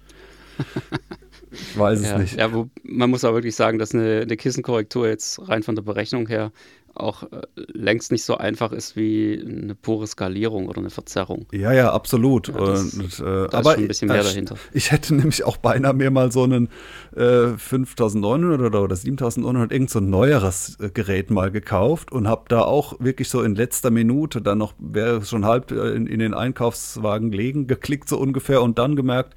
ich 1.52 1.80
weiß 1.80 2.04
ja, 2.04 2.16
es 2.16 2.20
nicht. 2.20 2.38
Ja, 2.38 2.54
wo, 2.54 2.70
man 2.84 3.10
muss 3.10 3.24
aber 3.24 3.36
wirklich 3.38 3.56
sagen, 3.56 3.80
dass 3.80 3.96
eine, 3.96 4.22
eine 4.22 4.36
Kissenkorrektur 4.36 5.08
jetzt 5.08 5.48
rein 5.48 5.64
von 5.64 5.76
der 5.76 5.84
Berechnung 5.84 6.28
her 6.28 6.52
auch 6.96 7.24
äh, 7.24 7.42
längst 7.56 8.12
nicht 8.12 8.24
so 8.24 8.38
einfach 8.38 8.72
ist 8.72 8.96
wie 8.96 9.44
eine 9.46 9.76
pure 9.76 10.08
Skalierung 10.08 10.68
oder 10.68 10.80
eine 10.80 10.90
Verzerrung. 10.90 11.46
Ja, 11.52 11.72
ja, 11.72 11.92
absolut. 11.92 12.48
Ja, 12.48 12.54
das, 12.54 12.94
und, 12.94 13.20
äh, 13.20 13.48
da 13.50 13.58
aber 13.58 13.60
ist 13.60 13.76
schon 13.76 13.84
ein 13.84 13.88
bisschen 13.88 14.08
mehr 14.08 14.22
ich, 14.22 14.28
dahinter. 14.28 14.56
Ich 14.74 14.92
hätte 14.92 15.16
nämlich 15.16 15.44
auch 15.44 15.58
beinahe 15.58 15.94
mir 15.94 16.12
mal 16.12 16.32
so 16.32 16.44
einen 16.44 16.70
äh, 17.16 17.58
5900 17.58 18.60
oder, 18.60 18.84
oder 18.84 18.96
7900 18.96 19.72
irgend 19.72 19.90
so 19.90 20.00
ein 20.00 20.10
neueres 20.10 20.78
äh, 20.80 20.90
Gerät 20.90 21.32
mal 21.32 21.52
gekauft 21.52 22.12
und 22.12 22.28
habe 22.28 22.46
da 22.48 22.62
auch 22.62 23.00
wirklich 23.00 23.30
so 23.30 23.42
in 23.42 23.56
letzter 23.56 23.92
Minute 23.92 24.42
dann 24.42 24.58
noch, 24.58 24.74
wäre 24.80 25.24
schon 25.26 25.46
halb 25.46 25.72
äh, 25.72 25.92
in, 25.92 26.08
in 26.08 26.20
den 26.20 26.34
Einkaufswagen 26.34 27.32
legen, 27.32 27.68
geklickt 27.68 28.10
so 28.10 28.18
ungefähr 28.18 28.62
und 28.62 28.78
dann 28.80 28.96
gemerkt, 28.96 29.36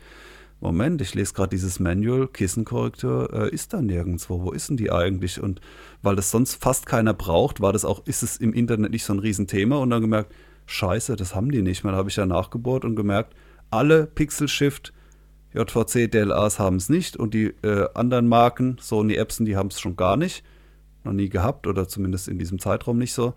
Moment, 0.62 1.02
ich 1.02 1.12
lese 1.14 1.34
gerade 1.34 1.50
dieses 1.50 1.80
Manual, 1.80 2.28
Kissenkorrektur 2.28 3.32
äh, 3.32 3.50
ist 3.52 3.72
da 3.72 3.82
nirgendwo. 3.82 4.42
Wo 4.44 4.52
ist 4.52 4.70
denn 4.70 4.76
die 4.76 4.92
eigentlich? 4.92 5.42
Und 5.42 5.60
weil 6.02 6.14
das 6.14 6.30
sonst 6.30 6.62
fast 6.62 6.86
keiner 6.86 7.14
braucht, 7.14 7.60
war 7.60 7.72
das 7.72 7.84
auch, 7.84 8.06
ist 8.06 8.22
es 8.22 8.36
im 8.36 8.52
Internet 8.52 8.92
nicht 8.92 9.04
so 9.04 9.12
ein 9.12 9.18
Riesenthema 9.18 9.78
und 9.78 9.90
dann 9.90 10.00
gemerkt, 10.00 10.32
scheiße, 10.66 11.16
das 11.16 11.34
haben 11.34 11.50
die 11.50 11.62
nicht 11.62 11.82
mehr. 11.82 11.94
Habe 11.94 12.10
ich 12.10 12.16
ja 12.16 12.26
nachgebohrt 12.26 12.84
und 12.84 12.94
gemerkt, 12.94 13.34
alle 13.70 14.06
Pixel 14.06 14.46
Shift 14.46 14.92
JVC 15.52 16.08
DLAs 16.08 16.60
haben 16.60 16.76
es 16.76 16.88
nicht 16.88 17.16
und 17.16 17.34
die 17.34 17.46
äh, 17.64 17.88
anderen 17.94 18.28
Marken, 18.28 18.76
Sony 18.80 19.14
Epson, 19.16 19.46
die 19.46 19.56
haben 19.56 19.66
es 19.66 19.80
schon 19.80 19.96
gar 19.96 20.16
nicht. 20.16 20.44
Noch 21.02 21.12
nie 21.12 21.28
gehabt 21.28 21.66
oder 21.66 21.88
zumindest 21.88 22.28
in 22.28 22.38
diesem 22.38 22.60
Zeitraum 22.60 22.98
nicht 22.98 23.14
so. 23.14 23.34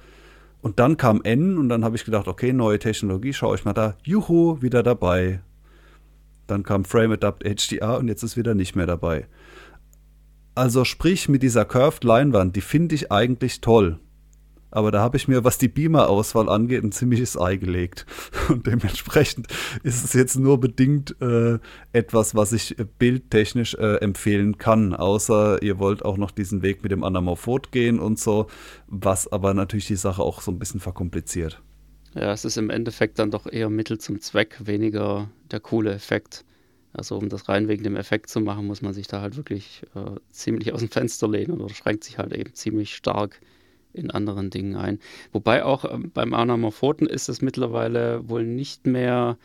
Und 0.61 0.77
dann 0.77 0.95
kam 0.95 1.23
N 1.23 1.57
und 1.57 1.69
dann 1.69 1.83
habe 1.83 1.95
ich 1.95 2.05
gedacht, 2.05 2.27
okay, 2.27 2.53
neue 2.53 2.77
Technologie, 2.77 3.33
schaue 3.33 3.55
ich 3.55 3.65
mal 3.65 3.73
da. 3.73 3.97
Juhu, 4.03 4.61
wieder 4.61 4.83
dabei. 4.83 5.41
Dann 6.47 6.63
kam 6.63 6.86
Frame 6.86 7.13
Adapt 7.13 7.43
HDR 7.43 7.97
und 7.97 8.08
jetzt 8.08 8.23
ist 8.23 8.38
wieder 8.38 8.55
nicht 8.55 8.75
mehr 8.75 8.88
dabei. 8.88 9.27
Also 10.53 10.86
sprich 10.86 11.27
mit 11.27 11.43
dieser 11.43 11.65
Curved 11.65 12.03
Leinwand, 12.03 12.55
die 12.55 12.62
finde 12.62 12.95
ich 12.95 13.12
eigentlich 13.12 13.62
toll. 13.62 13.99
Aber 14.75 14.91
da 14.91 14.99
habe 14.99 15.15
ich 15.15 15.29
mir, 15.29 15.45
was 15.45 15.58
die 15.58 15.69
Beamer-Auswahl 15.69 16.49
angeht, 16.49 16.84
ein 16.84 16.91
ziemliches 16.91 17.39
Ei 17.39 17.55
gelegt. 17.55 18.05
Und 18.49 18.67
dementsprechend 18.67 19.47
ist 19.84 20.03
es 20.03 20.12
jetzt 20.12 20.38
nur 20.38 20.60
bedingt 20.60 21.15
äh, 21.21 21.60
etwas, 21.93 22.36
was 22.36 22.51
ich 22.51 22.77
äh, 22.77 22.86
bildtechnisch 22.99 23.75
äh, 23.75 23.95
empfehlen 24.01 24.58
kann. 24.58 24.93
Außer 24.93 25.63
ihr 25.63 25.79
wollt 25.79 26.03
auch 26.03 26.17
noch 26.17 26.31
diesen 26.31 26.62
Weg 26.62 26.84
mit 26.84 26.91
dem 26.91 27.05
Anamorphot 27.05 27.71
gehen 27.71 27.99
und 27.99 28.19
so, 28.19 28.47
was 28.88 29.31
aber 29.31 29.53
natürlich 29.53 29.88
die 29.88 29.95
Sache 29.95 30.21
auch 30.21 30.41
so 30.41 30.51
ein 30.51 30.60
bisschen 30.60 30.81
verkompliziert. 30.81 31.62
Ja, 32.15 32.32
es 32.32 32.45
ist 32.45 32.58
im 32.58 32.69
Endeffekt 32.69 33.19
dann 33.19 33.30
doch 33.30 33.45
eher 33.45 33.69
Mittel 33.69 33.97
zum 33.97 34.21
Zweck, 34.21 34.56
weniger 34.63 35.30
der 35.51 35.60
coole 35.60 35.93
Effekt. 35.93 36.45
Also 36.93 37.17
um 37.17 37.28
das 37.28 37.49
rein 37.49 37.67
wegen 37.67 37.84
dem 37.84 37.97
Effekt 37.97 38.30
zu 38.30 38.39
machen, 38.39 38.65
muss 38.65 38.82
man 38.82 38.93
sich 38.93 39.08
da 39.08 39.19
halt 39.19 39.36
wirklich 39.36 39.84
äh, 39.95 40.17
ziemlich 40.30 40.71
aus 40.71 40.80
dem 40.80 40.89
Fenster 40.89 41.28
lehnen 41.28 41.51
oder 41.51 41.73
schränkt 41.73 42.06
sich 42.06 42.17
halt 42.17 42.32
eben 42.34 42.54
ziemlich 42.54 42.95
stark 42.95 43.41
in 43.91 44.12
anderen 44.12 44.49
Dingen 44.49 44.78
ein. 44.78 44.99
Wobei 45.34 45.65
auch 45.65 45.84
äh, 45.84 45.97
beim 46.13 46.34
Anamorphoten 46.34 47.06
ist 47.06 47.28
es 47.28 47.41
mittlerweile 47.41 48.30
wohl 48.30 48.45
nicht 48.45 48.88
mehr 48.88 49.38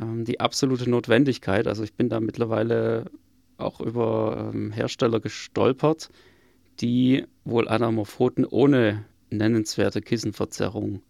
ähm, 0.00 0.24
die 0.24 0.40
absolute 0.40 0.90
Notwendigkeit. 0.90 1.68
Also 1.68 1.84
ich 1.84 1.94
bin 1.94 2.08
da 2.08 2.18
mittlerweile 2.18 3.12
auch 3.58 3.80
über 3.80 4.50
ähm, 4.52 4.72
Hersteller 4.72 5.20
gestolpert, 5.20 6.10
die 6.80 7.26
wohl 7.44 7.68
Anamorphoten 7.68 8.44
ohne 8.44 9.04
nennenswerte 9.30 10.02
Kissenverzerrung 10.02 11.00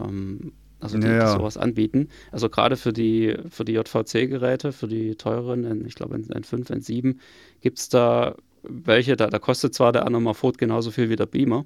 ähm, 0.00 0.52
also 0.80 0.98
die, 0.98 1.06
ja. 1.06 1.24
die, 1.24 1.38
sowas 1.38 1.56
anbieten. 1.56 2.08
Also 2.30 2.48
gerade 2.48 2.76
für 2.76 2.92
die, 2.92 3.36
für 3.48 3.64
die 3.64 3.72
JVC-Geräte, 3.72 4.72
für 4.72 4.86
die 4.86 5.16
teuren, 5.16 5.84
ich 5.86 5.94
glaube 5.94 6.16
N5, 6.16 6.70
N7, 6.70 7.16
gibt 7.60 7.78
es 7.78 7.88
da 7.88 8.36
welche, 8.62 9.16
da, 9.16 9.28
da 9.28 9.38
kostet 9.38 9.74
zwar 9.74 9.92
der 9.92 10.06
Anamorphot 10.06 10.58
genauso 10.58 10.90
viel 10.90 11.10
wie 11.10 11.16
der 11.16 11.26
Beamer, 11.26 11.64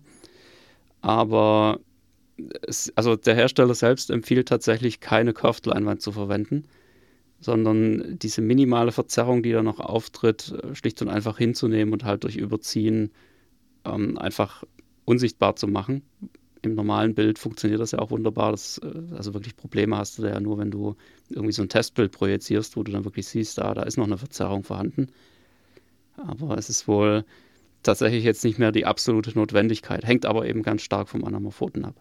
aber 1.01 1.81
es, 2.67 2.93
also 2.97 3.17
der 3.17 3.35
Hersteller 3.35 3.75
selbst 3.75 4.11
empfiehlt 4.11 4.49
tatsächlich 4.49 5.01
keine 5.01 5.33
Curved-Leinwand 5.33 6.01
zu 6.01 6.13
verwenden, 6.13 6.65
sondern 7.41 8.19
diese 8.19 8.41
minimale 8.41 8.93
Verzerrung, 8.93 9.43
die 9.43 9.53
da 9.53 9.63
noch 9.63 9.81
auftritt, 9.81 10.55
schlicht 10.75 11.03
und 11.03 11.09
einfach 11.09 11.39
hinzunehmen 11.39 11.93
und 11.93 12.05
halt 12.05 12.25
durch 12.25 12.37
Überziehen 12.37 13.11
ähm, 13.85 14.17
einfach 14.17 14.65
unsichtbar 15.05 15.57
zu 15.57 15.67
machen, 15.67 16.03
im 16.63 16.75
normalen 16.75 17.15
Bild 17.15 17.39
funktioniert 17.39 17.81
das 17.81 17.93
ja 17.93 17.99
auch 17.99 18.11
wunderbar. 18.11 18.53
Das, 18.53 18.79
äh, 18.79 19.15
also 19.17 19.35
wirklich 19.35 19.57
Probleme 19.57 19.97
hast 19.97 20.19
du 20.19 20.23
da 20.23 20.31
ja 20.31 20.41
nur, 20.41 20.59
wenn 20.59 20.71
du 20.71 20.97
irgendwie 21.29 21.53
so 21.53 21.63
ein 21.63 21.69
Testbild 21.69 22.13
projizierst, 22.13 22.77
wo 22.77 22.83
du 22.83 22.93
dann 22.93 23.05
wirklich 23.05 23.27
siehst, 23.27 23.59
da, 23.59 23.75
da 23.75 23.83
ist 23.83 23.99
noch 23.99 24.07
eine 24.07 24.19
Verzerrung 24.19 24.65
vorhanden. 24.65 25.09
Aber 26.17 26.57
es 26.59 26.69
ist 26.69 26.89
wohl 26.89 27.25
tatsächlich 27.83 28.25
jetzt 28.25 28.45
nicht 28.45 28.59
mehr 28.59 28.73
die 28.73 28.87
absolute 28.87 29.37
Notwendigkeit, 29.37 30.05
hängt 30.05 30.27
aber 30.27 30.47
eben 30.47 30.63
ganz 30.63 30.83
stark 30.83 31.09
vom 31.09 31.25
Anamorphoten 31.25 31.85
ab. 31.85 31.97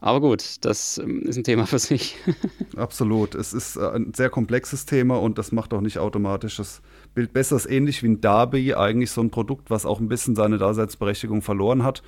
Aber 0.00 0.20
gut, 0.20 0.64
das 0.64 0.98
ähm, 0.98 1.22
ist 1.22 1.36
ein 1.36 1.44
Thema 1.44 1.66
für 1.66 1.78
sich. 1.78 2.16
Absolut. 2.76 3.34
Es 3.34 3.52
ist 3.52 3.76
äh, 3.76 3.88
ein 3.90 4.12
sehr 4.14 4.30
komplexes 4.30 4.86
Thema 4.86 5.16
und 5.20 5.38
das 5.38 5.52
macht 5.52 5.72
auch 5.72 5.80
nicht 5.80 5.98
automatisch 5.98 6.56
das 6.56 6.82
Bild 7.14 7.32
besser. 7.32 7.56
Es 7.56 7.64
ist 7.64 7.72
ähnlich 7.72 8.02
wie 8.02 8.08
ein 8.08 8.20
Darby, 8.20 8.74
eigentlich 8.74 9.10
so 9.10 9.22
ein 9.22 9.30
Produkt, 9.30 9.70
was 9.70 9.86
auch 9.86 9.98
ein 9.98 10.08
bisschen 10.08 10.36
seine 10.36 10.58
Daseinsberechtigung 10.58 11.42
verloren 11.42 11.82
hat 11.82 12.02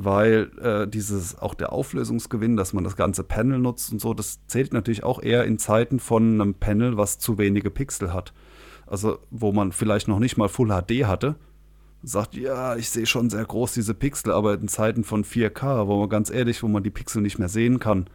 weil 0.00 0.50
äh, 0.60 0.86
dieses 0.86 1.38
auch 1.38 1.54
der 1.54 1.72
Auflösungsgewinn, 1.72 2.56
dass 2.56 2.72
man 2.72 2.84
das 2.84 2.94
ganze 2.94 3.24
Panel 3.24 3.58
nutzt 3.58 3.92
und 3.92 4.00
so, 4.00 4.14
das 4.14 4.46
zählt 4.46 4.72
natürlich 4.72 5.02
auch 5.02 5.20
eher 5.20 5.44
in 5.44 5.58
Zeiten 5.58 5.98
von 5.98 6.40
einem 6.40 6.54
Panel, 6.54 6.96
was 6.96 7.18
zu 7.18 7.36
wenige 7.36 7.70
Pixel 7.70 8.12
hat. 8.12 8.32
Also 8.86 9.18
wo 9.30 9.52
man 9.52 9.72
vielleicht 9.72 10.06
noch 10.06 10.20
nicht 10.20 10.36
mal 10.36 10.48
Full 10.48 10.68
HD 10.68 11.06
hatte, 11.06 11.34
sagt, 12.02 12.34
ja, 12.36 12.76
ich 12.76 12.90
sehe 12.90 13.06
schon 13.06 13.30
sehr 13.30 13.44
groß 13.44 13.74
diese 13.74 13.94
Pixel, 13.94 14.32
aber 14.32 14.54
in 14.54 14.68
Zeiten 14.68 15.04
von 15.04 15.24
4K, 15.24 15.86
wo 15.88 15.98
man 16.00 16.08
ganz 16.08 16.30
ehrlich, 16.30 16.62
wo 16.62 16.68
man 16.68 16.82
die 16.82 16.90
Pixel 16.90 17.22
nicht 17.22 17.38
mehr 17.38 17.48
sehen 17.48 17.80
kann, 17.80 18.08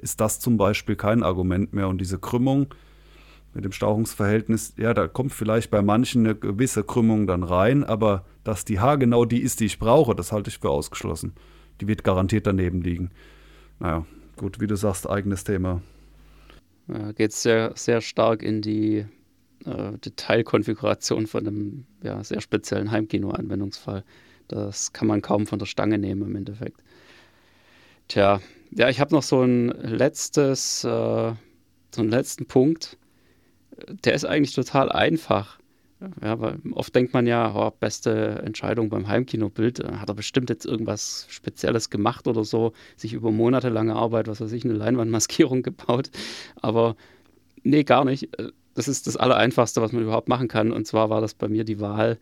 ist 0.00 0.20
das 0.20 0.40
zum 0.40 0.56
Beispiel 0.56 0.96
kein 0.96 1.22
Argument 1.22 1.72
mehr. 1.72 1.88
Und 1.88 2.00
diese 2.00 2.18
Krümmung, 2.18 2.74
mit 3.54 3.64
dem 3.64 3.72
Stauchungsverhältnis, 3.72 4.74
ja, 4.76 4.94
da 4.94 5.08
kommt 5.08 5.32
vielleicht 5.32 5.70
bei 5.70 5.82
manchen 5.82 6.26
eine 6.26 6.34
gewisse 6.34 6.84
Krümmung 6.84 7.26
dann 7.26 7.42
rein, 7.42 7.82
aber 7.84 8.24
dass 8.44 8.64
die 8.64 8.80
H 8.80 8.96
genau 8.96 9.24
die 9.24 9.40
ist, 9.40 9.60
die 9.60 9.66
ich 9.66 9.78
brauche, 9.78 10.14
das 10.14 10.32
halte 10.32 10.50
ich 10.50 10.58
für 10.58 10.70
ausgeschlossen. 10.70 11.32
Die 11.80 11.88
wird 11.88 12.04
garantiert 12.04 12.46
daneben 12.46 12.82
liegen. 12.82 13.10
Naja, 13.78 14.04
gut, 14.36 14.60
wie 14.60 14.66
du 14.66 14.76
sagst, 14.76 15.08
eigenes 15.08 15.44
Thema. 15.44 15.82
Ja, 16.88 17.12
geht 17.12 17.32
sehr, 17.32 17.72
sehr 17.74 18.00
stark 18.00 18.42
in 18.42 18.62
die 18.62 19.06
äh, 19.64 19.98
Detailkonfiguration 19.98 21.26
von 21.26 21.46
einem 21.46 21.84
ja, 22.02 22.22
sehr 22.22 22.40
speziellen 22.40 22.90
Heimkino-Anwendungsfall. 22.90 24.04
Das 24.48 24.92
kann 24.92 25.08
man 25.08 25.22
kaum 25.22 25.46
von 25.46 25.58
der 25.58 25.66
Stange 25.66 25.98
nehmen 25.98 26.22
im 26.22 26.36
Endeffekt. 26.36 26.82
Tja, 28.08 28.40
ja, 28.70 28.88
ich 28.88 29.00
habe 29.00 29.14
noch 29.14 29.22
so 29.22 29.42
ein 29.42 29.68
letztes, 29.68 30.84
äh, 30.84 30.88
so 30.88 32.00
einen 32.00 32.10
letzten 32.10 32.46
Punkt 32.46 32.96
der 34.04 34.14
ist 34.14 34.24
eigentlich 34.24 34.54
total 34.54 34.90
einfach. 34.90 35.58
Ja, 36.22 36.38
weil 36.38 36.60
oft 36.72 36.94
denkt 36.94 37.12
man 37.12 37.26
ja, 37.26 37.52
oh, 37.56 37.72
beste 37.72 38.40
Entscheidung 38.44 38.88
beim 38.88 39.08
Heimkinobild, 39.08 39.80
äh, 39.80 39.94
hat 39.94 40.08
er 40.08 40.14
bestimmt 40.14 40.48
jetzt 40.48 40.64
irgendwas 40.64 41.26
Spezielles 41.28 41.90
gemacht 41.90 42.28
oder 42.28 42.44
so, 42.44 42.72
sich 42.96 43.14
über 43.14 43.32
monatelange 43.32 43.96
Arbeit, 43.96 44.28
was 44.28 44.40
weiß 44.40 44.52
ich, 44.52 44.64
eine 44.64 44.74
Leinwandmaskierung 44.74 45.62
gebaut. 45.64 46.10
Aber 46.62 46.94
nee, 47.64 47.82
gar 47.82 48.04
nicht. 48.04 48.28
Das 48.78 48.86
ist 48.86 49.08
das 49.08 49.16
Allereinfachste, 49.16 49.82
was 49.82 49.90
man 49.90 50.04
überhaupt 50.04 50.28
machen 50.28 50.46
kann. 50.46 50.70
Und 50.70 50.86
zwar 50.86 51.10
war 51.10 51.20
das 51.20 51.34
bei 51.34 51.48
mir 51.48 51.64
die 51.64 51.80
Wahl 51.80 52.16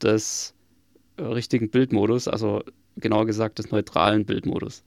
des 0.00 0.54
äh, 1.16 1.22
richtigen 1.22 1.70
Bildmodus, 1.70 2.28
also 2.28 2.62
genauer 2.98 3.26
gesagt 3.26 3.58
des 3.58 3.72
neutralen 3.72 4.24
Bildmodus. 4.24 4.84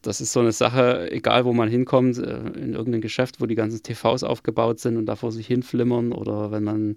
Das 0.00 0.22
ist 0.22 0.32
so 0.32 0.40
eine 0.40 0.52
Sache, 0.52 1.12
egal 1.12 1.44
wo 1.44 1.52
man 1.52 1.68
hinkommt, 1.68 2.16
äh, 2.16 2.38
in 2.54 2.72
irgendein 2.72 3.02
Geschäft, 3.02 3.42
wo 3.42 3.44
die 3.44 3.54
ganzen 3.54 3.82
TVs 3.82 4.22
aufgebaut 4.22 4.80
sind 4.80 4.96
und 4.96 5.04
da 5.04 5.14
vor 5.14 5.30
sich 5.30 5.46
hinflimmern 5.46 6.12
oder 6.12 6.50
wenn 6.52 6.64
man 6.64 6.96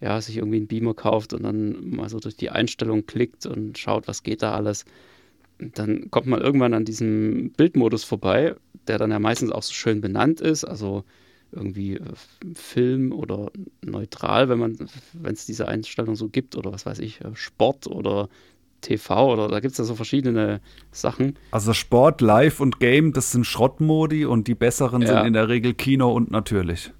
ja, 0.00 0.20
sich 0.20 0.36
irgendwie 0.36 0.58
einen 0.58 0.68
Beamer 0.68 0.94
kauft 0.94 1.34
und 1.34 1.42
dann 1.42 1.90
mal 1.90 2.08
so 2.08 2.20
durch 2.20 2.36
die 2.36 2.50
Einstellung 2.50 3.06
klickt 3.06 3.44
und 3.44 3.76
schaut, 3.76 4.06
was 4.06 4.22
geht 4.22 4.42
da 4.42 4.54
alles, 4.54 4.84
dann 5.58 6.12
kommt 6.12 6.28
man 6.28 6.40
irgendwann 6.40 6.74
an 6.74 6.84
diesem 6.84 7.50
Bildmodus 7.56 8.04
vorbei, 8.04 8.54
der 8.86 8.98
dann 8.98 9.10
ja 9.10 9.18
meistens 9.18 9.50
auch 9.50 9.64
so 9.64 9.72
schön 9.72 10.00
benannt 10.00 10.40
ist, 10.40 10.62
also 10.62 11.02
irgendwie 11.52 11.96
äh, 11.96 12.02
Film 12.54 13.12
oder 13.12 13.50
neutral, 13.84 14.48
wenn 14.48 14.58
man, 14.58 14.78
wenn 15.12 15.34
es 15.34 15.46
diese 15.46 15.68
Einstellung 15.68 16.16
so 16.16 16.28
gibt 16.28 16.56
oder 16.56 16.72
was 16.72 16.86
weiß 16.86 16.98
ich, 17.00 17.20
äh, 17.20 17.34
Sport 17.34 17.86
oder 17.86 18.28
TV 18.80 19.32
oder 19.32 19.48
da 19.48 19.60
gibt 19.60 19.72
es 19.72 19.78
ja 19.78 19.84
so 19.84 19.94
verschiedene 19.94 20.60
Sachen. 20.90 21.38
Also 21.50 21.74
Sport, 21.74 22.20
Live 22.20 22.60
und 22.60 22.80
Game, 22.80 23.12
das 23.12 23.32
sind 23.32 23.44
Schrottmodi 23.44 24.24
und 24.24 24.48
die 24.48 24.54
besseren 24.54 25.02
ja. 25.02 25.08
sind 25.08 25.26
in 25.26 25.32
der 25.34 25.48
Regel 25.48 25.74
Kino 25.74 26.12
und 26.12 26.30
natürlich. 26.30 26.92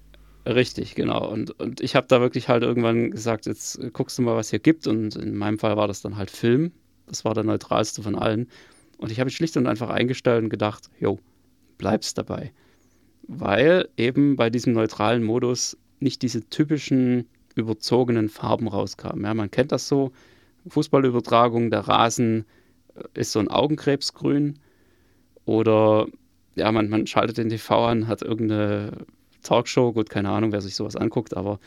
Richtig, 0.45 0.95
genau. 0.95 1.27
Und, 1.27 1.51
und 1.59 1.81
ich 1.81 1.95
habe 1.95 2.07
da 2.07 2.19
wirklich 2.19 2.49
halt 2.49 2.63
irgendwann 2.63 3.11
gesagt, 3.11 3.45
jetzt 3.45 3.79
guckst 3.93 4.17
du 4.17 4.23
mal, 4.23 4.35
was 4.35 4.49
hier 4.49 4.59
gibt. 4.59 4.87
Und 4.87 5.15
in 5.15 5.35
meinem 5.35 5.59
Fall 5.59 5.77
war 5.77 5.87
das 5.87 6.01
dann 6.01 6.17
halt 6.17 6.31
Film. 6.31 6.71
Das 7.07 7.25
war 7.25 7.35
der 7.35 7.43
neutralste 7.43 8.01
von 8.01 8.15
allen. 8.15 8.47
Und 8.97 9.11
ich 9.11 9.19
habe 9.19 9.29
schlicht 9.29 9.55
und 9.57 9.67
einfach 9.67 9.89
eingestellt 9.89 10.43
und 10.43 10.49
gedacht, 10.49 10.89
jo, 10.99 11.19
bleibst 11.77 12.17
dabei 12.17 12.51
weil 13.33 13.87
eben 13.95 14.35
bei 14.35 14.49
diesem 14.49 14.73
neutralen 14.73 15.23
Modus 15.23 15.77
nicht 16.01 16.21
diese 16.21 16.49
typischen 16.49 17.29
überzogenen 17.55 18.27
Farben 18.27 18.67
rauskamen. 18.67 19.23
Ja, 19.23 19.33
man 19.33 19.49
kennt 19.49 19.71
das 19.71 19.87
so, 19.87 20.11
Fußballübertragung, 20.67 21.69
der 21.69 21.87
Rasen 21.87 22.45
äh, 22.95 23.19
ist 23.19 23.31
so 23.31 23.39
ein 23.39 23.47
Augenkrebsgrün 23.47 24.59
oder 25.45 26.07
ja, 26.55 26.71
man, 26.71 26.89
man 26.89 27.07
schaltet 27.07 27.37
den 27.37 27.49
TV 27.49 27.85
an, 27.85 28.07
hat 28.07 28.21
irgendeine 28.21 29.05
Talkshow, 29.43 29.93
gut, 29.93 30.09
keine 30.09 30.29
Ahnung, 30.29 30.51
wer 30.51 30.61
sich 30.61 30.75
sowas 30.75 30.97
anguckt, 30.97 31.35
aber 31.35 31.59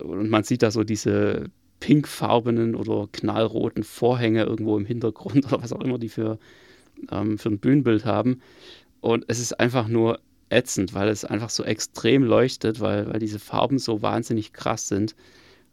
und 0.00 0.28
man 0.28 0.42
sieht 0.42 0.62
da 0.62 0.70
so 0.72 0.82
diese 0.82 1.46
pinkfarbenen 1.78 2.74
oder 2.74 3.08
knallroten 3.12 3.84
Vorhänge 3.84 4.42
irgendwo 4.42 4.76
im 4.76 4.86
Hintergrund 4.86 5.46
oder 5.52 5.62
was 5.62 5.72
auch 5.72 5.82
immer 5.82 5.98
die 5.98 6.08
für, 6.08 6.38
ähm, 7.12 7.38
für 7.38 7.50
ein 7.50 7.60
Bühnenbild 7.60 8.04
haben. 8.04 8.40
Und 9.00 9.24
es 9.28 9.38
ist 9.38 9.60
einfach 9.60 9.86
nur 9.86 10.18
ätzend, 10.48 10.94
weil 10.94 11.08
es 11.08 11.24
einfach 11.24 11.50
so 11.50 11.64
extrem 11.64 12.22
leuchtet, 12.22 12.80
weil, 12.80 13.12
weil 13.12 13.18
diese 13.18 13.38
Farben 13.38 13.78
so 13.78 14.02
wahnsinnig 14.02 14.52
krass 14.52 14.88
sind. 14.88 15.14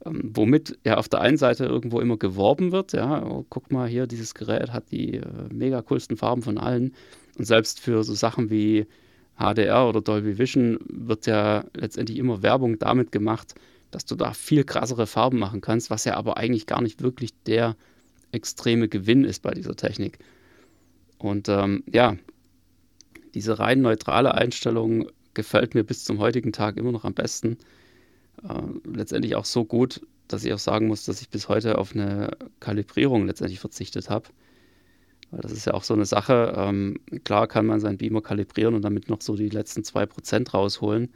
Ähm, 0.05 0.31
womit 0.33 0.77
ja 0.83 0.97
auf 0.97 1.07
der 1.09 1.21
einen 1.21 1.37
Seite 1.37 1.65
irgendwo 1.65 1.99
immer 1.99 2.17
geworben 2.17 2.71
wird, 2.71 2.93
ja, 2.93 3.25
oh, 3.25 3.45
guck 3.49 3.71
mal 3.71 3.87
hier, 3.87 4.07
dieses 4.07 4.33
Gerät 4.33 4.73
hat 4.73 4.91
die 4.91 5.15
äh, 5.15 5.25
mega 5.51 5.81
coolsten 5.81 6.17
Farben 6.17 6.41
von 6.41 6.57
allen. 6.57 6.93
Und 7.37 7.45
selbst 7.45 7.79
für 7.79 8.03
so 8.03 8.13
Sachen 8.13 8.49
wie 8.49 8.85
HDR 9.37 9.87
oder 9.87 10.01
Dolby 10.01 10.37
Vision 10.37 10.77
wird 10.87 11.25
ja 11.25 11.65
letztendlich 11.73 12.17
immer 12.17 12.43
Werbung 12.43 12.77
damit 12.79 13.11
gemacht, 13.11 13.55
dass 13.91 14.05
du 14.05 14.15
da 14.15 14.33
viel 14.33 14.63
krassere 14.63 15.07
Farben 15.07 15.39
machen 15.39 15.61
kannst, 15.61 15.89
was 15.89 16.05
ja 16.05 16.15
aber 16.15 16.37
eigentlich 16.37 16.67
gar 16.67 16.81
nicht 16.81 17.01
wirklich 17.01 17.31
der 17.45 17.75
extreme 18.31 18.87
Gewinn 18.87 19.23
ist 19.23 19.41
bei 19.41 19.51
dieser 19.51 19.75
Technik. 19.75 20.19
Und 21.17 21.47
ähm, 21.47 21.83
ja, 21.91 22.17
diese 23.33 23.59
rein 23.59 23.81
neutrale 23.81 24.33
Einstellung 24.35 25.07
gefällt 25.33 25.75
mir 25.75 25.83
bis 25.83 26.03
zum 26.03 26.19
heutigen 26.19 26.51
Tag 26.51 26.77
immer 26.77 26.91
noch 26.91 27.05
am 27.05 27.13
besten. 27.13 27.57
Äh, 28.47 28.61
letztendlich 28.85 29.35
auch 29.35 29.45
so 29.45 29.65
gut, 29.65 30.05
dass 30.27 30.43
ich 30.43 30.53
auch 30.53 30.59
sagen 30.59 30.87
muss, 30.87 31.05
dass 31.05 31.21
ich 31.21 31.29
bis 31.29 31.49
heute 31.49 31.77
auf 31.77 31.93
eine 31.95 32.31
Kalibrierung 32.59 33.27
letztendlich 33.27 33.59
verzichtet 33.59 34.09
habe. 34.09 34.29
Weil 35.31 35.41
das 35.41 35.51
ist 35.51 35.65
ja 35.65 35.73
auch 35.73 35.83
so 35.83 35.93
eine 35.93 36.05
Sache. 36.05 36.53
Ähm, 36.55 36.99
klar 37.23 37.47
kann 37.47 37.65
man 37.65 37.79
seinen 37.79 37.97
Beamer 37.97 38.21
kalibrieren 38.21 38.75
und 38.75 38.83
damit 38.83 39.09
noch 39.09 39.21
so 39.21 39.35
die 39.35 39.49
letzten 39.49 39.81
2% 39.81 40.51
rausholen 40.51 41.09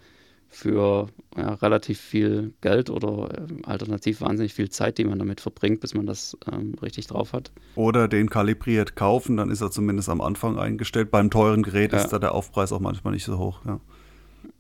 für 0.50 1.08
ja, 1.36 1.54
relativ 1.56 2.00
viel 2.00 2.54
Geld 2.62 2.90
oder 2.90 3.30
äh, 3.32 3.64
alternativ 3.64 4.22
wahnsinnig 4.22 4.54
viel 4.54 4.70
Zeit, 4.70 4.98
die 4.98 5.04
man 5.04 5.20
damit 5.20 5.42
verbringt, 5.42 5.82
bis 5.82 5.94
man 5.94 6.06
das 6.06 6.38
ähm, 6.52 6.74
richtig 6.82 7.08
drauf 7.08 7.34
hat. 7.34 7.52
Oder 7.76 8.08
den 8.08 8.30
kalibriert 8.30 8.96
kaufen, 8.96 9.38
dann 9.38 9.50
ist 9.50 9.62
er 9.62 9.72
zumindest 9.72 10.10
am 10.10 10.22
Anfang 10.22 10.58
eingestellt. 10.58 11.12
Beim 11.12 11.30
teuren 11.30 11.64
Gerät 11.64 11.94
ja. 11.94 12.00
ist 12.00 12.10
da 12.10 12.20
der 12.20 12.34
Aufpreis 12.34 12.72
auch 12.72 12.80
manchmal 12.80 13.14
nicht 13.14 13.26
so 13.26 13.38
hoch. 13.38 13.62
Ja. 13.66 13.80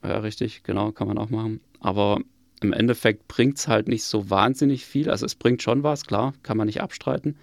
ja, 0.04 0.20
richtig, 0.20 0.64
genau, 0.64 0.92
kann 0.92 1.08
man 1.08 1.18
auch 1.18 1.30
machen. 1.30 1.62
Aber 1.80 2.20
im 2.62 2.74
Endeffekt 2.74 3.28
bringt 3.28 3.58
es 3.58 3.68
halt 3.68 3.88
nicht 3.88 4.04
so 4.04 4.30
wahnsinnig 4.30 4.86
viel. 4.86 5.10
Also 5.10 5.26
es 5.26 5.36
bringt 5.36 5.62
schon 5.64 5.84
was, 5.84 6.06
klar, 6.06 6.34
kann 6.44 6.58
man 6.58 6.68
nicht 6.68 6.82
abstreiten. 6.82 7.38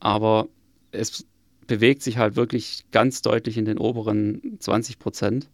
Aber 0.00 0.48
es 0.90 1.26
bewegt 1.66 2.02
sich 2.02 2.18
halt 2.18 2.36
wirklich 2.36 2.84
ganz 2.92 3.22
deutlich 3.22 3.56
in 3.56 3.64
den 3.64 3.78
oberen 3.78 4.56
20 4.58 4.98
Prozent, 4.98 5.50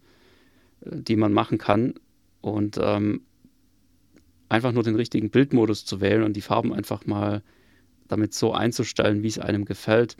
äh, 0.85 1.01
die 1.01 1.17
man 1.17 1.33
machen 1.33 1.57
kann 1.57 1.95
und 2.41 2.79
ähm, 2.81 3.21
einfach 4.49 4.71
nur 4.71 4.83
den 4.83 4.95
richtigen 4.95 5.29
Bildmodus 5.29 5.85
zu 5.85 6.01
wählen 6.01 6.23
und 6.23 6.33
die 6.33 6.41
Farben 6.41 6.73
einfach 6.73 7.05
mal 7.05 7.41
damit 8.07 8.33
so 8.33 8.53
einzustellen, 8.53 9.23
wie 9.23 9.27
es 9.27 9.39
einem 9.39 9.65
gefällt, 9.65 10.17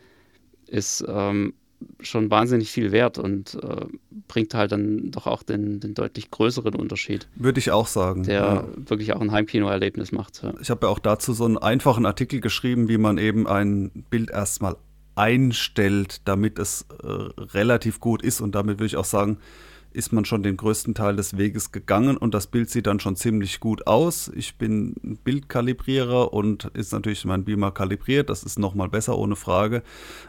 ist 0.68 1.04
ähm, 1.08 1.54
schon 2.00 2.30
wahnsinnig 2.32 2.72
viel 2.72 2.92
wert 2.92 3.18
und 3.18 3.56
äh, 3.62 3.86
bringt 4.28 4.54
halt 4.54 4.72
dann 4.72 5.12
doch 5.12 5.28
auch 5.28 5.44
den, 5.44 5.80
den, 5.80 5.94
deutlich 5.94 6.32
größeren 6.32 6.76
Unterschied. 6.76 7.28
Würde 7.36 7.60
ich 7.60 7.72
auch 7.72 7.88
sagen. 7.88 8.24
Der 8.24 8.42
ja. 8.42 8.68
wirklich 8.90 9.14
auch 9.14 9.22
ein 9.22 9.32
Heimkinoerlebnis 9.32 10.12
macht. 10.12 10.44
Ja. 10.44 10.54
Ich 10.62 10.70
habe 10.70 10.86
ja 10.86 10.92
auch 10.92 11.00
dazu 11.00 11.34
so 11.34 11.46
einen 11.46 11.58
einfachen 11.58 12.06
Artikel 12.06 12.40
geschrieben, 12.40 12.88
wie 12.88 12.98
man 12.98 13.18
eben 13.18 13.48
ein 13.48 14.06
Bild 14.10 14.30
erstmal 14.30 14.78
einstellt, 15.16 16.22
damit 16.26 16.60
es 16.60 16.86
äh, 17.04 17.08
relativ 17.08 18.00
gut 18.00 18.22
ist. 18.22 18.42
Und 18.42 18.56
damit 18.56 18.78
würde 18.78 18.88
ich 18.88 18.98
auch 18.98 19.06
sagen, 19.06 19.38
ist 19.94 20.14
man 20.14 20.26
schon 20.26 20.44
den 20.44 20.58
größten 20.58 20.94
Teil 20.94 21.16
des 21.16 21.38
Weges 21.38 21.72
gegangen 21.72 22.18
und 22.18 22.34
das 22.34 22.48
Bild 22.48 22.70
sieht 22.70 22.88
dann 22.88 23.00
schon 23.00 23.16
ziemlich 23.16 23.60
gut 23.60 23.88
aus. 23.88 24.32
Ich 24.36 24.58
bin 24.58 24.96
Bildkalibrierer 25.24 26.34
und 26.34 26.66
ist 26.74 26.94
natürlich 26.94 27.26
mein 27.26 27.44
Beamer 27.44 27.72
kalibriert, 27.72 28.30
das 28.30 28.44
ist 28.44 28.60
nochmal 28.60 28.90
besser, 28.90 29.18
ohne 29.18 29.36
Frage. 29.36 29.84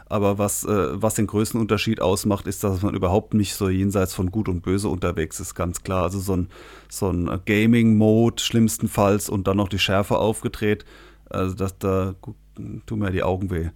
Aber 0.05 0.37
was, 0.37 0.63
äh, 0.63 1.01
was 1.01 1.15
den 1.15 1.27
größten 1.27 1.59
Unterschied 1.59 2.01
ausmacht, 2.01 2.47
ist, 2.47 2.63
dass 2.63 2.81
man 2.81 2.95
überhaupt 2.95 3.33
nicht 3.33 3.55
so 3.55 3.69
jenseits 3.69 4.13
von 4.13 4.31
Gut 4.31 4.49
und 4.49 4.61
Böse 4.61 4.89
unterwegs 4.89 5.39
ist, 5.39 5.55
ganz 5.55 5.83
klar. 5.83 6.03
Also 6.03 6.19
so 6.19 6.35
ein, 6.35 6.49
so 6.89 7.09
ein 7.09 7.41
Gaming-Mode 7.45 8.41
schlimmstenfalls 8.41 9.29
und 9.29 9.47
dann 9.47 9.57
noch 9.57 9.69
die 9.69 9.79
Schärfe 9.79 10.17
aufgedreht, 10.17 10.85
also 11.29 11.55
das, 11.55 11.77
da 11.79 12.15
tun 12.85 12.99
mir 12.99 13.11
die 13.11 13.23
Augen 13.23 13.49
weh. 13.49 13.69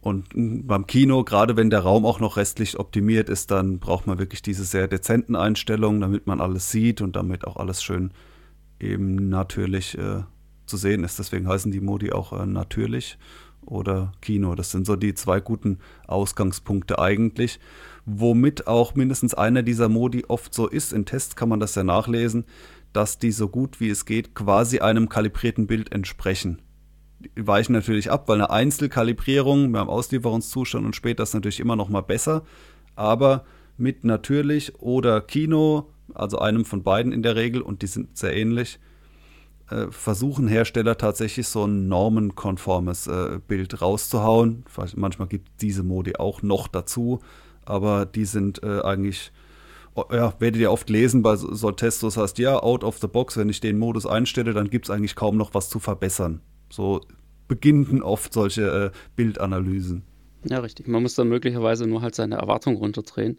Und 0.00 0.28
beim 0.34 0.86
Kino, 0.86 1.24
gerade 1.24 1.56
wenn 1.56 1.70
der 1.70 1.80
Raum 1.80 2.04
auch 2.06 2.18
noch 2.18 2.36
restlich 2.36 2.78
optimiert 2.78 3.28
ist, 3.28 3.50
dann 3.50 3.78
braucht 3.78 4.06
man 4.06 4.18
wirklich 4.18 4.42
diese 4.42 4.64
sehr 4.64 4.88
dezenten 4.88 5.36
Einstellungen, 5.36 6.00
damit 6.00 6.26
man 6.26 6.40
alles 6.40 6.70
sieht 6.70 7.00
und 7.00 7.14
damit 7.16 7.46
auch 7.46 7.56
alles 7.56 7.82
schön 7.82 8.12
eben 8.80 9.28
natürlich 9.28 9.96
äh, 9.96 10.22
zu 10.66 10.76
sehen 10.76 11.04
ist. 11.04 11.18
Deswegen 11.18 11.48
heißen 11.48 11.70
die 11.70 11.80
Modi 11.80 12.12
auch 12.12 12.32
äh, 12.32 12.46
natürlich 12.46 13.18
oder 13.64 14.12
Kino. 14.20 14.54
Das 14.54 14.72
sind 14.72 14.86
so 14.86 14.96
die 14.96 15.14
zwei 15.14 15.40
guten 15.40 15.78
Ausgangspunkte 16.06 16.98
eigentlich. 16.98 17.60
Womit 18.04 18.66
auch 18.66 18.94
mindestens 18.96 19.34
einer 19.34 19.62
dieser 19.62 19.88
Modi 19.88 20.24
oft 20.26 20.52
so 20.52 20.66
ist, 20.66 20.92
in 20.92 21.04
Tests 21.06 21.36
kann 21.36 21.48
man 21.48 21.60
das 21.60 21.76
ja 21.76 21.84
nachlesen, 21.84 22.44
dass 22.92 23.18
die 23.18 23.30
so 23.30 23.48
gut 23.48 23.78
wie 23.80 23.90
es 23.90 24.04
geht 24.04 24.34
quasi 24.34 24.80
einem 24.80 25.08
kalibrierten 25.08 25.66
Bild 25.68 25.92
entsprechen 25.92 26.60
weichen 27.36 27.72
natürlich 27.72 28.10
ab, 28.10 28.28
weil 28.28 28.36
eine 28.36 28.50
Einzelkalibrierung 28.50 29.72
beim 29.72 29.88
Auslieferungszustand 29.88 30.84
und 30.84 30.96
später 30.96 31.22
ist 31.22 31.34
natürlich 31.34 31.60
immer 31.60 31.76
noch 31.76 31.88
mal 31.88 32.02
besser. 32.02 32.42
Aber 32.96 33.44
mit 33.76 34.04
natürlich 34.04 34.80
oder 34.80 35.20
Kino, 35.20 35.90
also 36.14 36.38
einem 36.38 36.64
von 36.64 36.82
beiden 36.82 37.12
in 37.12 37.22
der 37.22 37.36
Regel, 37.36 37.62
und 37.62 37.82
die 37.82 37.86
sind 37.86 38.16
sehr 38.16 38.36
ähnlich, 38.36 38.78
äh, 39.70 39.86
versuchen 39.90 40.48
Hersteller 40.48 40.98
tatsächlich 40.98 41.48
so 41.48 41.64
ein 41.64 41.88
normenkonformes 41.88 43.06
äh, 43.06 43.40
Bild 43.46 43.80
rauszuhauen. 43.80 44.64
Manchmal 44.96 45.28
gibt 45.28 45.48
es 45.48 45.56
diese 45.56 45.82
Modi 45.82 46.16
auch 46.16 46.42
noch 46.42 46.68
dazu, 46.68 47.20
aber 47.64 48.06
die 48.06 48.24
sind 48.24 48.62
äh, 48.62 48.80
eigentlich 48.82 49.32
ja, 50.10 50.32
werdet 50.38 50.60
ihr 50.60 50.72
oft 50.72 50.88
lesen 50.88 51.22
bei 51.22 51.36
so 51.36 51.70
Tests, 51.70 52.00
das 52.00 52.16
heißt, 52.16 52.38
ja, 52.38 52.58
out 52.62 52.82
of 52.82 52.98
the 52.98 53.06
box, 53.06 53.36
wenn 53.36 53.48
ich 53.48 53.60
den 53.60 53.78
Modus 53.78 54.06
einstelle, 54.06 54.54
dann 54.54 54.70
gibt 54.70 54.86
es 54.86 54.90
eigentlich 54.90 55.14
kaum 55.14 55.36
noch 55.36 55.52
was 55.52 55.68
zu 55.68 55.80
verbessern. 55.80 56.40
So 56.72 57.02
beginnen 57.48 58.02
oft 58.02 58.32
solche 58.32 58.92
äh, 58.92 58.98
Bildanalysen. 59.14 60.02
Ja, 60.48 60.60
richtig. 60.60 60.88
Man 60.88 61.02
muss 61.02 61.14
dann 61.14 61.28
möglicherweise 61.28 61.86
nur 61.86 62.00
halt 62.00 62.14
seine 62.14 62.36
Erwartungen 62.36 62.78
runterdrehen, 62.78 63.38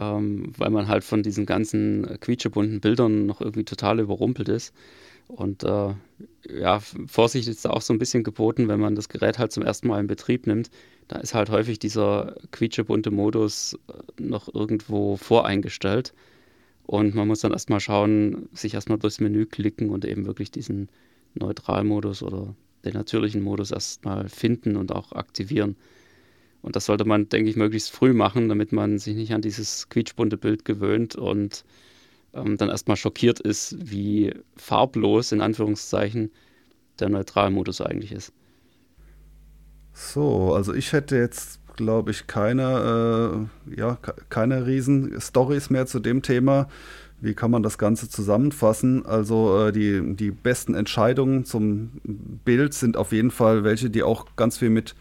ähm, 0.00 0.52
weil 0.58 0.70
man 0.70 0.88
halt 0.88 1.04
von 1.04 1.22
diesen 1.22 1.46
ganzen 1.46 2.18
quietschebunten 2.20 2.80
Bildern 2.80 3.26
noch 3.26 3.40
irgendwie 3.40 3.64
total 3.64 4.00
überrumpelt 4.00 4.48
ist. 4.48 4.74
Und 5.28 5.62
äh, 5.64 5.94
ja, 6.48 6.80
Vorsicht 7.06 7.48
ist 7.48 7.64
da 7.64 7.70
auch 7.70 7.82
so 7.82 7.92
ein 7.92 7.98
bisschen 7.98 8.24
geboten, 8.24 8.68
wenn 8.68 8.80
man 8.80 8.94
das 8.94 9.08
Gerät 9.08 9.38
halt 9.38 9.52
zum 9.52 9.62
ersten 9.62 9.88
Mal 9.88 10.00
in 10.00 10.06
Betrieb 10.06 10.46
nimmt. 10.46 10.70
Da 11.08 11.18
ist 11.18 11.34
halt 11.34 11.50
häufig 11.50 11.78
dieser 11.78 12.36
quietschebunte 12.50 13.12
Modus 13.12 13.78
äh, 13.88 14.22
noch 14.22 14.52
irgendwo 14.52 15.16
voreingestellt. 15.16 16.14
Und 16.84 17.14
man 17.14 17.28
muss 17.28 17.40
dann 17.40 17.52
erstmal 17.52 17.80
schauen, 17.80 18.48
sich 18.52 18.74
erstmal 18.74 18.98
durchs 18.98 19.20
Menü 19.20 19.46
klicken 19.46 19.90
und 19.90 20.04
eben 20.04 20.26
wirklich 20.26 20.50
diesen 20.50 20.88
Neutralmodus 21.38 22.22
oder 22.22 22.54
den 22.84 22.94
natürlichen 22.94 23.42
Modus 23.42 23.70
erstmal 23.70 24.28
finden 24.28 24.76
und 24.76 24.92
auch 24.92 25.12
aktivieren. 25.12 25.76
Und 26.62 26.76
das 26.76 26.86
sollte 26.86 27.04
man, 27.04 27.28
denke 27.28 27.50
ich, 27.50 27.56
möglichst 27.56 27.90
früh 27.90 28.12
machen, 28.12 28.48
damit 28.48 28.72
man 28.72 28.98
sich 28.98 29.14
nicht 29.14 29.32
an 29.32 29.42
dieses 29.42 29.88
quietschbunte 29.88 30.36
Bild 30.36 30.64
gewöhnt 30.64 31.14
und 31.14 31.64
ähm, 32.34 32.56
dann 32.56 32.68
erstmal 32.68 32.96
schockiert 32.96 33.40
ist, 33.40 33.76
wie 33.78 34.34
farblos 34.56 35.32
in 35.32 35.40
Anführungszeichen 35.40 36.30
der 36.98 37.08
Neutralmodus 37.08 37.80
eigentlich 37.80 38.12
ist. 38.12 38.32
So, 39.92 40.54
also 40.54 40.74
ich 40.74 40.92
hätte 40.92 41.16
jetzt, 41.16 41.60
glaube 41.76 42.10
ich, 42.10 42.26
keine, 42.26 43.48
äh, 43.70 43.78
ja, 43.78 43.98
keine 44.28 44.66
riesen 44.66 45.20
Stories 45.20 45.70
mehr 45.70 45.86
zu 45.86 46.00
dem 46.00 46.22
Thema. 46.22 46.68
Wie 47.20 47.34
kann 47.34 47.50
man 47.50 47.62
das 47.62 47.78
Ganze 47.78 48.08
zusammenfassen? 48.08 49.06
Also 49.06 49.66
äh, 49.66 49.72
die, 49.72 50.16
die 50.16 50.30
besten 50.30 50.74
Entscheidungen 50.74 51.44
zum 51.44 51.92
Bild 52.44 52.74
sind 52.74 52.96
auf 52.96 53.12
jeden 53.12 53.30
Fall 53.30 53.64
welche, 53.64 53.88
die 53.88 54.02
auch 54.02 54.26
ganz 54.36 54.58
viel 54.58 54.68
mit, 54.68 54.94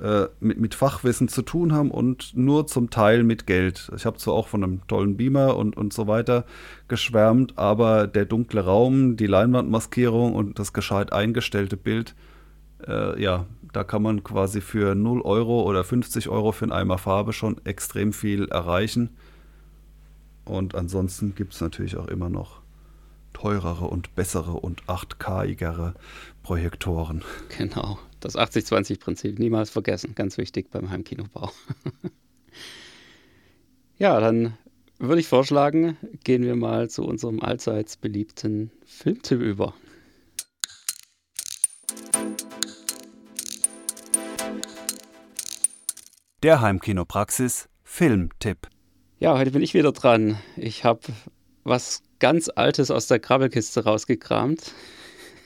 äh, 0.00 0.26
mit, 0.38 0.60
mit 0.60 0.74
Fachwissen 0.76 1.26
zu 1.26 1.42
tun 1.42 1.72
haben 1.72 1.90
und 1.90 2.36
nur 2.36 2.68
zum 2.68 2.90
Teil 2.90 3.24
mit 3.24 3.46
Geld. 3.48 3.90
Ich 3.96 4.06
habe 4.06 4.18
zwar 4.18 4.34
auch 4.34 4.46
von 4.46 4.62
einem 4.62 4.86
tollen 4.86 5.16
Beamer 5.16 5.56
und, 5.56 5.76
und 5.76 5.92
so 5.92 6.06
weiter 6.06 6.44
geschwärmt, 6.86 7.58
aber 7.58 8.06
der 8.06 8.26
dunkle 8.26 8.64
Raum, 8.64 9.16
die 9.16 9.26
Leinwandmaskierung 9.26 10.34
und 10.34 10.60
das 10.60 10.72
gescheit 10.72 11.12
eingestellte 11.12 11.76
Bild, 11.76 12.14
äh, 12.86 13.20
ja, 13.20 13.46
da 13.72 13.84
kann 13.84 14.02
man 14.02 14.22
quasi 14.24 14.60
für 14.60 14.94
0 14.94 15.22
Euro 15.22 15.62
oder 15.62 15.84
50 15.84 16.28
Euro 16.28 16.52
für 16.52 16.64
einen 16.64 16.72
Eimer 16.72 16.98
Farbe 16.98 17.32
schon 17.32 17.60
extrem 17.64 18.12
viel 18.12 18.48
erreichen. 18.48 19.10
Und 20.50 20.74
ansonsten 20.74 21.36
gibt 21.36 21.54
es 21.54 21.60
natürlich 21.60 21.96
auch 21.96 22.08
immer 22.08 22.28
noch 22.28 22.60
teurere 23.32 23.86
und 23.86 24.16
bessere 24.16 24.54
und 24.54 24.82
8K-igere 24.84 25.94
Projektoren. 26.42 27.22
Genau, 27.56 28.00
das 28.18 28.36
80-20-Prinzip 28.36 29.38
niemals 29.38 29.70
vergessen, 29.70 30.14
ganz 30.16 30.38
wichtig 30.38 30.70
beim 30.70 30.90
Heimkinobau. 30.90 31.52
ja, 33.98 34.18
dann 34.18 34.54
würde 34.98 35.20
ich 35.20 35.28
vorschlagen, 35.28 35.96
gehen 36.24 36.42
wir 36.42 36.56
mal 36.56 36.90
zu 36.90 37.04
unserem 37.04 37.40
allseits 37.40 37.96
beliebten 37.96 38.72
Filmtipp 38.84 39.40
über. 39.40 39.74
Der 46.42 46.60
Heimkinopraxis 46.60 47.68
Filmtipp. 47.84 48.68
Ja, 49.22 49.36
heute 49.36 49.50
bin 49.50 49.60
ich 49.60 49.74
wieder 49.74 49.92
dran. 49.92 50.38
Ich 50.56 50.84
habe 50.84 51.00
was 51.62 52.02
ganz 52.20 52.50
Altes 52.54 52.90
aus 52.90 53.06
der 53.06 53.18
Krabbelkiste 53.18 53.84
rausgekramt. 53.84 54.72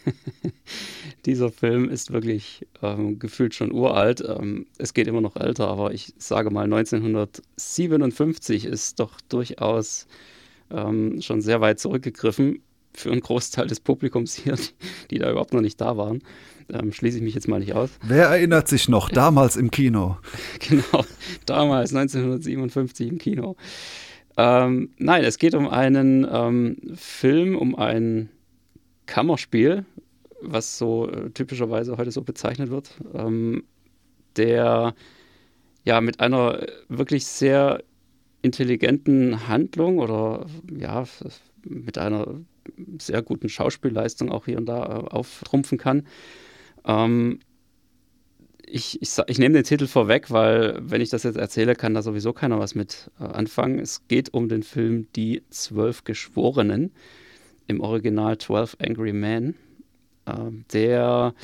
Dieser 1.27 1.51
Film 1.51 1.91
ist 1.91 2.13
wirklich 2.13 2.69
ähm, 2.83 3.19
gefühlt 3.19 3.53
schon 3.53 3.73
uralt. 3.73 4.23
Ähm, 4.25 4.69
es 4.79 4.95
geht 4.95 5.09
immer 5.09 5.21
noch 5.21 5.35
älter, 5.35 5.67
aber 5.67 5.93
ich 5.93 6.15
sage 6.19 6.51
mal 6.51 6.73
1957 6.73 8.65
ist 8.65 9.01
doch 9.01 9.21
durchaus 9.23 10.07
ähm, 10.71 11.21
schon 11.21 11.41
sehr 11.41 11.61
weit 11.61 11.81
zurückgegriffen 11.81 12.63
für 12.95 13.11
einen 13.11 13.21
Großteil 13.21 13.67
des 13.67 13.81
Publikums 13.81 14.35
hier, 14.35 14.57
die, 15.11 15.19
da 15.19 15.31
überhaupt 15.31 15.53
noch 15.53 15.61
nicht 15.61 15.81
da 15.81 15.97
waren 15.97 16.23
ähm, 16.73 16.93
schließe 16.93 17.19
ich 17.19 17.23
mich 17.23 17.35
jetzt 17.35 17.49
mal 17.49 17.61
nicht 17.61 17.75
aus. 17.75 17.91
Wer 18.03 18.27
erinnert 18.27 18.69
sich 18.69 18.89
noch, 18.89 19.11
damals 19.11 19.57
im 19.57 19.71
Kino? 19.71 20.19
genau, 20.69 21.05
damals, 21.47 21.95
1957 21.95 23.09
im 23.09 23.19
Kino. 23.19 23.57
Ähm, 24.37 24.91
nein, 24.99 25.25
es 25.25 25.39
geht 25.39 25.55
um 25.55 25.69
einen 25.69 26.27
ähm, 26.31 26.77
Film, 26.95 27.57
um 27.57 27.77
ein 27.77 28.31
Kammerspiel, 29.07 29.85
was 30.41 30.79
so 30.79 31.09
äh, 31.09 31.31
typischerweise 31.31 31.97
heute 31.97 32.11
so 32.11 32.23
bezeichnet 32.23 32.71
wird, 32.71 32.91
ähm, 33.15 33.65
der 34.37 34.95
ja 35.85 36.01
mit 36.01 36.21
einer 36.21 36.67
wirklich 36.89 37.27
sehr 37.27 37.83
intelligenten 38.43 39.49
Handlung 39.49 39.99
oder 39.99 40.47
ja, 40.77 41.05
mit 41.65 41.97
einer 41.99 42.41
sehr 43.01 43.23
guten 43.23 43.49
Schauspielleistung 43.49 44.31
auch 44.31 44.47
hier 44.47 44.59
und 44.59 44.67
da 44.67 44.83
äh, 44.85 45.11
auftrumpfen 45.11 45.79
kann. 45.79 46.07
Ähm, 46.85 47.41
ich, 48.67 49.01
ich, 49.03 49.11
ich, 49.27 49.39
nehme 49.39 49.55
den 49.55 49.65
Titel 49.65 49.87
vorweg, 49.87 50.31
weil 50.31 50.79
wenn 50.81 51.01
ich 51.01 51.11
das 51.11 51.23
jetzt 51.23 51.37
erzähle, 51.37 51.75
kann 51.75 51.95
da 51.95 52.03
sowieso 52.03 52.33
keiner 52.33 52.59
was 52.59 52.75
mit 52.75 53.11
äh, 53.21 53.25
anfangen. 53.25 53.79
Es 53.79 54.09
geht 54.09 54.33
um 54.33 54.49
den 54.49 54.63
Film 54.63 55.07
Die 55.15 55.43
Zwölf 55.51 56.05
Geschworenen, 56.05 56.93
im 57.67 57.81
Original 57.81 58.39
12 58.39 58.77
Angry 58.81 59.13
Men, 59.13 59.55
äh, 60.27 60.33
der 60.73 61.35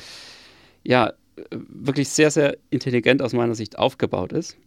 ja 0.83 1.13
wirklich 1.51 2.09
sehr, 2.09 2.31
sehr 2.31 2.57
intelligent 2.69 3.21
aus 3.21 3.33
meiner 3.33 3.55
Sicht 3.55 3.77
aufgebaut 3.77 4.33
ist. 4.33 4.57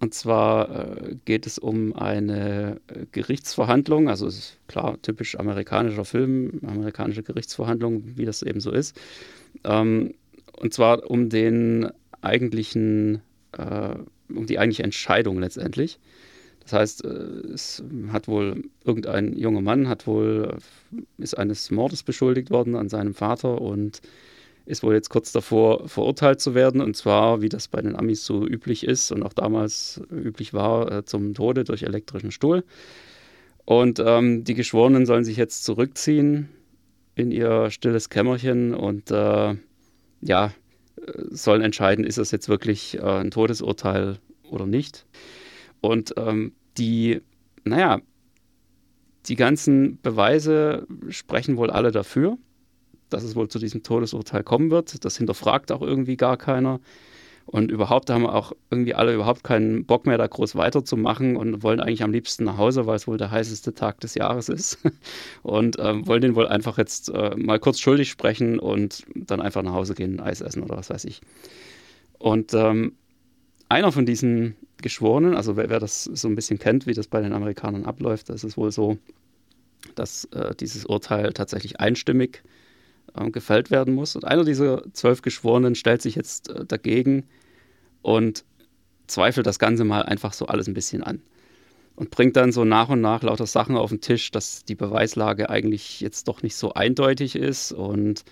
Und 0.00 0.14
zwar 0.14 0.70
äh, 0.70 1.16
geht 1.24 1.46
es 1.46 1.58
um 1.58 1.94
eine 1.94 2.80
äh, 2.86 3.06
Gerichtsverhandlung, 3.10 4.08
also 4.08 4.26
es 4.26 4.38
ist 4.38 4.58
klar 4.68 4.96
typisch 5.02 5.36
amerikanischer 5.36 6.04
Film, 6.04 6.60
amerikanische 6.64 7.24
Gerichtsverhandlung, 7.24 8.04
wie 8.16 8.24
das 8.24 8.42
eben 8.42 8.60
so 8.60 8.70
ist. 8.70 8.98
Ähm, 9.64 10.14
und 10.56 10.72
zwar 10.72 11.10
um 11.10 11.28
den 11.28 11.88
eigentlichen, 12.20 13.22
äh, 13.52 13.96
um 14.32 14.46
die 14.46 14.58
eigentliche 14.58 14.84
Entscheidung 14.84 15.40
letztendlich. 15.40 15.98
Das 16.62 16.72
heißt, 16.74 17.04
äh, 17.04 17.08
es 17.08 17.82
hat 18.12 18.28
wohl 18.28 18.62
irgendein 18.84 19.36
junger 19.36 19.62
Mann 19.62 19.88
hat 19.88 20.06
wohl 20.06 20.58
ist 21.16 21.36
eines 21.36 21.70
Mordes 21.72 22.04
beschuldigt 22.04 22.50
worden 22.50 22.76
an 22.76 22.88
seinem 22.88 23.14
Vater 23.14 23.60
und 23.60 24.00
ist 24.68 24.82
wohl 24.82 24.94
jetzt 24.94 25.08
kurz 25.08 25.32
davor 25.32 25.88
verurteilt 25.88 26.40
zu 26.40 26.54
werden 26.54 26.80
und 26.80 26.96
zwar 26.96 27.40
wie 27.40 27.48
das 27.48 27.68
bei 27.68 27.80
den 27.80 27.96
Amis 27.96 28.24
so 28.24 28.46
üblich 28.46 28.84
ist 28.84 29.10
und 29.10 29.22
auch 29.22 29.32
damals 29.32 30.00
üblich 30.10 30.52
war 30.52 30.92
äh, 30.92 31.04
zum 31.04 31.34
Tode 31.34 31.64
durch 31.64 31.82
elektrischen 31.82 32.30
Stuhl. 32.30 32.64
Und 33.64 33.98
ähm, 33.98 34.44
die 34.44 34.54
Geschworenen 34.54 35.06
sollen 35.06 35.24
sich 35.24 35.36
jetzt 35.36 35.64
zurückziehen 35.64 36.48
in 37.14 37.30
ihr 37.30 37.70
stilles 37.70 38.10
Kämmerchen 38.10 38.74
und 38.74 39.10
äh, 39.10 39.56
ja, 40.20 40.52
sollen 41.30 41.62
entscheiden, 41.62 42.04
ist 42.04 42.18
das 42.18 42.30
jetzt 42.30 42.48
wirklich 42.48 42.98
äh, 42.98 43.02
ein 43.02 43.30
Todesurteil 43.30 44.18
oder 44.50 44.66
nicht. 44.66 45.06
Und 45.80 46.14
ähm, 46.16 46.52
die, 46.76 47.20
naja, 47.64 48.00
die 49.26 49.36
ganzen 49.36 50.00
Beweise 50.00 50.86
sprechen 51.08 51.56
wohl 51.56 51.70
alle 51.70 51.90
dafür, 51.90 52.38
dass 53.10 53.22
es 53.22 53.36
wohl 53.36 53.48
zu 53.48 53.58
diesem 53.58 53.82
Todesurteil 53.82 54.42
kommen 54.42 54.70
wird. 54.70 55.04
Das 55.04 55.16
hinterfragt 55.16 55.72
auch 55.72 55.82
irgendwie 55.82 56.16
gar 56.16 56.36
keiner. 56.36 56.80
Und 57.50 57.70
überhaupt 57.70 58.10
haben 58.10 58.24
wir 58.24 58.34
auch 58.34 58.52
irgendwie 58.70 58.94
alle 58.94 59.14
überhaupt 59.14 59.42
keinen 59.42 59.86
Bock 59.86 60.06
mehr, 60.06 60.18
da 60.18 60.26
groß 60.26 60.54
weiterzumachen 60.56 61.34
und 61.34 61.62
wollen 61.62 61.80
eigentlich 61.80 62.02
am 62.02 62.12
liebsten 62.12 62.44
nach 62.44 62.58
Hause, 62.58 62.84
weil 62.84 62.96
es 62.96 63.06
wohl 63.06 63.16
der 63.16 63.30
heißeste 63.30 63.72
Tag 63.72 64.00
des 64.00 64.14
Jahres 64.14 64.50
ist. 64.50 64.78
Und 65.42 65.76
ähm, 65.78 66.06
wollen 66.06 66.20
den 66.20 66.34
wohl 66.34 66.46
einfach 66.46 66.76
jetzt 66.76 67.08
äh, 67.08 67.34
mal 67.36 67.58
kurz 67.58 67.80
schuldig 67.80 68.10
sprechen 68.10 68.58
und 68.58 69.06
dann 69.14 69.40
einfach 69.40 69.62
nach 69.62 69.72
Hause 69.72 69.94
gehen, 69.94 70.20
Eis 70.20 70.42
essen 70.42 70.62
oder 70.62 70.76
was 70.76 70.90
weiß 70.90 71.06
ich. 71.06 71.22
Und 72.18 72.52
ähm, 72.52 72.92
einer 73.70 73.92
von 73.92 74.04
diesen 74.04 74.54
Geschworenen, 74.82 75.34
also 75.34 75.56
wer, 75.56 75.70
wer, 75.70 75.80
das 75.80 76.04
so 76.04 76.28
ein 76.28 76.34
bisschen 76.34 76.58
kennt, 76.58 76.86
wie 76.86 76.92
das 76.92 77.06
bei 77.06 77.22
den 77.22 77.32
Amerikanern 77.32 77.86
abläuft, 77.86 78.28
das 78.28 78.44
ist 78.44 78.58
wohl 78.58 78.72
so, 78.72 78.98
dass 79.94 80.26
äh, 80.32 80.54
dieses 80.54 80.84
Urteil 80.84 81.32
tatsächlich 81.32 81.80
einstimmig 81.80 82.42
äh, 82.44 82.57
gefällt 83.26 83.70
werden 83.70 83.94
muss. 83.94 84.16
Und 84.16 84.24
einer 84.24 84.44
dieser 84.44 84.82
zwölf 84.92 85.22
Geschworenen 85.22 85.74
stellt 85.74 86.02
sich 86.02 86.14
jetzt 86.14 86.50
äh, 86.50 86.64
dagegen 86.64 87.24
und 88.02 88.44
zweifelt 89.06 89.46
das 89.46 89.58
Ganze 89.58 89.84
mal 89.84 90.02
einfach 90.02 90.32
so 90.32 90.46
alles 90.46 90.68
ein 90.68 90.74
bisschen 90.74 91.02
an. 91.02 91.22
Und 91.96 92.10
bringt 92.10 92.36
dann 92.36 92.52
so 92.52 92.64
nach 92.64 92.90
und 92.90 93.00
nach 93.00 93.22
lauter 93.22 93.46
Sachen 93.46 93.76
auf 93.76 93.90
den 93.90 94.00
Tisch, 94.00 94.30
dass 94.30 94.64
die 94.64 94.76
Beweislage 94.76 95.50
eigentlich 95.50 96.00
jetzt 96.00 96.28
doch 96.28 96.42
nicht 96.42 96.54
so 96.54 96.74
eindeutig 96.74 97.34
ist 97.34 97.72
und 97.72 98.24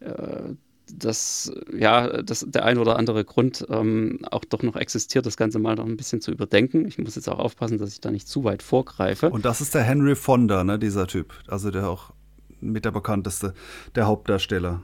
äh, 0.00 0.54
dass 0.92 1.52
ja, 1.76 2.22
dass 2.22 2.44
der 2.48 2.64
ein 2.64 2.78
oder 2.78 2.96
andere 2.96 3.24
Grund 3.24 3.66
ähm, 3.70 4.18
auch 4.30 4.44
doch 4.44 4.62
noch 4.62 4.76
existiert, 4.76 5.26
das 5.26 5.36
Ganze 5.36 5.58
mal 5.58 5.76
noch 5.76 5.86
ein 5.86 5.96
bisschen 5.96 6.20
zu 6.20 6.30
überdenken. 6.30 6.86
Ich 6.86 6.98
muss 6.98 7.14
jetzt 7.14 7.28
auch 7.28 7.38
aufpassen, 7.38 7.78
dass 7.78 7.92
ich 7.92 8.00
da 8.00 8.10
nicht 8.10 8.28
zu 8.28 8.44
weit 8.44 8.62
vorgreife. 8.62 9.30
Und 9.30 9.44
das 9.44 9.60
ist 9.60 9.74
der 9.74 9.82
Henry 9.82 10.14
Fonda, 10.14 10.64
ne, 10.64 10.78
dieser 10.78 11.06
Typ. 11.06 11.32
Also 11.46 11.70
der 11.70 11.88
auch 11.88 12.12
mit 12.60 12.84
der 12.84 12.90
bekannteste, 12.90 13.54
der 13.94 14.06
Hauptdarsteller. 14.06 14.82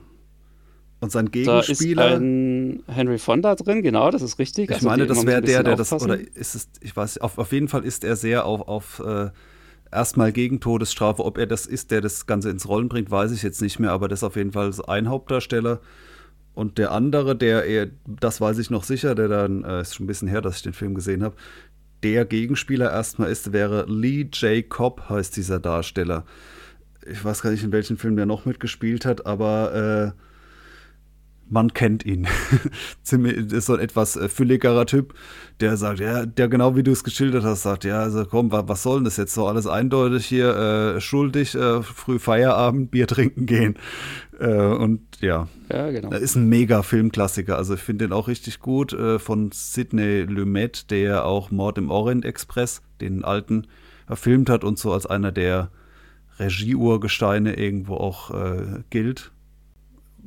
Und 0.99 1.11
sein 1.11 1.29
Gegenspieler. 1.29 2.09
Da 2.09 2.15
ist 2.15 2.21
ein 2.21 2.83
Henry 2.87 3.19
Fonda 3.19 3.53
drin, 3.55 3.83
genau, 3.83 4.09
das 4.09 4.23
ist 4.23 4.39
richtig. 4.39 4.69
Ich 4.69 4.75
also 4.77 4.87
meine, 4.87 5.05
das 5.05 5.25
wäre 5.25 5.41
der, 5.41 5.61
der 5.61 5.75
das, 5.75 5.93
oder 5.93 6.17
ist 6.19 6.55
es, 6.55 6.69
ich 6.81 6.95
weiß, 6.95 7.19
auf, 7.19 7.37
auf 7.37 7.51
jeden 7.51 7.67
Fall 7.67 7.85
ist 7.85 8.03
er 8.03 8.15
sehr 8.15 8.45
auf, 8.45 8.67
auf 8.67 8.99
äh, 9.05 9.29
erstmal 9.91 10.31
gegen 10.31 10.59
Todesstrafe. 10.59 11.23
Ob 11.23 11.37
er 11.37 11.45
das 11.45 11.67
ist, 11.67 11.91
der 11.91 12.01
das 12.01 12.25
Ganze 12.25 12.49
ins 12.49 12.67
Rollen 12.67 12.89
bringt, 12.89 13.11
weiß 13.11 13.31
ich 13.31 13.43
jetzt 13.43 13.61
nicht 13.61 13.79
mehr, 13.79 13.91
aber 13.91 14.07
das 14.07 14.19
ist 14.19 14.23
auf 14.23 14.35
jeden 14.35 14.53
Fall 14.53 14.71
ein 14.87 15.07
Hauptdarsteller. 15.07 15.81
Und 16.55 16.79
der 16.79 16.91
andere, 16.91 17.35
der 17.35 17.65
eher, 17.65 17.87
das 18.07 18.41
weiß 18.41 18.57
ich 18.57 18.71
noch 18.71 18.83
sicher, 18.83 19.13
der 19.13 19.27
dann, 19.27 19.63
äh, 19.63 19.81
ist 19.81 19.93
schon 19.93 20.05
ein 20.05 20.07
bisschen 20.07 20.27
her, 20.27 20.41
dass 20.41 20.57
ich 20.57 20.63
den 20.63 20.73
Film 20.73 20.95
gesehen 20.95 21.23
habe, 21.23 21.35
der 22.01 22.25
Gegenspieler 22.25 22.91
erstmal 22.91 23.31
ist, 23.31 23.53
wäre 23.53 23.85
Lee 23.87 24.27
J. 24.33 24.67
Cobb, 24.67 25.09
heißt 25.09 25.35
dieser 25.35 25.59
Darsteller. 25.59 26.25
Ich 27.09 27.23
weiß 27.23 27.41
gar 27.41 27.51
nicht, 27.51 27.63
in 27.63 27.71
welchem 27.71 27.97
Film 27.97 28.15
der 28.15 28.25
noch 28.25 28.45
mitgespielt 28.45 29.05
hat, 29.05 29.25
aber 29.25 30.13
äh, 30.15 30.21
man 31.49 31.73
kennt 31.73 32.05
ihn. 32.05 32.27
Ziemlich, 33.03 33.51
ist 33.51 33.67
so 33.67 33.73
ein 33.73 33.79
etwas 33.79 34.15
äh, 34.15 34.29
fülligerer 34.29 34.85
Typ, 34.85 35.13
der 35.59 35.77
sagt, 35.77 35.99
ja, 35.99 36.25
der 36.25 36.47
genau 36.47 36.75
wie 36.75 36.83
du 36.83 36.91
es 36.91 37.03
geschildert 37.03 37.43
hast, 37.43 37.63
sagt, 37.63 37.83
ja, 37.83 37.99
also 37.99 38.25
komm, 38.25 38.51
was 38.51 38.83
soll 38.83 38.97
denn 38.97 39.05
das 39.05 39.17
jetzt 39.17 39.33
so 39.33 39.47
alles 39.47 39.67
eindeutig 39.67 40.25
hier, 40.25 40.55
äh, 40.55 41.01
schuldig, 41.01 41.55
äh, 41.55 41.81
früh 41.81 42.19
Feierabend, 42.19 42.91
Bier 42.91 43.07
trinken 43.07 43.45
gehen. 43.45 43.77
Äh, 44.39 44.55
und 44.55 45.01
ja, 45.21 45.47
ja 45.71 45.89
genau. 45.89 46.11
ist 46.11 46.35
ein 46.35 46.47
mega 46.49 46.83
Filmklassiker. 46.83 47.57
Also 47.57 47.75
ich 47.75 47.81
finde 47.81 48.05
den 48.05 48.13
auch 48.13 48.27
richtig 48.27 48.59
gut 48.59 48.93
äh, 48.93 49.19
von 49.19 49.51
Sidney 49.51 50.23
Lumet, 50.23 50.91
der 50.91 51.25
auch 51.25 51.51
Mord 51.51 51.77
im 51.77 51.89
Orient 51.89 52.25
Express, 52.25 52.81
den 53.01 53.23
alten, 53.23 53.67
verfilmt 54.05 54.49
hat 54.49 54.63
und 54.63 54.79
so 54.79 54.93
als 54.93 55.05
einer 55.05 55.31
der 55.31 55.69
Regieurgesteine 56.39 57.57
irgendwo 57.57 57.95
auch 57.95 58.31
äh, 58.31 58.83
gilt 58.89 59.31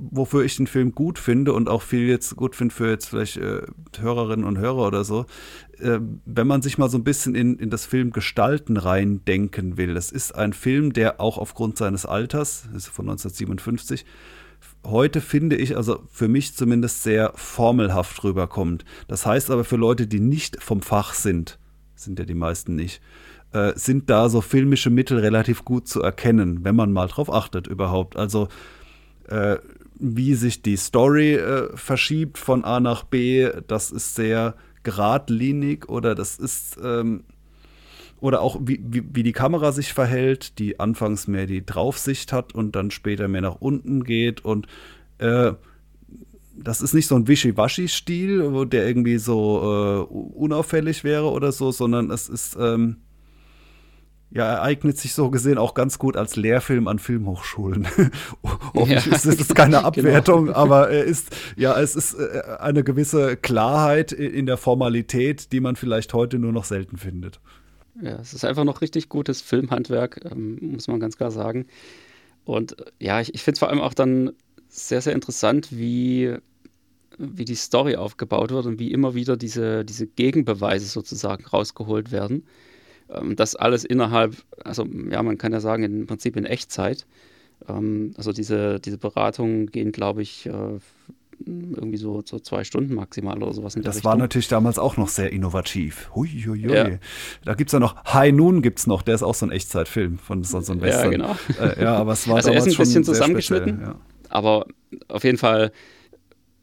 wofür 0.00 0.44
ich 0.44 0.56
den 0.56 0.66
Film 0.66 0.94
gut 0.94 1.18
finde 1.18 1.52
und 1.52 1.68
auch 1.68 1.82
viel 1.82 2.08
jetzt 2.08 2.34
gut 2.36 2.56
finde 2.56 2.74
für 2.74 2.88
jetzt 2.88 3.06
vielleicht 3.06 3.36
äh, 3.36 3.62
Hörerinnen 3.98 4.46
und 4.46 4.58
Hörer 4.58 4.86
oder 4.86 5.04
so, 5.04 5.26
äh, 5.78 5.98
wenn 6.24 6.46
man 6.46 6.62
sich 6.62 6.78
mal 6.78 6.88
so 6.88 6.98
ein 6.98 7.04
bisschen 7.04 7.34
in, 7.34 7.58
in 7.58 7.70
das 7.70 7.84
Film 7.84 8.11
Gestalten 8.11 8.76
reindenken 8.76 9.76
will. 9.76 9.96
Es 9.96 10.11
ist 10.11 10.34
ein 10.34 10.52
Film, 10.52 10.92
der 10.92 11.20
auch 11.20 11.38
aufgrund 11.38 11.76
seines 11.76 12.06
Alters, 12.06 12.68
ist 12.74 12.88
von 12.88 13.08
1957, 13.11 14.06
heute 14.84 15.20
finde 15.20 15.56
ich, 15.56 15.76
also 15.76 16.02
für 16.11 16.28
mich 16.28 16.54
zumindest 16.54 17.02
sehr 17.02 17.32
formelhaft 17.34 18.24
rüberkommt. 18.24 18.84
Das 19.06 19.26
heißt 19.26 19.50
aber 19.50 19.64
für 19.64 19.76
Leute, 19.76 20.06
die 20.06 20.20
nicht 20.20 20.62
vom 20.62 20.80
Fach 20.80 21.12
sind, 21.12 21.58
sind 21.94 22.18
ja 22.18 22.24
die 22.24 22.34
meisten 22.34 22.74
nicht, 22.74 23.02
äh, 23.53 23.72
sind 23.74 24.11
da 24.11 24.28
so 24.28 24.40
filmische 24.40 24.90
Mittel 24.90 25.18
relativ 25.18 25.64
gut 25.64 25.88
zu 25.88 26.03
erkennen, 26.03 26.64
wenn 26.64 26.76
man 26.76 26.92
mal 26.92 27.09
drauf 27.09 27.32
achtet 27.32 27.66
überhaupt. 27.66 28.16
Also 28.16 28.48
äh, 29.28 29.57
wie 29.98 30.34
sich 30.34 30.62
die 30.62 30.76
Story 30.76 31.34
äh, 31.34 31.76
verschiebt 31.76 32.38
von 32.38 32.64
A 32.64 32.80
nach 32.80 33.03
B, 33.03 33.51
das 33.66 33.90
ist 33.90 34.14
sehr 34.14 34.55
geradlinig 34.82 35.88
oder 35.88 36.14
das 36.14 36.38
ist 36.38 36.78
ähm, 36.82 37.24
oder 38.20 38.42
auch 38.42 38.59
wie, 38.62 38.80
wie, 38.82 39.03
wie, 39.12 39.22
die 39.22 39.32
Kamera 39.32 39.72
sich 39.72 39.92
verhält, 39.92 40.59
die 40.59 40.78
anfangs 40.78 41.26
mehr 41.26 41.46
die 41.46 41.64
Draufsicht 41.64 42.32
hat 42.32 42.55
und 42.55 42.76
dann 42.76 42.90
später 42.90 43.28
mehr 43.28 43.40
nach 43.40 43.57
unten 43.61 44.05
geht 44.05 44.44
und 44.44 44.66
äh, 45.18 45.53
das 46.62 46.82
ist 46.82 46.92
nicht 46.92 47.07
so 47.07 47.14
ein 47.16 47.26
Wischiwaschi-Stil, 47.26 48.66
der 48.66 48.86
irgendwie 48.86 49.18
so 49.18 50.07
äh, 50.11 50.14
unauffällig 50.14 51.05
wäre 51.05 51.30
oder 51.30 51.53
so, 51.53 51.72
sondern 51.72 52.11
es 52.11 52.28
ist 52.28 52.57
ähm, 52.61 52.96
ja, 54.33 54.47
er 54.47 54.62
eignet 54.62 54.97
sich 54.97 55.14
so 55.14 55.31
gesehen 55.31 55.59
auch 55.59 55.74
ganz 55.74 55.99
gut 55.99 56.16
als 56.16 56.37
Lehrfilm 56.37 56.87
an 56.87 56.99
Filmhochschulen. 57.01 57.89
Hoffentlich 58.74 59.07
ja. 59.07 59.14
ist 59.14 59.26
es 59.26 59.49
keine 59.49 59.76
genau. 59.76 59.89
Abwertung, 59.89 60.47
genau. 60.47 60.57
aber 60.57 60.91
er 60.91 61.05
ist, 61.05 61.35
ja, 61.57 61.78
es 61.81 61.97
ist 61.97 62.14
äh, 62.14 62.43
eine 62.61 62.85
gewisse 62.85 63.37
Klarheit 63.37 64.12
in 64.12 64.47
der 64.47 64.57
Formalität, 64.57 65.53
die 65.53 65.61
man 65.61 65.74
vielleicht 65.74 66.14
heute 66.14 66.39
nur 66.39 66.53
noch 66.53 66.64
selten 66.64 66.97
findet. 66.97 67.41
Ja, 68.01 68.20
es 68.20 68.33
ist 68.33 68.45
einfach 68.45 68.64
noch 68.64 68.81
richtig 68.81 69.09
gutes 69.09 69.43
Filmhandwerk, 69.43 70.20
ähm, 70.31 70.59
muss 70.72 70.87
man 70.87 71.01
ganz 71.01 71.16
klar 71.16 71.33
sagen. 71.33 71.66
Und 72.45 72.78
äh, 72.81 72.85
ja, 73.01 73.20
ich, 73.20 73.35
ich 73.35 73.43
finde 73.43 73.55
es 73.55 73.59
vor 73.59 73.68
allem 73.68 73.81
auch 73.81 73.95
dann 73.95 74.33
sehr, 74.68 75.01
sehr 75.03 75.12
interessant, 75.12 75.68
wie, 75.72 76.37
wie 77.18 77.45
die 77.45 77.57
Story 77.57 77.97
aufgebaut 77.97 78.53
wird 78.53 78.66
und 78.66 78.78
wie 78.78 78.93
immer 78.93 79.14
wieder 79.16 79.37
diese, 79.37 79.85
diese 79.85 80.07
Gegenbeweise 80.07 80.87
sozusagen 80.87 81.45
rausgeholt 81.47 82.12
werden. 82.12 82.45
Ähm, 83.12 83.36
das 83.36 83.56
alles 83.56 83.84
innerhalb, 83.84 84.36
also 84.64 84.86
ja, 85.11 85.22
man 85.22 85.38
kann 85.38 85.52
ja 85.52 85.61
sagen, 85.61 85.82
im 85.82 86.06
Prinzip 86.06 86.36
in 86.36 86.44
Echtzeit. 86.44 87.06
Ähm, 87.68 88.12
also 88.16 88.32
diese, 88.32 88.80
diese 88.80 88.98
Beratungen 88.98 89.66
gehen, 89.66 89.92
glaube 89.92 90.22
ich, 90.22 90.46
äh, 90.46 90.78
irgendwie 91.46 91.96
so, 91.96 92.22
so 92.24 92.38
zwei 92.38 92.64
Stunden 92.64 92.94
maximal 92.94 93.42
oder 93.42 93.54
sowas. 93.54 93.74
das 93.74 94.04
war 94.04 94.16
natürlich 94.16 94.48
damals 94.48 94.78
auch 94.78 94.98
noch 94.98 95.08
sehr 95.08 95.32
innovativ. 95.32 96.11
Huiuiui. 96.14 96.70
Ja. 96.70 96.88
Da 97.44 97.54
gibt 97.54 97.68
es 97.68 97.72
ja 97.72 97.80
noch 97.80 98.04
High 98.12 98.32
Noon 98.32 98.61
gibt 98.61 98.80
es 98.80 98.86
noch, 98.86 99.02
der 99.02 99.14
ist 99.14 99.22
auch 99.22 99.34
so 99.34 99.46
ein 99.46 99.52
Echtzeitfilm 99.52 100.18
von 100.18 100.44
so, 100.44 100.61
so 100.61 100.72
einem 100.72 100.82
Western. 100.82 101.12
Ja, 101.12 101.18
genau. 101.18 101.36
Äh, 101.58 101.82
ja, 101.82 101.94
aber 101.96 102.12
es 102.12 102.28
war 102.28 102.36
also 102.36 102.48
damals 102.48 102.66
er 102.66 102.72
ist 102.72 102.78
ein 102.78 102.82
bisschen 102.82 103.04
zusammengeschnitten, 103.04 103.80
ja. 103.80 103.94
aber 104.28 104.66
auf 105.08 105.24
jeden 105.24 105.38
Fall 105.38 105.72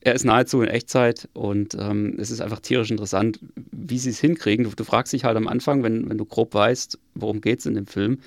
er 0.07 0.15
ist 0.15 0.23
nahezu 0.23 0.61
in 0.61 0.69
Echtzeit 0.69 1.27
und 1.33 1.75
ähm, 1.77 2.15
es 2.17 2.31
ist 2.31 2.39
einfach 2.39 2.61
tierisch 2.61 2.89
interessant, 2.91 3.39
wie 3.71 3.99
sie 3.99 4.11
es 4.11 4.19
hinkriegen. 4.19 4.63
Du, 4.63 4.71
du, 4.73 4.85
fragst 4.85 5.11
dich 5.11 5.25
halt 5.25 5.35
am 5.35 5.49
Anfang, 5.49 5.83
wenn, 5.83 6.09
wenn 6.09 6.17
du 6.17 6.23
grob 6.23 6.53
weißt, 6.53 6.97
worum 7.13 7.41
geht 7.41 7.59
es 7.59 7.65
in 7.65 7.75
dem 7.75 7.87
Film, 7.87 8.19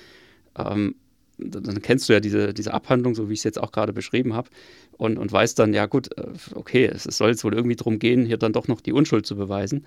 ähm, 0.55 0.93
dann 1.39 1.81
kennst 1.81 2.07
du 2.07 2.13
ja 2.13 2.19
diese, 2.19 2.53
diese 2.53 2.71
Abhandlung, 2.71 3.15
so 3.15 3.29
wie 3.29 3.33
ich 3.33 3.39
es 3.39 3.45
jetzt 3.45 3.59
auch 3.59 3.71
gerade 3.71 3.93
beschrieben 3.93 4.35
habe, 4.35 4.49
und, 4.91 5.17
und 5.17 5.31
weißt 5.31 5.57
dann, 5.57 5.73
ja 5.73 5.87
gut, 5.87 6.15
äh, 6.19 6.27
okay, 6.53 6.85
es, 6.85 7.07
es, 7.07 7.17
soll 7.17 7.31
jetzt 7.31 7.43
wohl 7.43 7.55
irgendwie 7.55 7.75
darum 7.75 7.97
gehen, 7.97 8.27
hier 8.27 8.37
dann 8.37 8.53
doch 8.53 8.67
noch 8.67 8.81
die 8.81 8.93
Unschuld 8.93 9.25
zu 9.25 9.35
beweisen. 9.35 9.83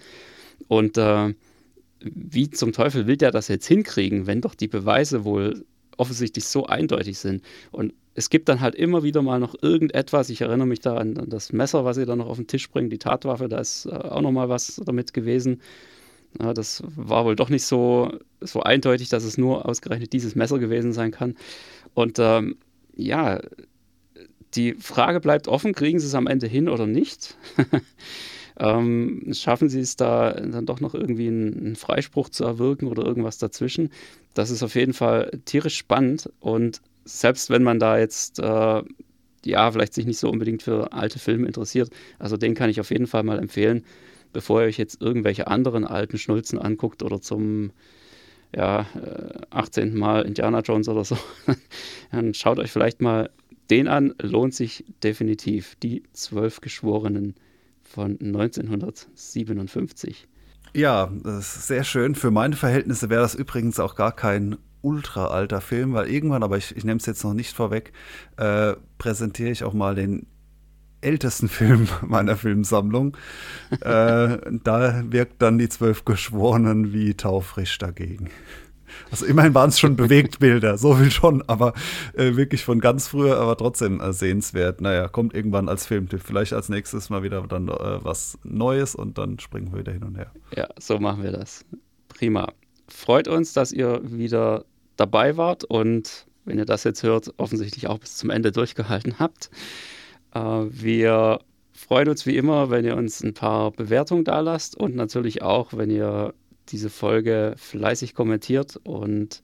Und 0.67 0.99
äh, 0.99 1.33
wie 2.01 2.51
zum 2.51 2.73
Teufel 2.73 3.07
will 3.07 3.17
der 3.17 3.31
das 3.31 3.47
jetzt 3.47 3.69
hinkriegen, 3.69 4.27
wenn 4.27 4.41
doch 4.41 4.57
die 4.57 4.69
Beweise 4.69 5.25
wohl 5.25 5.65
offensichtlich 5.97 6.47
so 6.47 6.67
eindeutig 6.67 7.19
sind? 7.19 7.45
Und 7.71 7.95
es 8.15 8.31
gibt 8.31 8.49
dann 8.49 8.61
halt 8.61 8.75
immer 8.75 9.03
wieder 9.03 9.23
mal 9.23 9.41
noch 9.41 9.55
irgendetwas. 9.61 10.31
Ich 10.31 10.41
erinnere 10.41 10.67
mich 10.67 10.81
da 10.81 10.97
an, 10.97 11.19
an 11.19 11.29
das 11.29 11.53
Messer, 11.53 11.85
was 11.85 11.97
sie 11.97 12.07
dann 12.07 12.19
noch 12.19 12.29
auf 12.29 12.37
den 12.37 12.47
Tisch 12.47 12.71
bringen, 12.71 12.91
die 12.91 12.99
Tatwaffe, 12.99 13.49
da 13.49 13.59
ist 13.59 13.87
äh, 13.87 13.91
auch 13.91 14.23
noch 14.23 14.33
mal 14.33 14.49
was 14.49 14.81
damit 14.85 15.13
gewesen. 15.13 15.61
Ja, 16.41 16.55
das 16.55 16.83
war 16.97 17.25
wohl 17.25 17.37
doch 17.37 17.49
nicht 17.49 17.65
so, 17.65 18.19
so 18.41 18.61
eindeutig, 18.61 19.09
dass 19.09 19.25
es 19.25 19.39
nur 19.39 19.69
ausgerechnet 19.69 20.13
dieses 20.13 20.35
Messer 20.35 20.59
gewesen 20.59 20.93
sein 20.93 21.11
kann. 21.11 21.37
Und 21.95 22.19
ähm, 22.19 22.57
ja, 22.97 23.41
die 24.55 24.75
Frage 24.75 25.21
bleibt 25.21 25.49
offen, 25.49 25.75
kriegen 25.75 25.99
sie 25.99 26.07
es 26.07 26.15
am 26.15 26.27
Ende 26.27 26.47
hin 26.47 26.69
oder 26.69 26.87
nicht? 26.87 27.37
ähm, 28.59 29.31
schaffen 29.33 29.69
sie 29.69 29.81
es 29.81 29.97
da 29.97 30.33
dann 30.33 30.67
doch 30.67 30.81
noch 30.81 30.95
irgendwie 30.95 31.29
einen, 31.29 31.59
einen 31.59 31.77
Freispruch 31.77 32.29
zu 32.29 32.45
erwirken 32.45 32.89
oder 32.89 33.05
irgendwas 33.05 33.39
dazwischen? 33.39 33.91
Das 34.35 34.51
ist 34.51 34.63
auf 34.63 34.75
jeden 34.75 34.93
Fall 34.93 35.31
tierisch 35.45 35.77
spannend 35.77 36.31
und 36.41 36.81
selbst 37.05 37.51
wenn 37.51 37.63
man 37.63 37.79
da 37.79 37.99
jetzt 37.99 38.39
äh, 38.39 38.83
ja 39.45 39.71
vielleicht 39.71 39.95
sich 39.95 40.07
nicht 40.07 40.19
so 40.19 40.31
unbedingt 40.31 40.63
für 40.63 40.93
alte 40.93 41.19
Filme 41.19 41.47
interessiert, 41.47 41.91
also 42.19 42.37
den 42.37 42.55
kann 42.55 42.71
ich 42.71 42.81
auf 42.81 42.91
jeden 42.91 43.07
Fall 43.07 43.23
mal 43.23 43.39
empfehlen, 43.39 43.85
bevor 44.33 44.63
ihr 44.63 44.69
euch 44.69 44.79
jetzt 44.79 45.01
irgendwelche 45.01 45.47
anderen 45.47 45.85
alten 45.85 46.19
Schnulzen 46.19 46.59
anguckt 46.59 47.03
oder 47.03 47.21
zum 47.21 47.73
ja, 48.55 48.87
18. 49.51 49.89
Äh, 49.89 49.97
mal 49.97 50.23
Indiana 50.23 50.61
Jones 50.61 50.89
oder 50.89 51.05
so, 51.05 51.17
dann 52.13 52.35
schaut 52.35 52.59
euch 52.59 52.71
vielleicht 52.71 53.01
mal 53.01 53.31
den 53.71 53.89
an, 53.89 54.15
lohnt 54.21 54.55
sich 54.55 54.85
definitiv. 55.03 55.75
Die 55.77 56.03
Zwölf 56.13 56.61
Geschworenen 56.61 57.35
von 57.83 58.19
1957. 58.21 60.29
Ja, 60.75 61.11
das 61.23 61.57
ist 61.57 61.69
sehr 61.69 61.85
schön. 61.85 62.15
Für 62.15 62.31
meine 62.31 62.57
Verhältnisse 62.57 63.09
wäre 63.11 63.23
das 63.23 63.35
übrigens 63.35 63.81
auch 63.81 63.95
gar 63.95 64.13
kein 64.13 64.57
ultra 64.85 65.29
alter 65.29 65.61
Film, 65.61 65.95
weil 65.95 66.09
irgendwann, 66.09 66.43
aber 66.43 66.57
ich, 66.57 66.77
ich 66.77 66.85
nehme 66.85 66.99
es 66.99 67.07
jetzt 67.07 67.25
noch 67.25 67.35
nicht 67.35 67.57
vorweg, 67.57 67.93
äh, 68.37 68.75
präsentiere 68.99 69.51
ich 69.51 69.65
auch 69.65 69.73
mal 69.73 69.95
den 69.95 70.27
ältesten 71.01 71.49
Film 71.49 71.89
meiner 72.03 72.37
Filmsammlung. 72.37 73.17
äh, 73.81 74.39
da 74.63 75.03
wirkt 75.11 75.43
dann 75.43 75.59
die 75.59 75.69
zwölf 75.69 76.05
Geschworenen 76.05 76.93
wie 76.93 77.15
taufrisch 77.15 77.79
dagegen. 77.79 78.31
Also 79.11 79.27
immerhin 79.27 79.55
waren 79.55 79.71
es 79.71 79.81
schon 79.81 79.97
Bewegtbilder, 79.97 80.79
so 80.79 80.95
viel 80.95 81.11
schon, 81.11 81.43
aber 81.49 81.75
äh, 82.15 82.37
wirklich 82.37 82.65
von 82.65 82.81
ganz 82.81 83.09
früher, 83.09 83.39
aber 83.39 83.57
trotzdem 83.57 84.01
äh, 84.01 84.13
sehenswert. 84.13 84.81
Naja, 84.81 85.09
kommt 85.09 85.35
irgendwann 85.35 85.69
als 85.69 85.87
Filmtipp. 85.87 86.23
Vielleicht 86.25 86.53
als 86.53 86.69
nächstes 86.69 87.11
mal 87.11 87.23
wieder 87.23 87.43
dann 87.43 87.69
äh, 87.69 88.05
was 88.05 88.39
Neues 88.45 88.95
und 88.95 89.19
dann 89.19 89.39
springen 89.41 89.73
wir 89.73 89.81
wieder 89.81 89.93
hin 89.93 90.05
und 90.05 90.17
her. 90.17 90.31
Ja, 90.55 90.69
so 90.79 90.99
machen 90.99 91.23
wir 91.23 91.33
das. 91.33 91.65
Prima. 92.09 92.53
Freut 92.89 93.29
uns, 93.29 93.53
dass 93.53 93.73
ihr 93.73 94.01
wieder 94.05 94.65
dabei 94.97 95.37
wart 95.37 95.65
und 95.65 96.27
wenn 96.45 96.59
ihr 96.59 96.65
das 96.65 96.85
jetzt 96.85 97.03
hört, 97.03 97.33
offensichtlich 97.39 97.87
auch 97.87 97.99
bis 97.99 98.17
zum 98.17 98.31
Ende 98.31 98.53
durchgehalten 98.53 99.19
habt. 99.19 99.51
Äh, 100.35 100.41
wir 100.41 101.41
freuen 101.73 102.09
uns 102.09 102.27
wie 102.27 102.37
immer, 102.37 102.71
wenn 102.71 102.85
ihr 102.85 102.97
uns 102.97 103.23
ein 103.23 103.35
paar 103.35 103.71
Bewertungen 103.71 104.25
da 104.25 104.41
lasst 104.41 104.77
und 104.77 104.95
natürlich 104.95 105.43
auch, 105.43 105.73
wenn 105.73 105.91
ihr 105.91 106.35
diese 106.69 106.91
Folge 106.91 107.55
fleißig 107.57 108.15
kommentiert 108.15 108.81
und 108.85 109.41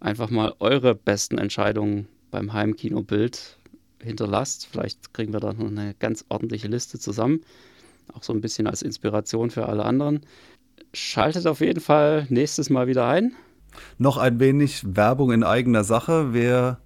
einfach 0.00 0.30
mal 0.30 0.54
eure 0.58 0.94
besten 0.94 1.38
Entscheidungen 1.38 2.08
beim 2.30 2.52
Heimkinobild 2.52 3.58
hinterlasst. 4.02 4.66
Vielleicht 4.66 5.12
kriegen 5.12 5.32
wir 5.32 5.40
da 5.40 5.52
noch 5.52 5.66
eine 5.66 5.94
ganz 5.98 6.24
ordentliche 6.28 6.68
Liste 6.68 6.98
zusammen. 6.98 7.42
Auch 8.12 8.22
so 8.22 8.32
ein 8.32 8.40
bisschen 8.40 8.66
als 8.66 8.82
Inspiration 8.82 9.50
für 9.50 9.66
alle 9.66 9.84
anderen. 9.84 10.20
Schaltet 10.92 11.46
auf 11.46 11.60
jeden 11.60 11.80
Fall 11.80 12.26
nächstes 12.30 12.70
Mal 12.70 12.86
wieder 12.86 13.06
ein. 13.06 13.34
Noch 13.98 14.16
ein 14.16 14.40
wenig 14.40 14.82
Werbung 14.96 15.32
in 15.32 15.44
eigener 15.44 15.84
Sache. 15.84 16.32
Wer 16.32 16.78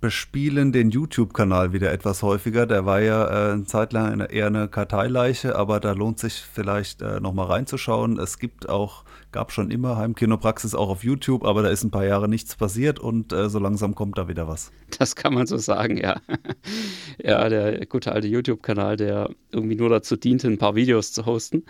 bespielen 0.00 0.72
den 0.72 0.90
YouTube-Kanal 0.90 1.72
wieder 1.72 1.92
etwas 1.92 2.22
häufiger. 2.22 2.66
Der 2.66 2.86
war 2.86 3.00
ja 3.00 3.26
äh, 3.26 3.52
eine 3.52 3.64
Zeit 3.64 3.92
lang 3.92 4.20
eher 4.20 4.46
eine 4.46 4.68
Karteileiche, 4.68 5.56
aber 5.56 5.78
da 5.78 5.92
lohnt 5.92 6.18
sich 6.18 6.40
vielleicht 6.40 7.02
äh, 7.02 7.20
nochmal 7.20 7.46
reinzuschauen. 7.46 8.18
Es 8.18 8.38
gibt 8.38 8.68
auch, 8.68 9.04
gab 9.30 9.52
schon 9.52 9.70
immer 9.70 9.96
Heimkinopraxis 9.96 10.74
auch 10.74 10.88
auf 10.88 11.04
YouTube, 11.04 11.44
aber 11.44 11.62
da 11.62 11.68
ist 11.68 11.84
ein 11.84 11.90
paar 11.90 12.06
Jahre 12.06 12.28
nichts 12.28 12.56
passiert 12.56 12.98
und 12.98 13.32
äh, 13.32 13.50
so 13.50 13.58
langsam 13.58 13.94
kommt 13.94 14.16
da 14.16 14.26
wieder 14.26 14.48
was. 14.48 14.72
Das 14.98 15.16
kann 15.16 15.34
man 15.34 15.46
so 15.46 15.58
sagen, 15.58 15.98
ja. 15.98 16.20
ja, 17.22 17.48
der 17.48 17.84
gute 17.86 18.12
alte 18.12 18.28
YouTube-Kanal, 18.28 18.96
der 18.96 19.30
irgendwie 19.52 19.76
nur 19.76 19.90
dazu 19.90 20.16
diente, 20.16 20.48
ein 20.48 20.58
paar 20.58 20.74
Videos 20.74 21.12
zu 21.12 21.26
hosten. 21.26 21.64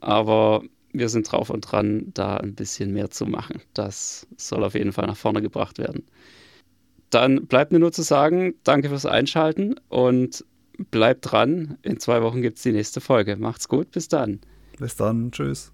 Aber 0.00 0.62
wir 0.94 1.08
sind 1.08 1.30
drauf 1.30 1.50
und 1.50 1.60
dran, 1.60 2.12
da 2.14 2.36
ein 2.36 2.54
bisschen 2.54 2.92
mehr 2.92 3.10
zu 3.10 3.26
machen. 3.26 3.60
Das 3.74 4.26
soll 4.36 4.64
auf 4.64 4.74
jeden 4.74 4.92
Fall 4.92 5.06
nach 5.06 5.16
vorne 5.16 5.42
gebracht 5.42 5.78
werden. 5.78 6.04
Dann 7.10 7.46
bleibt 7.46 7.72
mir 7.72 7.78
nur 7.78 7.92
zu 7.92 8.02
sagen, 8.02 8.54
danke 8.64 8.88
fürs 8.88 9.06
Einschalten 9.06 9.74
und 9.88 10.44
bleibt 10.90 11.30
dran. 11.30 11.78
In 11.82 12.00
zwei 12.00 12.22
Wochen 12.22 12.42
gibt 12.42 12.56
es 12.56 12.62
die 12.62 12.72
nächste 12.72 13.00
Folge. 13.00 13.36
Macht's 13.36 13.68
gut, 13.68 13.90
bis 13.90 14.08
dann. 14.08 14.40
Bis 14.78 14.96
dann, 14.96 15.30
tschüss. 15.30 15.73